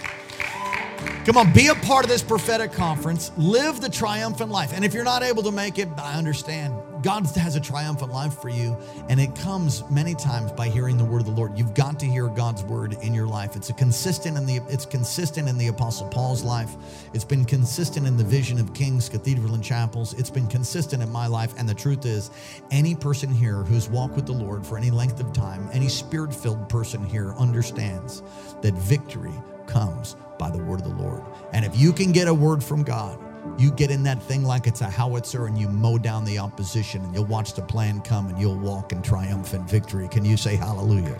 Come 1.25 1.37
on, 1.37 1.53
be 1.53 1.67
a 1.67 1.75
part 1.75 2.03
of 2.03 2.09
this 2.09 2.23
prophetic 2.23 2.71
conference. 2.71 3.31
Live 3.37 3.79
the 3.79 3.89
triumphant 3.89 4.51
life. 4.51 4.73
And 4.73 4.83
if 4.83 4.93
you're 4.93 5.03
not 5.03 5.21
able 5.21 5.43
to 5.43 5.51
make 5.51 5.77
it, 5.77 5.87
I 5.97 6.17
understand. 6.17 6.73
God 7.03 7.25
has 7.35 7.55
a 7.55 7.59
triumphant 7.59 8.11
life 8.11 8.39
for 8.39 8.49
you, 8.49 8.77
and 9.09 9.19
it 9.19 9.35
comes 9.35 9.83
many 9.89 10.13
times 10.13 10.51
by 10.51 10.67
hearing 10.67 10.97
the 10.97 11.05
word 11.05 11.21
of 11.21 11.25
the 11.25 11.31
Lord. 11.31 11.57
You've 11.57 11.73
got 11.73 11.99
to 11.99 12.05
hear 12.05 12.27
God's 12.27 12.63
word 12.63 12.95
in 13.01 13.13
your 13.13 13.25
life. 13.25 13.55
It's 13.55 13.71
consistent 13.71 14.37
in 14.37 14.45
the 14.45 14.61
it's 14.69 14.85
consistent 14.85 15.47
in 15.47 15.57
the 15.57 15.67
Apostle 15.67 16.07
Paul's 16.09 16.43
life. 16.43 16.75
It's 17.13 17.23
been 17.23 17.45
consistent 17.45 18.05
in 18.05 18.17
the 18.17 18.23
vision 18.23 18.59
of 18.59 18.73
King's 18.73 19.09
Cathedral 19.09 19.55
and 19.55 19.63
chapels. 19.63 20.13
It's 20.13 20.29
been 20.29 20.47
consistent 20.47 21.01
in 21.01 21.09
my 21.11 21.27
life. 21.27 21.53
And 21.57 21.67
the 21.67 21.73
truth 21.73 22.05
is, 22.05 22.29
any 22.69 22.93
person 22.93 23.31
here 23.31 23.63
who's 23.63 23.89
walked 23.89 24.15
with 24.15 24.27
the 24.27 24.33
Lord 24.33 24.65
for 24.65 24.77
any 24.77 24.91
length 24.91 25.19
of 25.19 25.33
time, 25.33 25.69
any 25.73 25.89
spirit-filled 25.89 26.69
person 26.69 27.03
here 27.05 27.33
understands 27.37 28.21
that 28.61 28.73
victory 28.75 29.33
comes 29.67 30.15
by 30.37 30.49
the 30.49 30.57
word 30.57 30.81
of 30.81 30.87
the 30.87 31.03
Lord. 31.03 31.23
And 31.53 31.65
if 31.65 31.77
you 31.77 31.93
can 31.93 32.11
get 32.11 32.27
a 32.27 32.33
word 32.33 32.63
from 32.63 32.83
God, 32.83 33.19
you 33.57 33.71
get 33.71 33.91
in 33.91 34.03
that 34.03 34.21
thing 34.21 34.43
like 34.43 34.67
it's 34.67 34.81
a 34.81 34.89
howitzer 34.89 35.47
and 35.47 35.57
you 35.57 35.67
mow 35.67 35.97
down 35.97 36.25
the 36.25 36.39
opposition 36.39 37.03
and 37.03 37.13
you'll 37.13 37.25
watch 37.25 37.53
the 37.53 37.61
plan 37.61 38.01
come 38.01 38.27
and 38.27 38.39
you'll 38.39 38.57
walk 38.57 38.91
in 38.91 39.01
triumphant 39.01 39.69
victory. 39.69 40.07
Can 40.07 40.23
you 40.25 40.37
say 40.37 40.55
hallelujah? 40.55 41.19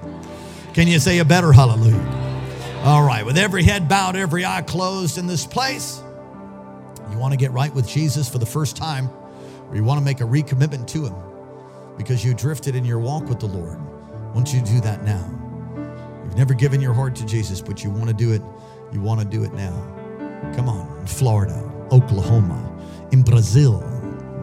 Can 0.73 0.87
you 0.87 0.99
say 0.99 1.19
a 1.19 1.25
better 1.25 1.51
hallelujah? 1.51 2.31
All 2.83 3.03
right, 3.03 3.25
with 3.25 3.37
every 3.37 3.63
head 3.63 3.87
bowed, 3.87 4.15
every 4.15 4.45
eye 4.45 4.61
closed 4.61 5.17
in 5.17 5.27
this 5.27 5.45
place, 5.45 6.01
you 7.11 7.17
want 7.17 7.33
to 7.33 7.37
get 7.37 7.51
right 7.51 7.73
with 7.73 7.87
Jesus 7.87 8.29
for 8.29 8.37
the 8.37 8.45
first 8.45 8.77
time, 8.77 9.09
or 9.69 9.75
you 9.75 9.83
want 9.83 9.99
to 9.99 10.05
make 10.05 10.21
a 10.21 10.23
recommitment 10.23 10.87
to 10.87 11.05
Him 11.05 11.15
because 11.97 12.25
you 12.25 12.33
drifted 12.33 12.75
in 12.75 12.85
your 12.85 12.99
walk 12.99 13.25
with 13.25 13.39
the 13.39 13.47
Lord. 13.47 13.79
Won't 14.33 14.53
you 14.53 14.61
do 14.61 14.79
that 14.81 15.03
now? 15.03 15.40
You've 16.31 16.37
never 16.37 16.53
given 16.53 16.79
your 16.79 16.93
heart 16.93 17.15
to 17.17 17.25
Jesus, 17.25 17.61
but 17.61 17.83
you 17.83 17.91
want 17.91 18.07
to 18.07 18.13
do 18.13 18.31
it 18.31 18.41
you 18.91 18.99
want 18.99 19.21
to 19.21 19.25
do 19.25 19.43
it 19.43 19.53
now. 19.53 19.71
Come 20.55 20.67
on, 20.67 20.99
in 20.99 21.07
Florida, 21.07 21.57
Oklahoma, 21.91 23.07
in 23.11 23.23
Brazil, 23.23 23.79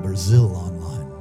Brazil 0.03 0.57
online, 0.57 1.13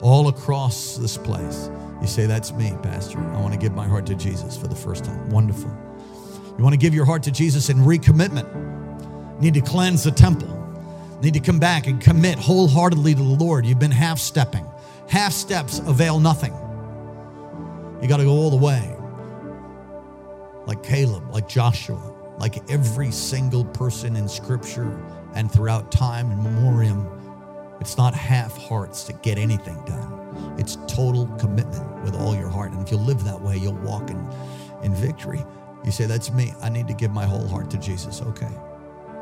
all 0.00 0.28
across 0.28 0.96
this 0.96 1.18
place. 1.18 1.68
You 2.00 2.06
say, 2.06 2.26
That's 2.26 2.52
me, 2.52 2.74
Pastor. 2.82 3.18
I 3.18 3.40
want 3.40 3.52
to 3.52 3.58
give 3.58 3.74
my 3.74 3.86
heart 3.86 4.06
to 4.06 4.14
Jesus 4.14 4.56
for 4.56 4.68
the 4.68 4.74
first 4.74 5.04
time. 5.04 5.30
Wonderful. 5.30 5.70
You 6.56 6.64
want 6.64 6.72
to 6.72 6.78
give 6.78 6.94
your 6.94 7.04
heart 7.04 7.22
to 7.24 7.30
Jesus 7.30 7.68
in 7.68 7.78
recommitment. 7.78 8.48
Need 9.40 9.54
to 9.54 9.60
cleanse 9.60 10.04
the 10.04 10.10
temple. 10.10 10.48
need 11.22 11.34
to 11.34 11.40
come 11.40 11.58
back 11.58 11.86
and 11.86 12.00
commit 12.00 12.38
wholeheartedly 12.38 13.14
to 13.14 13.22
the 13.22 13.44
Lord. 13.44 13.66
You've 13.66 13.78
been 13.78 13.90
half 13.90 14.18
stepping. 14.18 14.66
Half 15.08 15.32
steps 15.32 15.80
avail 15.80 16.20
nothing. 16.20 16.54
You 18.00 18.08
got 18.08 18.16
to 18.16 18.24
go 18.24 18.32
all 18.32 18.50
the 18.50 18.56
way. 18.56 18.96
Like 20.66 20.82
Caleb, 20.82 21.30
like 21.30 21.48
Joshua, 21.48 22.00
like 22.38 22.70
every 22.70 23.10
single 23.10 23.64
person 23.64 24.16
in 24.16 24.28
Scripture 24.28 24.98
and 25.34 25.50
throughout 25.50 25.90
time 25.90 26.30
and 26.30 26.42
memoriam. 26.42 27.06
It's 27.80 27.96
not 27.96 28.14
half 28.14 28.56
hearts 28.56 29.04
to 29.04 29.12
get 29.12 29.38
anything 29.38 29.82
done. 29.84 30.54
It's 30.58 30.76
total 30.86 31.26
commitment 31.38 32.04
with 32.04 32.14
all 32.14 32.34
your 32.34 32.48
heart. 32.48 32.72
And 32.72 32.80
if 32.80 32.92
you 32.92 32.96
live 32.96 33.24
that 33.24 33.40
way, 33.40 33.56
you'll 33.56 33.74
walk 33.74 34.10
in, 34.10 34.28
in 34.82 34.94
victory. 34.94 35.44
You 35.84 35.90
say, 35.90 36.06
That's 36.06 36.30
me. 36.30 36.54
I 36.62 36.68
need 36.68 36.86
to 36.88 36.94
give 36.94 37.10
my 37.10 37.26
whole 37.26 37.46
heart 37.48 37.70
to 37.70 37.78
Jesus. 37.78 38.22
Okay. 38.22 38.50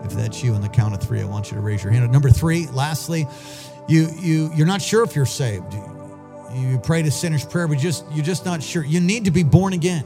If 0.05 0.12
that's 0.12 0.43
you 0.43 0.55
on 0.55 0.61
the 0.62 0.68
count 0.68 0.95
of 0.95 1.01
three, 1.01 1.20
I 1.20 1.24
want 1.24 1.51
you 1.51 1.57
to 1.57 1.61
raise 1.61 1.82
your 1.82 1.93
hand. 1.93 2.11
Number 2.11 2.30
three, 2.30 2.66
lastly, 2.68 3.26
you 3.88 4.09
you 4.18 4.51
you're 4.55 4.66
not 4.66 4.80
sure 4.80 5.03
if 5.03 5.14
you're 5.14 5.26
saved. 5.26 5.74
You 6.55 6.78
prayed 6.78 7.07
a 7.07 7.11
sinner's 7.11 7.45
prayer, 7.45 7.68
but 7.68 7.78
just 7.78 8.05
you're 8.12 8.24
just 8.24 8.45
not 8.45 8.62
sure. 8.62 8.84
You 8.84 9.01
need 9.01 9.26
to 9.26 9.30
be 9.30 9.43
born 9.43 9.72
again. 9.72 10.05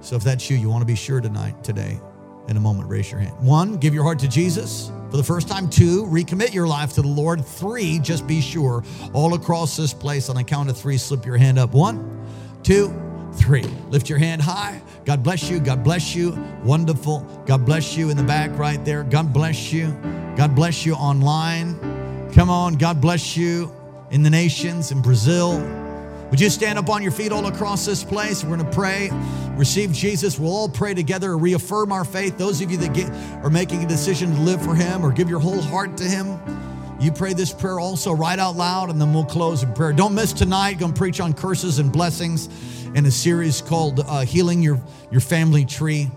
So 0.00 0.16
if 0.16 0.24
that's 0.24 0.48
you, 0.50 0.56
you 0.56 0.68
want 0.68 0.82
to 0.82 0.86
be 0.86 0.94
sure 0.94 1.20
tonight, 1.20 1.62
today, 1.62 2.00
in 2.48 2.56
a 2.56 2.60
moment, 2.60 2.88
raise 2.88 3.10
your 3.10 3.20
hand. 3.20 3.38
One, 3.40 3.76
give 3.76 3.94
your 3.94 4.02
heart 4.02 4.18
to 4.20 4.28
Jesus 4.28 4.90
for 5.10 5.16
the 5.16 5.22
first 5.22 5.48
time. 5.48 5.68
Two, 5.68 6.04
recommit 6.06 6.52
your 6.52 6.66
life 6.66 6.94
to 6.94 7.02
the 7.02 7.08
Lord. 7.08 7.44
Three, 7.44 7.98
just 7.98 8.26
be 8.26 8.40
sure. 8.40 8.82
All 9.12 9.34
across 9.34 9.76
this 9.76 9.92
place, 9.92 10.28
on 10.28 10.36
the 10.36 10.44
count 10.44 10.70
of 10.70 10.76
three, 10.76 10.98
slip 10.98 11.24
your 11.26 11.36
hand 11.36 11.58
up. 11.58 11.72
One, 11.72 12.26
two, 12.62 12.92
three. 13.34 13.64
Lift 13.90 14.08
your 14.08 14.18
hand 14.18 14.42
high. 14.42 14.82
God 15.04 15.22
bless 15.22 15.48
you. 15.48 15.60
God 15.60 15.84
bless 15.84 16.14
you. 16.14 16.32
Wonderful. 16.64 17.20
God 17.46 17.64
bless 17.64 17.96
you 17.96 18.10
in 18.10 18.16
the 18.16 18.22
back 18.22 18.56
right 18.58 18.84
there. 18.84 19.04
God 19.04 19.32
bless 19.32 19.72
you. 19.72 19.90
God 20.36 20.54
bless 20.54 20.84
you 20.84 20.94
online. 20.94 21.78
Come 22.32 22.50
on. 22.50 22.74
God 22.74 23.00
bless 23.00 23.36
you 23.36 23.72
in 24.10 24.22
the 24.22 24.30
nations, 24.30 24.90
in 24.90 25.02
Brazil. 25.02 25.79
Would 26.30 26.40
you 26.40 26.48
stand 26.48 26.78
up 26.78 26.88
on 26.88 27.02
your 27.02 27.10
feet 27.10 27.32
all 27.32 27.46
across 27.46 27.84
this 27.84 28.04
place? 28.04 28.44
We're 28.44 28.56
going 28.56 28.70
to 28.70 28.76
pray, 28.76 29.10
receive 29.56 29.92
Jesus. 29.92 30.38
We'll 30.38 30.52
all 30.52 30.68
pray 30.68 30.94
together, 30.94 31.36
reaffirm 31.36 31.90
our 31.90 32.04
faith. 32.04 32.38
Those 32.38 32.60
of 32.60 32.70
you 32.70 32.76
that 32.78 32.94
get, 32.94 33.10
are 33.42 33.50
making 33.50 33.82
a 33.82 33.88
decision 33.88 34.32
to 34.36 34.40
live 34.40 34.62
for 34.62 34.76
Him 34.76 35.04
or 35.04 35.10
give 35.10 35.28
your 35.28 35.40
whole 35.40 35.60
heart 35.60 35.96
to 35.96 36.04
Him, 36.04 36.38
you 37.00 37.10
pray 37.10 37.32
this 37.32 37.52
prayer 37.52 37.80
also 37.80 38.12
right 38.12 38.38
out 38.38 38.56
loud, 38.56 38.90
and 38.90 39.00
then 39.00 39.12
we'll 39.12 39.24
close 39.24 39.64
in 39.64 39.72
prayer. 39.72 39.92
Don't 39.92 40.14
miss 40.14 40.32
tonight. 40.32 40.78
Going 40.78 40.92
to 40.92 40.98
preach 40.98 41.18
on 41.18 41.32
curses 41.32 41.80
and 41.80 41.90
blessings 41.90 42.48
in 42.94 43.04
a 43.06 43.10
series 43.10 43.60
called 43.60 44.00
uh, 44.00 44.20
Healing 44.20 44.62
Your, 44.62 44.80
Your 45.10 45.20
Family 45.20 45.64
Tree. 45.64 46.10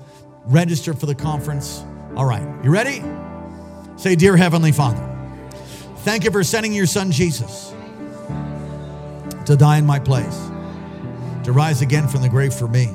Register 0.46 0.94
for 0.94 1.08
the 1.08 1.16
conference. 1.16 1.84
All 2.16 2.26
right, 2.26 2.46
you 2.64 2.70
ready? 2.70 3.04
Say, 3.96 4.16
Dear 4.16 4.38
Heavenly 4.38 4.74
Father, 4.74 5.10
thank 6.00 6.24
you 6.24 6.30
for 6.30 6.44
sending 6.44 6.74
your 6.74 6.86
Son 6.86 7.12
Jesus 7.12 7.73
to 9.46 9.56
die 9.56 9.78
in 9.78 9.86
my 9.86 10.00
place, 10.00 10.50
to 11.44 11.52
rise 11.52 11.82
again 11.82 12.08
from 12.08 12.22
the 12.22 12.30
grave 12.30 12.54
for 12.54 12.68
me. 12.68 12.90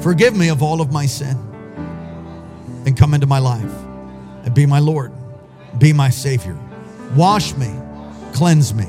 Forgive 0.00 0.36
me 0.36 0.48
of 0.48 0.62
all 0.62 0.80
of 0.80 0.92
my 0.92 1.06
sin 1.06 1.36
and 2.86 2.96
come 2.96 3.14
into 3.14 3.26
my 3.26 3.38
life 3.38 3.72
and 4.44 4.54
be 4.54 4.66
my 4.66 4.78
Lord, 4.78 5.12
be 5.78 5.92
my 5.92 6.10
Savior. 6.10 6.56
Wash 7.14 7.54
me, 7.54 7.70
cleanse 8.32 8.74
me, 8.74 8.86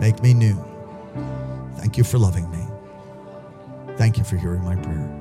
make 0.00 0.22
me 0.22 0.34
new. 0.34 0.56
Thank 1.76 1.98
you 1.98 2.04
for 2.04 2.18
loving 2.18 2.50
me. 2.50 2.64
Thank 3.96 4.18
you 4.18 4.24
for 4.24 4.36
hearing 4.36 4.64
my 4.64 4.76
prayer. 4.76 5.12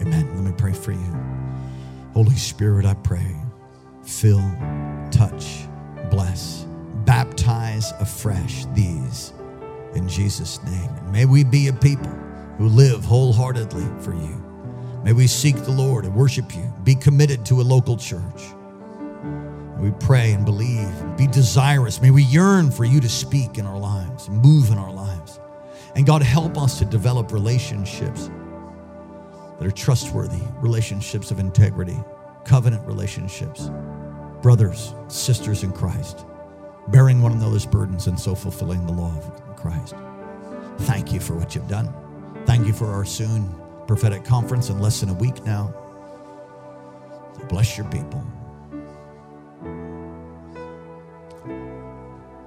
Amen. 0.00 0.28
Let 0.34 0.44
me 0.44 0.52
pray 0.56 0.72
for 0.72 0.92
you. 0.92 1.16
Holy 2.12 2.36
Spirit, 2.36 2.84
I 2.84 2.94
pray, 2.94 3.36
fill, 4.02 4.42
touch, 5.10 5.64
bless 6.10 6.67
baptize 7.38 7.92
afresh 8.00 8.64
these 8.74 9.32
in 9.94 10.08
Jesus' 10.08 10.62
name. 10.64 10.90
And 10.96 11.12
may 11.12 11.24
we 11.24 11.44
be 11.44 11.68
a 11.68 11.72
people 11.72 12.10
who 12.58 12.68
live 12.68 13.04
wholeheartedly 13.04 13.86
for 14.00 14.12
you. 14.12 14.44
May 15.04 15.12
we 15.12 15.26
seek 15.26 15.54
the 15.56 15.70
Lord 15.70 16.04
and 16.04 16.14
worship 16.14 16.54
you, 16.54 16.72
be 16.82 16.94
committed 16.94 17.46
to 17.46 17.60
a 17.60 17.62
local 17.62 17.96
church. 17.96 18.42
We 19.78 19.92
pray 20.00 20.32
and 20.32 20.44
believe, 20.44 20.90
be 21.16 21.28
desirous. 21.28 22.02
May 22.02 22.10
we 22.10 22.24
yearn 22.24 22.70
for 22.72 22.84
you 22.84 23.00
to 23.00 23.08
speak 23.08 23.58
in 23.58 23.66
our 23.66 23.78
lives, 23.78 24.28
move 24.28 24.72
in 24.72 24.78
our 24.78 24.92
lives. 24.92 25.38
And 25.94 26.04
God, 26.04 26.22
help 26.22 26.58
us 26.58 26.78
to 26.80 26.84
develop 26.84 27.32
relationships 27.32 28.30
that 29.58 29.66
are 29.66 29.70
trustworthy, 29.70 30.42
relationships 30.56 31.30
of 31.30 31.38
integrity, 31.38 31.98
covenant 32.44 32.84
relationships, 32.86 33.70
brothers, 34.42 34.92
sisters 35.06 35.62
in 35.62 35.72
Christ 35.72 36.24
bearing 36.90 37.22
one 37.22 37.32
another's 37.32 37.66
burdens 37.66 38.06
and 38.06 38.18
so 38.18 38.34
fulfilling 38.34 38.84
the 38.86 38.92
law 38.92 39.14
of 39.16 39.56
Christ. 39.56 39.94
Thank 40.80 41.12
you 41.12 41.20
for 41.20 41.34
what 41.34 41.54
you've 41.54 41.68
done. 41.68 41.92
Thank 42.46 42.66
you 42.66 42.72
for 42.72 42.86
our 42.86 43.04
soon 43.04 43.54
prophetic 43.86 44.24
conference 44.24 44.70
in 44.70 44.78
less 44.80 45.00
than 45.00 45.08
a 45.08 45.14
week 45.14 45.44
now. 45.44 45.74
Bless 47.48 47.76
your 47.76 47.86
people. 47.90 48.24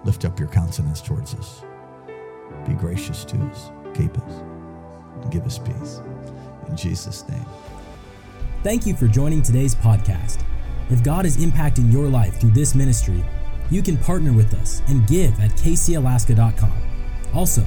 Lift 0.04 0.26
up 0.26 0.40
your 0.40 0.50
countenance 0.50 1.02
towards 1.02 1.36
us. 1.36 1.64
Be 2.68 2.74
gracious 2.74 3.24
to 3.26 3.38
us. 3.46 3.72
Keep 3.96 4.18
us. 4.18 4.42
Give 5.30 5.46
us 5.46 5.60
peace. 5.60 6.02
In 6.68 6.76
Jesus' 6.76 7.28
name. 7.30 7.46
Thank 8.64 8.86
you 8.86 8.96
for 8.96 9.08
joining 9.08 9.42
today's 9.42 9.76
podcast. 9.76 10.44
If 10.90 11.04
God 11.04 11.26
is 11.26 11.38
impacting 11.38 11.92
your 11.92 12.08
life 12.08 12.40
through 12.40 12.52
this 12.52 12.76
ministry, 12.76 13.24
you 13.72 13.82
can 13.82 13.98
partner 13.98 14.34
with 14.34 14.54
us 14.54 14.82
and 14.88 15.08
give 15.08 15.40
at 15.40 15.52
kcalaska.com. 15.52 16.74
Also, 17.34 17.66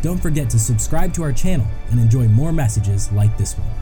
don't 0.00 0.18
forget 0.18 0.50
to 0.50 0.58
subscribe 0.58 1.12
to 1.14 1.22
our 1.22 1.32
channel 1.32 1.66
and 1.90 2.00
enjoy 2.00 2.26
more 2.26 2.52
messages 2.52 3.12
like 3.12 3.36
this 3.38 3.56
one. 3.56 3.81